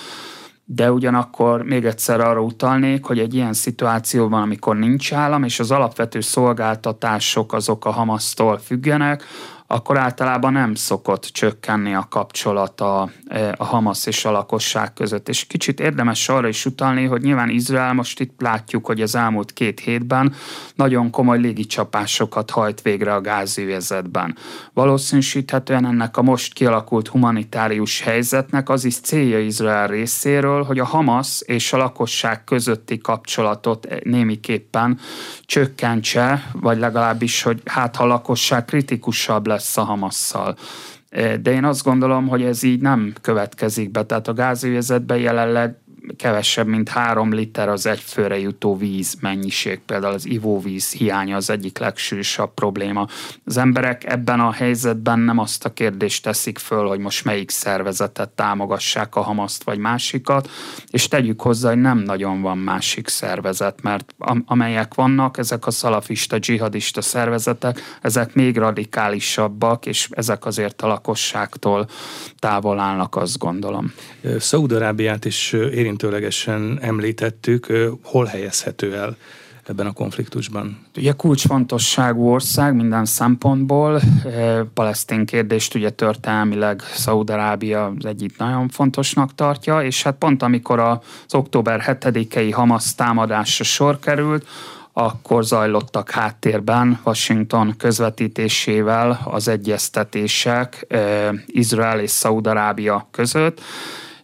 de 0.64 0.93
ugyanakkor 0.93 1.62
még 1.62 1.84
egyszer 1.84 2.20
arra 2.20 2.41
utalnék, 2.41 3.05
hogy 3.05 3.18
egy 3.18 3.34
ilyen 3.34 3.53
szituációban, 3.53 4.43
amikor 4.43 4.76
nincs 4.76 5.12
állam, 5.12 5.43
és 5.43 5.61
az 5.61 5.70
alapvető 5.70 6.20
szolgáltatások 6.20 7.53
azok 7.53 7.84
a 7.84 7.91
Hamasztól 7.91 8.59
függenek, 8.59 9.24
akkor 9.70 9.98
általában 9.98 10.52
nem 10.52 10.74
szokott 10.74 11.22
csökkenni 11.22 11.94
a 11.94 12.06
kapcsolata 12.10 13.10
e, 13.28 13.54
a 13.58 13.64
Hamas 13.64 14.06
és 14.06 14.24
a 14.24 14.30
lakosság 14.30 14.92
között. 14.92 15.28
És 15.28 15.46
kicsit 15.46 15.80
érdemes 15.80 16.28
arra 16.28 16.48
is 16.48 16.66
utalni, 16.66 17.04
hogy 17.04 17.22
nyilván 17.22 17.48
Izrael 17.48 17.92
most 17.92 18.20
itt 18.20 18.40
látjuk, 18.40 18.86
hogy 18.86 19.00
az 19.00 19.14
elmúlt 19.14 19.52
két 19.52 19.80
hétben 19.80 20.34
nagyon 20.74 21.10
komoly 21.10 21.38
légicsapásokat 21.38 22.50
hajt 22.50 22.82
végre 22.82 23.14
a 23.14 23.20
gázűvezetben. 23.20 24.36
Valószínűsíthetően 24.72 25.86
ennek 25.86 26.16
a 26.16 26.22
most 26.22 26.52
kialakult 26.52 27.08
humanitárius 27.08 28.00
helyzetnek 28.00 28.68
az 28.68 28.84
is 28.84 29.00
célja 29.00 29.38
Izrael 29.38 29.86
részéről, 29.86 30.62
hogy 30.62 30.78
a 30.78 30.84
Hamas 30.84 31.42
és 31.46 31.72
a 31.72 31.76
lakosság 31.76 32.44
közötti 32.44 32.98
kapcsolatot 32.98 33.86
némiképpen 34.04 34.98
csökkentse, 35.44 36.50
vagy 36.52 36.78
legalábbis, 36.78 37.42
hogy 37.42 37.60
hát 37.64 37.96
ha 37.96 38.04
a 38.04 38.06
lakosság 38.06 38.64
kritikusabb 38.64 39.46
lesz 39.46 39.56
lesz 39.59 39.76
a 39.76 39.82
Hamasszal. 39.82 40.56
De 41.40 41.50
én 41.50 41.64
azt 41.64 41.82
gondolom, 41.82 42.28
hogy 42.28 42.42
ez 42.42 42.62
így 42.62 42.80
nem 42.80 43.14
következik 43.20 43.90
be. 43.90 44.02
Tehát 44.04 44.28
a 44.28 44.32
gázüvezetben 44.32 45.18
jelenleg 45.18 45.76
kevesebb, 46.16 46.66
mint 46.66 46.88
három 46.88 47.32
liter 47.32 47.68
az 47.68 47.86
egy 47.86 48.01
főre 48.01 48.38
jutó 48.38 48.76
víz 48.76 49.16
mennyiség, 49.20 49.80
például 49.86 50.14
az 50.14 50.26
ivóvíz 50.26 50.92
hiánya 50.92 51.36
az 51.36 51.51
egyik 51.51 51.78
legsűrűsabb 51.78 52.55
probléma. 52.55 53.07
Az 53.44 53.57
emberek 53.57 54.05
ebben 54.05 54.40
a 54.40 54.53
helyzetben 54.53 55.18
nem 55.18 55.38
azt 55.38 55.64
a 55.64 55.72
kérdést 55.72 56.22
teszik 56.22 56.59
föl, 56.59 56.86
hogy 56.86 56.99
most 56.99 57.24
melyik 57.24 57.51
szervezetet 57.51 58.28
támogassák 58.28 59.16
a 59.16 59.20
Hamaszt 59.20 59.62
vagy 59.62 59.78
másikat, 59.78 60.51
és 60.90 61.09
tegyük 61.09 61.40
hozzá, 61.40 61.68
hogy 61.68 61.80
nem 61.80 61.99
nagyon 61.99 62.40
van 62.40 62.59
másik 62.59 63.09
szervezet, 63.09 63.82
mert 63.82 64.14
amelyek 64.46 64.94
vannak, 64.94 65.38
ezek 65.38 65.66
a 65.66 65.70
szalafista, 65.70 66.38
dzsihadista 66.38 67.01
szervezetek, 67.01 67.80
ezek 68.03 68.34
még 68.34 68.57
radikálisabbak, 68.57 69.86
és 69.86 70.09
ezek 70.11 70.46
azért 70.46 70.82
a 70.82 70.86
lakosságtól 70.86 71.88
távol 72.38 72.78
állnak, 72.78 73.16
azt 73.16 73.38
gondolom. 73.38 73.92
Szaudarábiát 74.38 75.24
is 75.24 75.53
érint 75.53 75.88
érintőlegesen 75.89 76.78
említettük, 76.82 77.66
hol 78.03 78.24
helyezhető 78.24 78.97
el 78.97 79.16
ebben 79.66 79.86
a 79.86 79.93
konfliktusban? 79.93 80.78
Ugye 80.97 81.12
kulcsfontosságú 81.12 82.28
ország 82.28 82.74
minden 82.74 83.05
szempontból. 83.05 84.01
Palesztin 84.74 85.26
kérdést 85.26 85.74
ugye 85.74 85.91
történelmileg 85.91 86.82
Szaudarábia 86.95 87.93
az 87.99 88.05
egyik 88.05 88.39
nagyon 88.39 88.68
fontosnak 88.68 89.34
tartja, 89.34 89.82
és 89.82 90.03
hát 90.03 90.14
pont 90.14 90.43
amikor 90.43 90.78
az 90.78 91.34
október 91.34 91.99
7-i 92.01 92.51
Hamas 92.53 92.95
támadásra 92.95 93.64
sor 93.64 93.99
került, 93.99 94.47
akkor 94.93 95.45
zajlottak 95.45 96.11
háttérben 96.11 97.01
Washington 97.05 97.74
közvetítésével 97.78 99.20
az 99.24 99.49
egyeztetések 99.49 100.86
Izrael 101.47 102.01
és 102.01 102.11
Szaudarábia 102.11 103.09
között, 103.11 103.61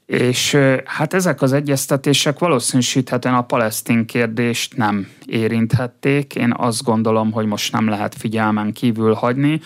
és 0.06 0.56
hát 0.84 1.14
ezek 1.14 1.42
az 1.42 1.52
egyeztetések 1.52 2.38
valószínűsíthetően 2.38 3.34
a 3.34 3.42
palesztin 3.42 4.06
kérdést 4.06 4.76
nem 4.76 5.08
érinthették. 5.26 6.34
Én 6.34 6.54
azt 6.56 6.82
gondolom, 6.82 7.32
hogy 7.32 7.46
most 7.46 7.72
nem 7.72 7.88
lehet 7.88 8.14
figyelmen 8.14 8.72
kívül 8.72 9.12
hagyni. 9.12 9.60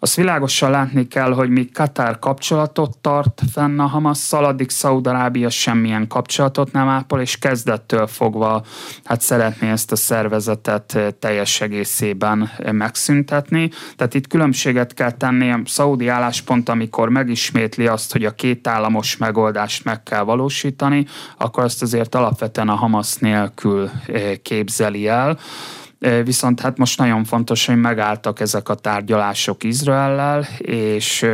Azt 0.00 0.14
világosan 0.14 0.70
látni 0.70 1.08
kell, 1.08 1.32
hogy 1.32 1.48
míg 1.48 1.72
Katár 1.72 2.18
kapcsolatot 2.18 2.98
tart 2.98 3.42
fenn 3.52 3.80
a 3.80 3.86
Hamasszal, 3.86 4.44
addig 4.44 4.70
Szaudarábia 4.70 5.50
semmilyen 5.50 6.06
kapcsolatot 6.06 6.72
nem 6.72 6.88
ápol, 6.88 7.20
és 7.20 7.38
kezdettől 7.38 8.06
fogva 8.06 8.64
hát 9.04 9.20
szeretné 9.20 9.70
ezt 9.70 9.92
a 9.92 9.96
szervezetet 9.96 10.98
teljes 11.18 11.60
egészében 11.60 12.50
megszüntetni. 12.72 13.70
Tehát 13.96 14.14
itt 14.14 14.26
különbséget 14.26 14.94
kell 14.94 15.10
tenni 15.10 15.50
a 15.50 15.60
szaudi 15.64 16.08
álláspont, 16.08 16.68
amikor 16.68 17.08
megismétli 17.08 17.86
azt, 17.86 18.12
hogy 18.12 18.24
a 18.24 18.34
két 18.34 18.66
államos 18.66 19.16
megoldást 19.16 19.84
meg 19.84 20.02
kell 20.02 20.22
valósítani, 20.22 21.06
akkor 21.36 21.64
azt 21.64 21.82
azért 21.82 22.14
alapvetően 22.14 22.68
a 22.68 22.74
Hamas 22.74 23.16
nélkül 23.16 23.90
képzeli 24.42 25.08
el. 25.08 25.38
Viszont 26.24 26.60
hát 26.60 26.78
most 26.78 26.98
nagyon 26.98 27.24
fontos, 27.24 27.66
hogy 27.66 27.76
megálltak 27.76 28.40
ezek 28.40 28.68
a 28.68 28.74
tárgyalások 28.74 29.64
Izraellel, 29.64 30.46
és 30.58 31.26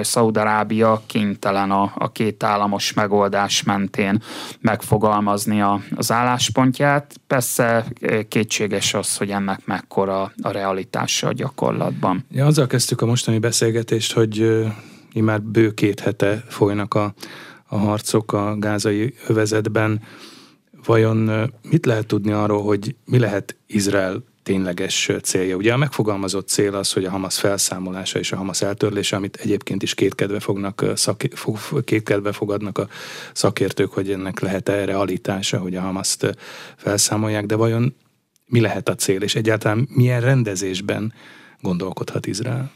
Szaudarábia 0.00 1.02
kénytelen 1.06 1.70
a, 1.70 1.92
a 1.94 2.12
két 2.12 2.42
államos 2.42 2.92
megoldás 2.92 3.62
mentén 3.62 4.22
megfogalmazni 4.60 5.60
a, 5.60 5.80
az 5.94 6.12
álláspontját. 6.12 7.14
Persze 7.26 7.84
kétséges 8.28 8.94
az, 8.94 9.16
hogy 9.16 9.30
ennek 9.30 9.60
mekkora 9.64 10.32
a 10.42 10.50
realitása 10.50 11.28
a 11.28 11.32
gyakorlatban. 11.32 12.24
Ja, 12.30 12.46
azzal 12.46 12.66
kezdtük 12.66 13.00
a 13.00 13.06
mostani 13.06 13.38
beszélgetést, 13.38 14.12
hogy 14.12 14.66
már 15.14 15.42
bő 15.42 15.70
két 15.70 16.00
hete 16.00 16.44
folynak 16.48 16.94
a, 16.94 17.14
a 17.66 17.76
harcok 17.76 18.32
a 18.32 18.56
gázai 18.58 19.14
övezetben. 19.26 20.00
Vajon 20.86 21.50
mit 21.70 21.86
lehet 21.86 22.06
tudni 22.06 22.32
arról, 22.32 22.62
hogy 22.62 22.94
mi 23.04 23.18
lehet 23.18 23.56
Izrael 23.66 24.24
tényleges 24.42 25.10
célja? 25.22 25.56
Ugye 25.56 25.72
a 25.72 25.76
megfogalmazott 25.76 26.48
cél 26.48 26.74
az, 26.74 26.92
hogy 26.92 27.04
a 27.04 27.10
Hamas 27.10 27.38
felszámolása 27.38 28.18
és 28.18 28.32
a 28.32 28.36
Hamas 28.36 28.62
eltörlése, 28.62 29.16
amit 29.16 29.36
egyébként 29.36 29.82
is 29.82 29.94
kétkedve, 29.94 30.40
fognak, 30.40 30.84
szak, 30.94 31.22
kétkedve 31.84 32.32
fogadnak 32.32 32.78
a 32.78 32.88
szakértők, 33.32 33.92
hogy 33.92 34.10
ennek 34.10 34.40
lehet-e 34.40 34.84
realitása, 34.84 35.58
hogy 35.58 35.76
a 35.76 35.80
Hamaszt 35.80 36.36
felszámolják, 36.76 37.46
de 37.46 37.54
vajon 37.54 37.94
mi 38.46 38.60
lehet 38.60 38.88
a 38.88 38.94
cél, 38.94 39.22
és 39.22 39.34
egyáltalán 39.34 39.88
milyen 39.90 40.20
rendezésben 40.20 41.12
gondolkodhat 41.60 42.26
Izrael? 42.26 42.75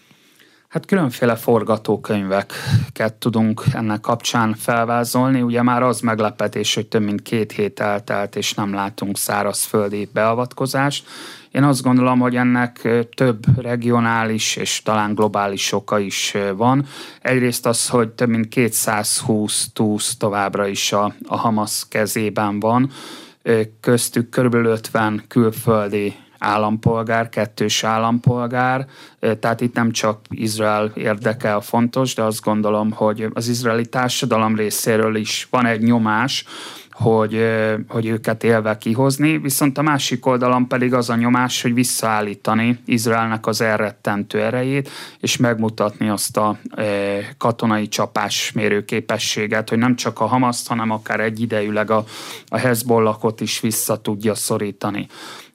Hát 0.71 0.87
különféle 0.87 1.37
forgatókönyveket 1.37 3.15
tudunk 3.19 3.63
ennek 3.73 4.01
kapcsán 4.01 4.55
felvázolni. 4.55 5.43
Ugye 5.43 5.63
már 5.63 5.83
az 5.83 6.01
meglepetés, 6.01 6.75
hogy 6.75 6.87
több 6.87 7.03
mint 7.03 7.23
két 7.23 7.53
hét 7.53 7.81
eltelt, 7.81 8.37
és 8.37 8.55
nem 8.55 8.75
látunk 8.75 9.19
szárazföldi 9.19 10.09
beavatkozást. 10.13 11.07
Én 11.51 11.63
azt 11.63 11.83
gondolom, 11.83 12.19
hogy 12.19 12.37
ennek 12.37 12.89
több 13.15 13.61
regionális 13.61 14.57
és 14.57 14.83
talán 14.83 15.15
globális 15.15 15.73
oka 15.73 15.99
is 15.99 16.35
van. 16.57 16.87
Egyrészt 17.21 17.67
az, 17.67 17.89
hogy 17.89 18.09
több 18.09 18.29
mint 18.29 18.49
220 18.49 19.69
túsz 19.73 20.17
továbbra 20.17 20.67
is 20.67 20.93
a, 20.93 21.15
a 21.27 21.37
Hamas 21.37 21.85
kezében 21.89 22.61
van, 22.61 22.91
köztük 23.81 24.29
körülbelül 24.29 24.71
50 24.71 25.25
külföldi 25.29 26.15
állampolgár, 26.41 27.29
kettős 27.29 27.85
állampolgár, 27.85 28.87
tehát 29.41 29.61
itt 29.61 29.75
nem 29.75 29.91
csak 29.91 30.19
Izrael 30.29 30.93
érdeke 30.95 31.55
a 31.55 31.61
fontos, 31.61 32.15
de 32.15 32.23
azt 32.23 32.43
gondolom, 32.43 32.91
hogy 32.91 33.27
az 33.35 33.49
izraeli 33.49 33.87
társadalom 33.87 34.57
részéről 34.57 35.17
is 35.17 35.47
van 35.51 35.67
egy 35.67 35.83
nyomás, 35.83 36.45
hogy, 37.01 37.47
hogy 37.89 38.07
őket 38.07 38.45
élve 38.45 38.79
kihozni, 38.79 39.39
viszont 39.39 39.79
a 39.79 39.83
másik 39.83 40.27
oldalon 40.27 40.69
pedig 40.69 40.95
az 40.95 41.11
a 41.11 41.15
nyomás, 41.15 41.63
hogy 41.63 41.75
visszaállítani 41.75 42.79
Izraelnek 42.85 43.47
az 43.47 43.61
elrettentő 43.61 44.41
erejét, 44.41 44.91
és 45.21 45.37
megmutatni 45.37 46.09
azt 46.09 46.37
a 46.37 46.59
katonai 47.39 47.89
csapásmérő 47.89 48.85
képességet, 48.85 49.69
hogy 49.69 49.79
nem 49.79 49.97
csak 49.97 50.21
a 50.21 50.27
Hamaszt, 50.27 50.69
hanem 50.69 50.91
akár 50.91 51.21
egyidejűleg 51.21 51.91
a, 51.91 52.05
a 52.49 52.59
Hezbollahot 52.59 53.41
is 53.41 53.61
vissza 53.61 54.01
tudja 54.01 54.35
szorítani. 54.35 55.07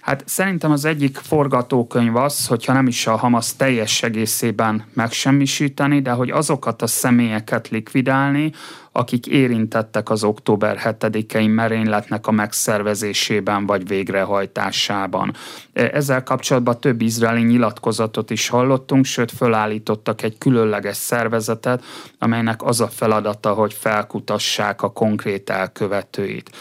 Hát 0.05 0.23
szerintem 0.25 0.71
az 0.71 0.85
egyik 0.85 1.17
forgatókönyv 1.17 2.15
az, 2.15 2.47
hogyha 2.47 2.73
nem 2.73 2.87
is 2.87 3.07
a 3.07 3.15
Hamas 3.15 3.55
teljes 3.55 4.03
egészében 4.03 4.85
megsemmisíteni, 4.93 6.01
de 6.01 6.11
hogy 6.11 6.29
azokat 6.29 6.81
a 6.81 6.87
személyeket 6.87 7.69
likvidálni, 7.69 8.51
akik 8.91 9.27
érintettek 9.27 10.09
az 10.09 10.23
október 10.23 10.79
7-i 10.83 11.53
merényletnek 11.53 12.27
a 12.27 12.31
megszervezésében 12.31 13.65
vagy 13.65 13.87
végrehajtásában. 13.87 15.33
Ezzel 15.73 16.23
kapcsolatban 16.23 16.79
több 16.79 17.01
izraeli 17.01 17.43
nyilatkozatot 17.43 18.29
is 18.29 18.47
hallottunk, 18.47 19.05
sőt 19.05 19.31
fölállítottak 19.31 20.21
egy 20.21 20.37
különleges 20.37 20.97
szervezetet, 20.97 21.83
amelynek 22.19 22.63
az 22.63 22.81
a 22.81 22.87
feladata, 22.87 23.53
hogy 23.53 23.73
felkutassák 23.73 24.81
a 24.81 24.91
konkrét 24.91 25.49
elkövetőit. 25.49 26.51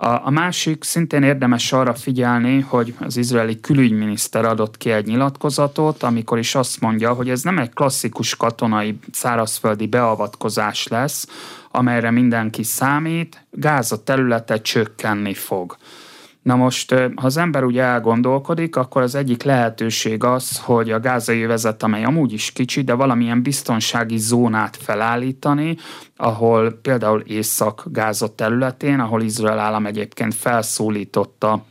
A, 0.00 0.26
a 0.26 0.30
másik 0.30 0.84
szintén 0.84 1.22
érdemes 1.22 1.72
arra 1.72 1.94
figyelni, 1.94 2.60
hogy 2.60 2.94
az 3.00 3.16
izraeli 3.16 3.60
külügyminiszter 3.60 4.44
adott 4.44 4.76
ki 4.76 4.90
egy 4.90 5.06
nyilatkozatot, 5.06 6.02
amikor 6.02 6.38
is 6.38 6.54
azt 6.54 6.80
mondja, 6.80 7.12
hogy 7.12 7.30
ez 7.30 7.42
nem 7.42 7.58
egy 7.58 7.72
klasszikus 7.72 8.36
katonai 8.36 8.98
szárazföldi 9.12 9.86
beavatkozás 9.86 10.86
lesz, 10.86 11.26
amelyre 11.70 12.10
mindenki 12.10 12.62
számít, 12.62 13.44
Gáza 13.50 14.02
területe 14.02 14.60
csökkenni 14.60 15.34
fog. 15.34 15.76
Na 16.48 16.56
most, 16.56 16.92
ha 16.92 17.26
az 17.26 17.36
ember 17.36 17.64
úgy 17.64 17.78
elgondolkodik, 17.78 18.76
akkor 18.76 19.02
az 19.02 19.14
egyik 19.14 19.42
lehetőség 19.42 20.24
az, 20.24 20.58
hogy 20.58 20.90
a 20.90 21.00
gázai 21.00 21.46
vezet, 21.46 21.82
amely 21.82 22.04
amúgy 22.04 22.32
is 22.32 22.52
kicsi, 22.52 22.82
de 22.82 22.94
valamilyen 22.94 23.42
biztonsági 23.42 24.18
zónát 24.18 24.76
felállítani, 24.76 25.76
ahol 26.16 26.70
például 26.70 27.20
Észak-Gáza 27.20 28.34
területén, 28.34 29.00
ahol 29.00 29.22
Izrael 29.22 29.58
állam 29.58 29.86
egyébként 29.86 30.34
felszólította 30.34 31.64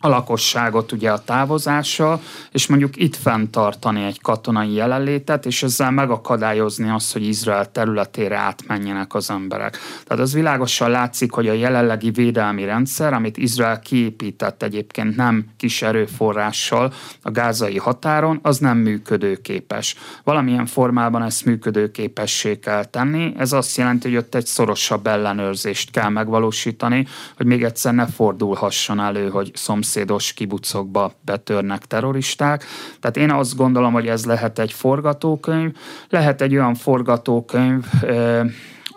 a 0.00 0.08
lakosságot 0.08 0.92
ugye 0.92 1.10
a 1.10 1.24
távozással, 1.24 2.20
és 2.52 2.66
mondjuk 2.66 2.96
itt 2.96 3.16
fenntartani 3.16 4.04
egy 4.04 4.20
katonai 4.20 4.72
jelenlétet, 4.72 5.46
és 5.46 5.62
ezzel 5.62 5.90
megakadályozni 5.90 6.90
azt, 6.90 7.12
hogy 7.12 7.26
Izrael 7.26 7.72
területére 7.72 8.36
átmenjenek 8.36 9.14
az 9.14 9.30
emberek. 9.30 9.78
Tehát 10.06 10.22
az 10.22 10.32
világosan 10.32 10.90
látszik, 10.90 11.32
hogy 11.32 11.48
a 11.48 11.52
jelenlegi 11.52 12.10
védelmi 12.10 12.64
rendszer, 12.64 13.12
amit 13.12 13.36
Izrael 13.36 13.80
kiépített 13.80 14.62
egyébként 14.62 15.16
nem 15.16 15.46
kis 15.56 15.82
erőforrással 15.82 16.92
a 17.22 17.30
gázai 17.30 17.78
határon, 17.78 18.38
az 18.42 18.58
nem 18.58 18.78
működőképes. 18.78 19.96
Valamilyen 20.24 20.66
formában 20.66 21.22
ezt 21.22 21.44
működőképessé 21.44 22.58
kell 22.58 22.84
tenni. 22.84 23.32
Ez 23.36 23.52
azt 23.52 23.76
jelenti, 23.76 24.08
hogy 24.08 24.16
ott 24.16 24.34
egy 24.34 24.46
szorosabb 24.46 25.06
ellenőrzést 25.06 25.90
kell 25.90 26.08
megvalósítani, 26.08 27.06
hogy 27.36 27.46
még 27.46 27.64
egyszer 27.64 27.94
ne 27.94 28.06
fordulhasson 28.06 29.00
elő, 29.00 29.28
hogy 29.28 29.50
szomszéd 29.54 29.86
szomszédos 29.88 30.32
kibucokba 30.32 31.12
betörnek 31.20 31.86
terroristák. 31.86 32.64
Tehát 33.00 33.16
én 33.16 33.30
azt 33.30 33.56
gondolom, 33.56 33.92
hogy 33.92 34.06
ez 34.06 34.24
lehet 34.24 34.58
egy 34.58 34.72
forgatókönyv, 34.72 35.76
lehet 36.08 36.40
egy 36.40 36.52
olyan 36.52 36.74
forgatókönyv, 36.74 37.84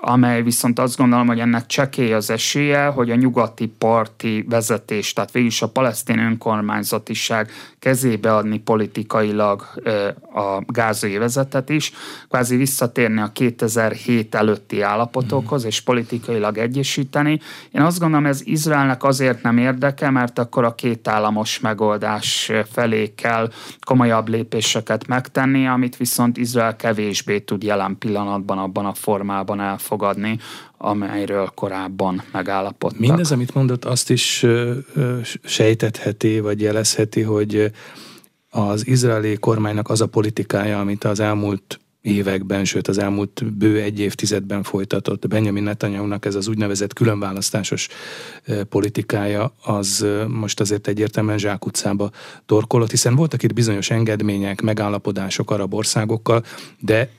amely 0.03 0.43
viszont 0.43 0.79
azt 0.79 0.97
gondolom, 0.97 1.27
hogy 1.27 1.39
ennek 1.39 1.65
csekély 1.65 2.13
az 2.13 2.29
esélye, 2.29 2.85
hogy 2.85 3.11
a 3.11 3.15
nyugati 3.15 3.67
parti 3.67 4.45
vezetés, 4.49 5.13
tehát 5.13 5.31
végül 5.31 5.49
is 5.49 5.61
a 5.61 5.67
palesztin 5.67 6.19
önkormányzatiság 6.19 7.49
kezébe 7.81 8.35
adni 8.35 8.59
politikailag 8.59 9.61
a 10.33 10.61
gázai 10.65 11.17
vezetet 11.17 11.69
is, 11.69 11.91
kvázi 12.29 12.55
visszatérni 12.55 13.21
a 13.21 13.31
2007 13.31 14.35
előtti 14.35 14.81
állapotokhoz, 14.81 15.65
és 15.65 15.81
politikailag 15.81 16.57
egyesíteni. 16.57 17.39
Én 17.71 17.81
azt 17.81 17.99
gondolom, 17.99 18.25
ez 18.25 18.41
Izraelnek 18.43 19.03
azért 19.03 19.43
nem 19.43 19.57
érdeke, 19.57 20.09
mert 20.09 20.39
akkor 20.39 20.63
a 20.63 20.75
két 20.75 21.07
államos 21.07 21.59
megoldás 21.59 22.51
felé 22.71 23.13
kell 23.15 23.49
komolyabb 23.85 24.27
lépéseket 24.27 25.07
megtenni, 25.07 25.67
amit 25.67 25.97
viszont 25.97 26.37
Izrael 26.37 26.75
kevésbé 26.75 27.39
tud 27.39 27.63
jelen 27.63 27.97
pillanatban 27.97 28.57
abban 28.57 28.85
a 28.85 28.93
formában 28.93 29.61
elfogadni 29.61 30.39
amelyről 30.81 31.51
korábban 31.55 32.21
megállapodtak. 32.31 32.99
Mindez, 32.99 33.31
amit 33.31 33.53
mondott, 33.53 33.85
azt 33.85 34.09
is 34.09 34.45
sejtetheti, 35.43 36.39
vagy 36.39 36.61
jelezheti, 36.61 37.21
hogy 37.21 37.71
az 38.49 38.87
izraeli 38.87 39.37
kormánynak 39.37 39.89
az 39.89 40.01
a 40.01 40.07
politikája, 40.07 40.79
amit 40.79 41.03
az 41.03 41.19
elmúlt 41.19 41.79
években, 42.01 42.65
sőt 42.65 42.87
az 42.87 42.97
elmúlt 42.97 43.53
bő 43.57 43.81
egy 43.81 43.99
évtizedben 43.99 44.63
folytatott 44.63 45.27
Benjamin 45.27 45.63
Netanyahu-nak 45.63 46.25
ez 46.25 46.35
az 46.35 46.47
úgynevezett 46.47 46.93
különválasztásos 46.93 47.87
politikája, 48.69 49.53
az 49.63 50.05
most 50.27 50.59
azért 50.59 50.87
egyértelműen 50.87 51.37
zsákutcába 51.37 52.11
torkolott, 52.45 52.89
hiszen 52.89 53.15
voltak 53.15 53.43
itt 53.43 53.53
bizonyos 53.53 53.89
engedmények, 53.89 54.61
megállapodások 54.61 55.51
arab 55.51 55.73
országokkal, 55.73 56.43
de 56.79 57.09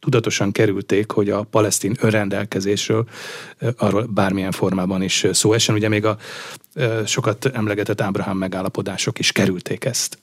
tudatosan 0.00 0.52
kerülték, 0.52 1.10
hogy 1.10 1.30
a 1.30 1.42
palesztin 1.42 1.96
önrendelkezésről 2.00 3.08
arról 3.76 4.02
bármilyen 4.04 4.52
formában 4.52 5.02
is 5.02 5.26
szó 5.32 5.52
essen. 5.52 5.74
Ugye 5.74 5.88
még 5.88 6.04
a 6.04 6.16
sokat 7.06 7.46
emlegetett 7.46 8.00
Ábrahám 8.00 8.36
megállapodások 8.36 9.18
is 9.18 9.32
kerülték 9.32 9.84
ezt. 9.84 10.18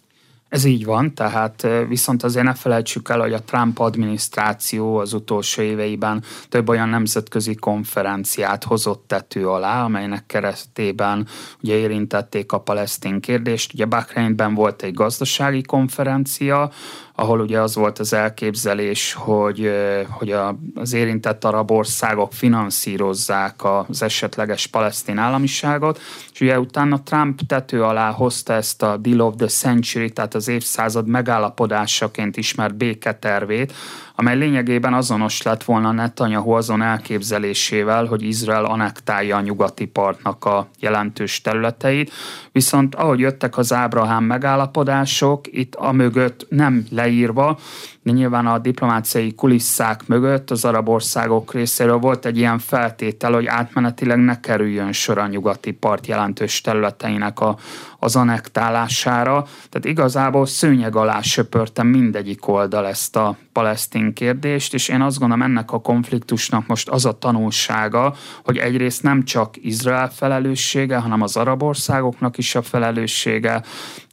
Ez 0.55 0.63
így 0.63 0.85
van, 0.85 1.13
tehát 1.13 1.67
viszont 1.87 2.23
azért 2.23 2.45
ne 2.45 2.53
felejtsük 2.53 3.09
el, 3.09 3.19
hogy 3.19 3.33
a 3.33 3.41
Trump 3.41 3.79
adminisztráció 3.79 4.97
az 4.97 5.13
utolsó 5.13 5.61
éveiben 5.61 6.23
több 6.49 6.69
olyan 6.69 6.89
nemzetközi 6.89 7.55
konferenciát 7.55 8.63
hozott 8.63 9.03
tető 9.07 9.49
alá, 9.49 9.83
amelynek 9.83 10.25
keretében 10.25 11.27
ugye 11.63 11.75
érintették 11.75 12.51
a 12.51 12.59
palesztin 12.59 13.19
kérdést. 13.19 13.73
Ugye 13.73 13.85
Bahreinben 13.85 14.53
volt 14.53 14.81
egy 14.81 14.93
gazdasági 14.93 15.61
konferencia, 15.61 16.71
ahol 17.15 17.39
ugye 17.39 17.61
az 17.61 17.75
volt 17.75 17.99
az 17.99 18.13
elképzelés, 18.13 19.13
hogy, 19.13 19.71
hogy 20.09 20.35
az 20.75 20.93
érintett 20.93 21.43
arab 21.43 21.71
országok 21.71 22.33
finanszírozzák 22.33 23.63
az 23.63 24.01
esetleges 24.01 24.67
palesztin 24.67 25.17
államiságot, 25.17 25.99
és 26.35 26.41
ugye 26.41 26.59
utána 26.59 27.03
Trump 27.03 27.39
tető 27.47 27.83
alá 27.83 28.11
hozta 28.11 28.53
ezt 28.53 28.83
a 28.83 28.97
Deal 28.97 29.19
of 29.19 29.35
the 29.35 29.47
Century, 29.47 30.09
tehát 30.09 30.33
az 30.33 30.47
évszázad 30.47 31.07
megállapodásaként 31.07 32.37
ismert 32.37 32.75
béketervét, 32.75 33.73
amely 34.15 34.37
lényegében 34.37 34.93
azonos 34.93 35.41
lett 35.41 35.63
volna 35.63 35.91
Netanyahu 35.91 36.51
azon 36.51 36.81
elképzelésével, 36.81 38.05
hogy 38.05 38.23
Izrael 38.23 38.65
anektálja 38.65 39.35
a 39.35 39.41
nyugati 39.41 39.85
partnak 39.85 40.45
a 40.45 40.67
jelentős 40.79 41.41
területeit, 41.41 42.11
viszont 42.51 42.95
ahogy 42.95 43.19
jöttek 43.19 43.57
az 43.57 43.73
Ábrahám 43.73 44.23
megállapodások, 44.23 45.47
itt 45.51 45.75
a 45.75 45.91
mögött 45.91 46.45
nem 46.49 46.85
leírva, 46.91 47.59
de 48.03 48.11
nyilván 48.11 48.45
a 48.45 48.57
diplomáciai 48.57 49.33
kulisszák 49.33 50.07
mögött 50.07 50.51
az 50.51 50.65
arab 50.65 50.89
országok 50.89 51.53
részéről 51.53 51.97
volt 51.97 52.25
egy 52.25 52.37
ilyen 52.37 52.59
feltétel, 52.59 53.33
hogy 53.33 53.45
átmenetileg 53.45 54.17
ne 54.17 54.39
kerüljön 54.39 54.91
sor 54.91 55.17
a 55.17 55.27
nyugati 55.27 55.71
part 55.71 56.07
jelentős 56.07 56.61
területeinek 56.61 57.39
a, 57.39 57.57
az 58.05 58.15
anektálására. 58.15 59.45
Tehát 59.69 59.85
igazából 59.87 60.45
szőnyeg 60.45 60.95
alá 60.95 61.21
söpörtem 61.21 61.87
mindegyik 61.87 62.47
oldal 62.47 62.87
ezt 62.87 63.15
a 63.15 63.37
palesztin 63.51 64.13
kérdést, 64.13 64.73
és 64.73 64.87
én 64.87 65.01
azt 65.01 65.19
gondolom 65.19 65.43
ennek 65.43 65.71
a 65.71 65.81
konfliktusnak 65.81 66.67
most 66.67 66.89
az 66.89 67.05
a 67.05 67.17
tanulsága, 67.17 68.15
hogy 68.43 68.57
egyrészt 68.57 69.03
nem 69.03 69.23
csak 69.23 69.55
Izrael 69.61 70.09
felelőssége, 70.09 70.97
hanem 70.97 71.21
az 71.21 71.35
arab 71.37 71.63
országoknak 71.63 72.37
is 72.37 72.55
a 72.55 72.61
felelőssége, 72.61 73.63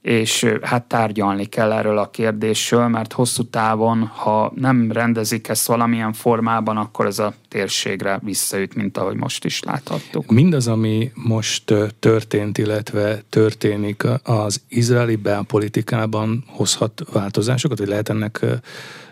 és 0.03 0.46
hát 0.62 0.84
tárgyalni 0.84 1.44
kell 1.44 1.72
erről 1.72 1.98
a 1.98 2.11
kérdésről, 2.11 2.88
mert 2.88 3.12
hosszú 3.12 3.42
távon, 3.42 4.07
ha 4.07 4.53
nem 4.55 4.92
rendezik 4.92 5.48
ezt 5.48 5.66
valamilyen 5.66 6.12
formában, 6.12 6.76
akkor 6.76 7.07
ez 7.07 7.18
a 7.18 7.34
térségre 7.48 8.18
visszaüt, 8.22 8.74
mint 8.74 8.98
ahogy 8.98 9.16
most 9.16 9.44
is 9.44 9.62
láthattuk. 9.62 10.30
Mindaz, 10.30 10.68
ami 10.68 11.11
most 11.14 11.74
történt, 11.98 12.59
illetve 12.59 13.22
történik 13.28 14.05
az 14.22 14.62
izraeli 14.68 15.16
belpolitikában 15.16 16.44
hozhat 16.46 17.03
változásokat, 17.12 17.78
vagy 17.78 17.88
lehet 17.88 18.09
ennek 18.09 18.44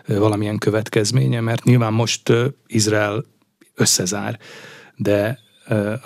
valamilyen 0.05 0.57
következménye, 0.57 1.41
mert 1.41 1.63
nyilván 1.63 1.93
most 1.93 2.33
Izrael 2.67 3.25
összezár, 3.75 4.39
de 4.95 5.39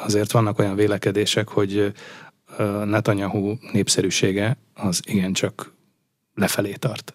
azért 0.05 0.31
vannak 0.31 0.59
olyan 0.59 0.75
vélekedések, 0.75 1.47
hogy 1.47 1.93
Netanyahu 2.85 3.55
népszerűsége 3.71 4.57
az 4.73 5.01
igencsak 5.05 5.73
lefelé 6.33 6.73
tart. 6.73 7.13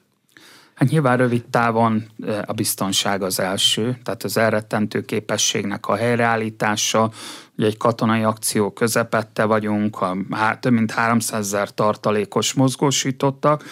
Hát 0.74 0.88
nyilván 0.88 1.16
rövid 1.16 1.44
távon 1.44 2.04
a 2.46 2.52
biztonság 2.52 3.22
az 3.22 3.40
első, 3.40 3.98
tehát 4.02 4.22
az 4.22 4.36
elrettentő 4.36 5.04
képességnek 5.04 5.86
a 5.86 5.96
helyreállítása, 5.96 7.10
ugye 7.56 7.66
egy 7.66 7.76
katonai 7.76 8.22
akció 8.22 8.72
közepette 8.72 9.44
vagyunk, 9.44 10.00
a, 10.00 10.16
több 10.60 10.72
mint 10.72 10.90
300 10.90 11.46
ezer 11.46 11.70
tartalékos 11.74 12.52
mozgósítottak. 12.52 13.64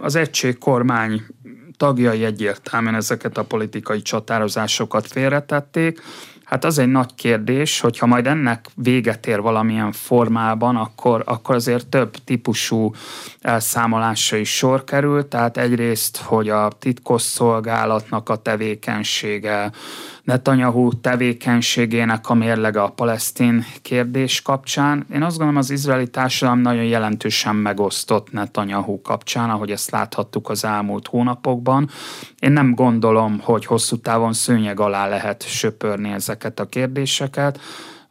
Az 0.00 0.14
egység 0.14 0.58
kormány 0.58 1.22
tagjai 1.76 2.24
egyértelműen 2.24 2.94
ezeket 2.94 3.38
a 3.38 3.44
politikai 3.44 4.02
csatározásokat 4.02 5.06
félretették, 5.06 6.00
Hát 6.44 6.64
az 6.64 6.78
egy 6.78 6.88
nagy 6.88 7.14
kérdés, 7.14 7.80
hogy 7.80 7.98
ha 7.98 8.06
majd 8.06 8.26
ennek 8.26 8.66
véget 8.74 9.26
ér 9.26 9.40
valamilyen 9.40 9.92
formában, 9.92 10.76
akkor, 10.76 11.22
akkor 11.26 11.54
azért 11.54 11.86
több 11.86 12.14
típusú 12.24 12.94
elszámolásra 13.40 14.36
is 14.36 14.56
sor 14.56 14.84
kerül. 14.84 15.28
Tehát 15.28 15.56
egyrészt, 15.56 16.16
hogy 16.16 16.48
a 16.48 16.72
titkosszolgálatnak 16.78 18.28
a 18.28 18.36
tevékenysége, 18.36 19.70
Netanyahu 20.24 21.00
tevékenységének 21.00 22.28
a 22.28 22.34
mérlege 22.34 22.82
a 22.82 22.88
palesztin 22.88 23.64
kérdés 23.82 24.42
kapcsán. 24.42 25.06
Én 25.12 25.22
azt 25.22 25.36
gondolom, 25.36 25.60
az 25.60 25.70
izraeli 25.70 26.08
társadalom 26.08 26.60
nagyon 26.60 26.84
jelentősen 26.84 27.56
megosztott 27.56 28.32
Netanyahu 28.32 29.02
kapcsán, 29.02 29.50
ahogy 29.50 29.70
ezt 29.70 29.90
láthattuk 29.90 30.48
az 30.48 30.64
elmúlt 30.64 31.06
hónapokban. 31.06 31.90
Én 32.38 32.52
nem 32.52 32.74
gondolom, 32.74 33.40
hogy 33.40 33.66
hosszú 33.66 33.96
távon 33.96 34.32
szőnyeg 34.32 34.80
alá 34.80 35.08
lehet 35.08 35.42
söpörni 35.48 36.12
ezeket 36.12 36.60
a 36.60 36.68
kérdéseket 36.68 37.60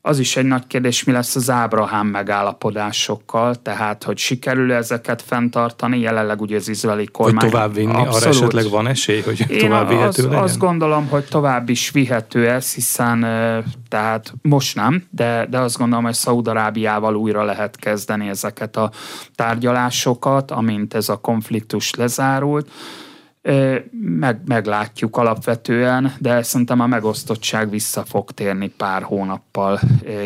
az 0.06 0.20
is 0.20 0.36
egy 0.36 0.46
nagy 0.46 0.68
kérdés, 0.68 1.04
mi 1.04 1.12
lesz 1.12 1.36
az 1.36 1.50
Ábrahám 1.50 2.08
megállapodásokkal, 2.08 3.56
tehát 3.56 4.04
hogy 4.04 4.18
sikerül 4.18 4.74
ezeket 4.74 5.22
fenntartani, 5.22 6.00
jelenleg 6.00 6.42
ugye 6.42 6.56
az 6.56 6.68
izraeli 6.68 7.06
kormány... 7.06 7.36
Hogy 7.36 7.52
tovább 7.52 7.74
vinni, 7.74 7.92
abszolút. 7.92 8.16
arra 8.16 8.30
esetleg 8.30 8.70
van 8.70 8.88
esély, 8.88 9.22
hogy 9.22 9.46
Én 9.50 9.60
tovább 9.60 9.88
vihető 9.88 10.08
az, 10.08 10.24
legyen? 10.24 10.40
azt 10.40 10.58
gondolom, 10.58 11.08
hogy 11.08 11.24
tovább 11.24 11.70
is 11.70 11.92
vihető 11.92 12.50
ez, 12.50 12.74
hiszen 12.74 13.20
tehát 13.90 14.34
most 14.42 14.76
nem, 14.76 15.04
de, 15.10 15.48
de 15.50 15.60
azt 15.60 15.78
gondolom, 15.78 16.04
hogy 16.04 16.14
Szaudarábiával 16.14 17.16
újra 17.16 17.44
lehet 17.44 17.76
kezdeni 17.76 18.30
ezeket 18.30 18.78
a 18.78 18.92
tárgyalásokat, 19.36 20.52
amint 20.52 20.94
ez 20.94 21.10
a 21.10 21.16
konfliktus 21.16 21.94
lezárult 21.94 22.70
meg, 23.92 24.42
meglátjuk 24.46 25.18
alapvetően, 25.18 26.14
de 26.20 26.44
szerintem 26.44 26.80
a 26.80 26.88
megosztottság 26.88 27.70
vissza 27.70 28.04
fog 28.06 28.32
térni 28.32 28.68
pár 28.68 29.04
hónappal 29.04 29.80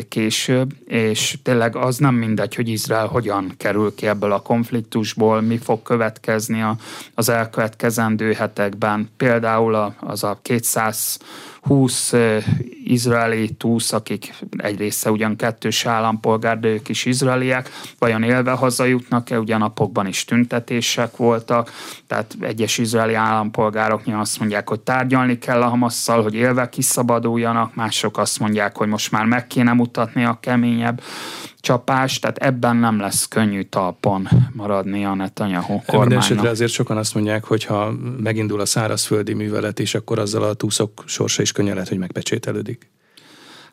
később, 0.10 0.74
és 0.86 1.38
tényleg 1.44 1.76
az 1.76 1.98
nem 1.98 2.16
mindegy, 2.16 2.56
hogy 2.56 2.70
Izrael 2.70 3.08
hogyan 3.08 3.54
kerül 3.58 3.96
ki 3.96 4.08
ebből 4.08 4.32
a 4.32 4.42
konfliktusból, 4.42 5.42
mi 5.42 5.58
fog 5.58 5.82
következni 5.82 6.66
az 7.14 7.30
elkövetkezendő 7.30 8.34
hetekben. 8.34 9.10
Például 9.18 9.96
az 10.00 10.24
a 10.24 10.40
200 10.42 11.20
20 11.62 12.14
izraeli 12.84 13.50
túsz, 13.50 13.94
akik 13.94 14.34
egy 14.58 14.78
része 14.78 15.12
ugyan 15.12 15.36
kettős 15.36 15.86
állampolgár, 15.86 16.60
de 16.60 16.68
ők 16.68 16.90
is 16.90 17.06
izraeliek, 17.06 17.70
vajon 18.00 18.24
élve 18.24 18.52
hazajutnak-e, 18.52 19.40
ugyan 19.40 19.60
napokban 19.60 20.08
is 20.08 20.26
tüntetések 20.26 21.16
voltak, 21.18 21.72
tehát 22.08 22.38
egyes 22.42 22.78
izraeli 22.78 23.14
állampolgárok 23.14 24.02
azt 24.06 24.40
mondják, 24.40 24.70
hogy 24.70 24.80
tárgyalni 24.80 25.38
kell 25.38 25.62
a 25.62 25.68
Hamasszal, 25.68 26.24
hogy 26.24 26.34
élve 26.34 26.70
kiszabaduljanak, 26.70 27.76
mások 27.76 28.18
azt 28.18 28.40
mondják, 28.40 28.78
hogy 28.78 28.88
most 28.88 29.12
már 29.12 29.26
meg 29.26 29.48
kéne 29.48 29.74
mutatni 29.74 30.24
a 30.26 30.38
keményebb 30.42 31.02
csapás, 31.60 32.20
tehát 32.20 32.38
ebben 32.38 32.76
nem 32.76 33.00
lesz 33.00 33.28
könnyű 33.28 33.62
talpon 33.62 34.28
maradni 34.54 35.06
a 35.06 35.14
Netanyahu 35.14 35.82
kormánynak. 35.86 36.30
Minden 36.30 36.52
azért 36.52 36.72
sokan 36.72 36.98
azt 36.98 37.14
mondják, 37.14 37.44
hogy 37.44 37.64
ha 37.64 37.92
megindul 38.20 38.60
a 38.60 38.66
szárazföldi 38.66 39.34
művelet 39.34 39.80
is, 39.80 39.96
akkor 39.96 40.20
azzal 40.20 40.44
a 40.44 40.54
túszok 40.54 41.04
sorsa 41.06 41.42
is 41.42 41.52
könnyen 41.52 41.74
lehet, 41.74 41.90
hogy 41.90 41.98
megpecsételődik. 41.98 42.90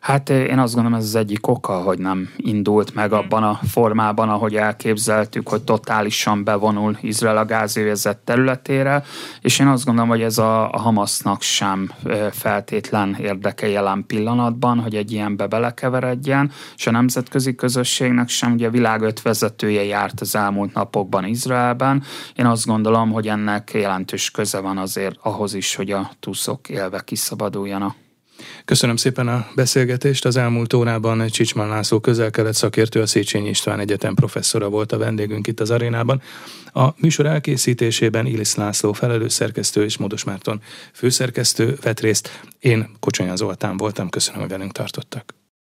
Hát 0.05 0.29
eh, 0.29 0.39
én 0.39 0.59
azt 0.59 0.73
gondolom, 0.73 0.97
ez 0.97 1.05
az 1.05 1.15
egyik 1.15 1.47
oka, 1.47 1.73
hogy 1.73 1.99
nem 1.99 2.29
indult 2.37 2.93
meg 2.93 3.13
abban 3.13 3.43
a 3.43 3.59
formában, 3.67 4.29
ahogy 4.29 4.55
elképzeltük, 4.55 5.49
hogy 5.49 5.63
totálisan 5.63 6.43
bevonul 6.43 6.97
Izrael 7.01 7.37
a 7.37 7.45
gázövezet 7.45 8.17
területére, 8.17 9.03
és 9.41 9.59
én 9.59 9.67
azt 9.67 9.85
gondolom, 9.85 10.09
hogy 10.09 10.21
ez 10.21 10.37
a, 10.37 10.71
a 10.71 10.79
Hamasznak 10.79 11.41
sem 11.41 11.91
eh, 12.03 12.31
feltétlen 12.31 13.15
érdeke 13.19 13.67
jelen 13.67 14.03
pillanatban, 14.07 14.79
hogy 14.79 14.95
egy 14.95 15.11
ilyenbe 15.11 15.47
belekeveredjen, 15.47 16.51
és 16.75 16.87
a 16.87 16.91
nemzetközi 16.91 17.55
közösségnek 17.55 18.29
sem, 18.29 18.53
ugye 18.53 18.67
a 18.67 18.71
világ 18.71 19.01
öt 19.01 19.21
vezetője 19.21 19.83
járt 19.83 20.21
az 20.21 20.35
elmúlt 20.35 20.73
napokban 20.73 21.25
Izraelben. 21.25 22.03
Én 22.35 22.45
azt 22.45 22.65
gondolom, 22.65 23.11
hogy 23.11 23.27
ennek 23.27 23.71
jelentős 23.73 24.31
köze 24.31 24.59
van 24.59 24.77
azért 24.77 25.17
ahhoz 25.21 25.53
is, 25.53 25.75
hogy 25.75 25.91
a 25.91 26.11
tuszok 26.19 26.69
élve 26.69 27.01
kiszabaduljanak. 27.05 28.03
Köszönöm 28.65 28.95
szépen 28.95 29.27
a 29.27 29.47
beszélgetést. 29.55 30.25
Az 30.25 30.35
elmúlt 30.35 30.73
órában 30.73 31.27
Csicsman 31.27 31.67
László 31.67 31.99
közel-kelet 31.99 32.53
szakértő, 32.53 33.01
a 33.01 33.05
Széchenyi 33.05 33.49
István 33.49 33.79
Egyetem 33.79 34.13
professzora 34.13 34.69
volt 34.69 34.91
a 34.91 34.97
vendégünk 34.97 35.47
itt 35.47 35.59
az 35.59 35.71
arénában. 35.71 36.21
A 36.73 36.89
műsor 36.97 37.25
elkészítésében 37.25 38.25
Ilisz 38.25 38.55
László 38.55 38.93
felelős 38.93 39.33
szerkesztő 39.33 39.83
és 39.83 39.97
Módos 39.97 40.23
Márton 40.23 40.61
főszerkesztő 40.93 41.77
vett 41.81 41.99
részt. 41.99 42.41
Én 42.59 42.89
Kocsonyán 42.99 43.35
Zoltán 43.35 43.77
voltam, 43.77 44.09
köszönöm, 44.09 44.39
hogy 44.39 44.49
velünk 44.49 44.71
tartottak. 44.71 45.34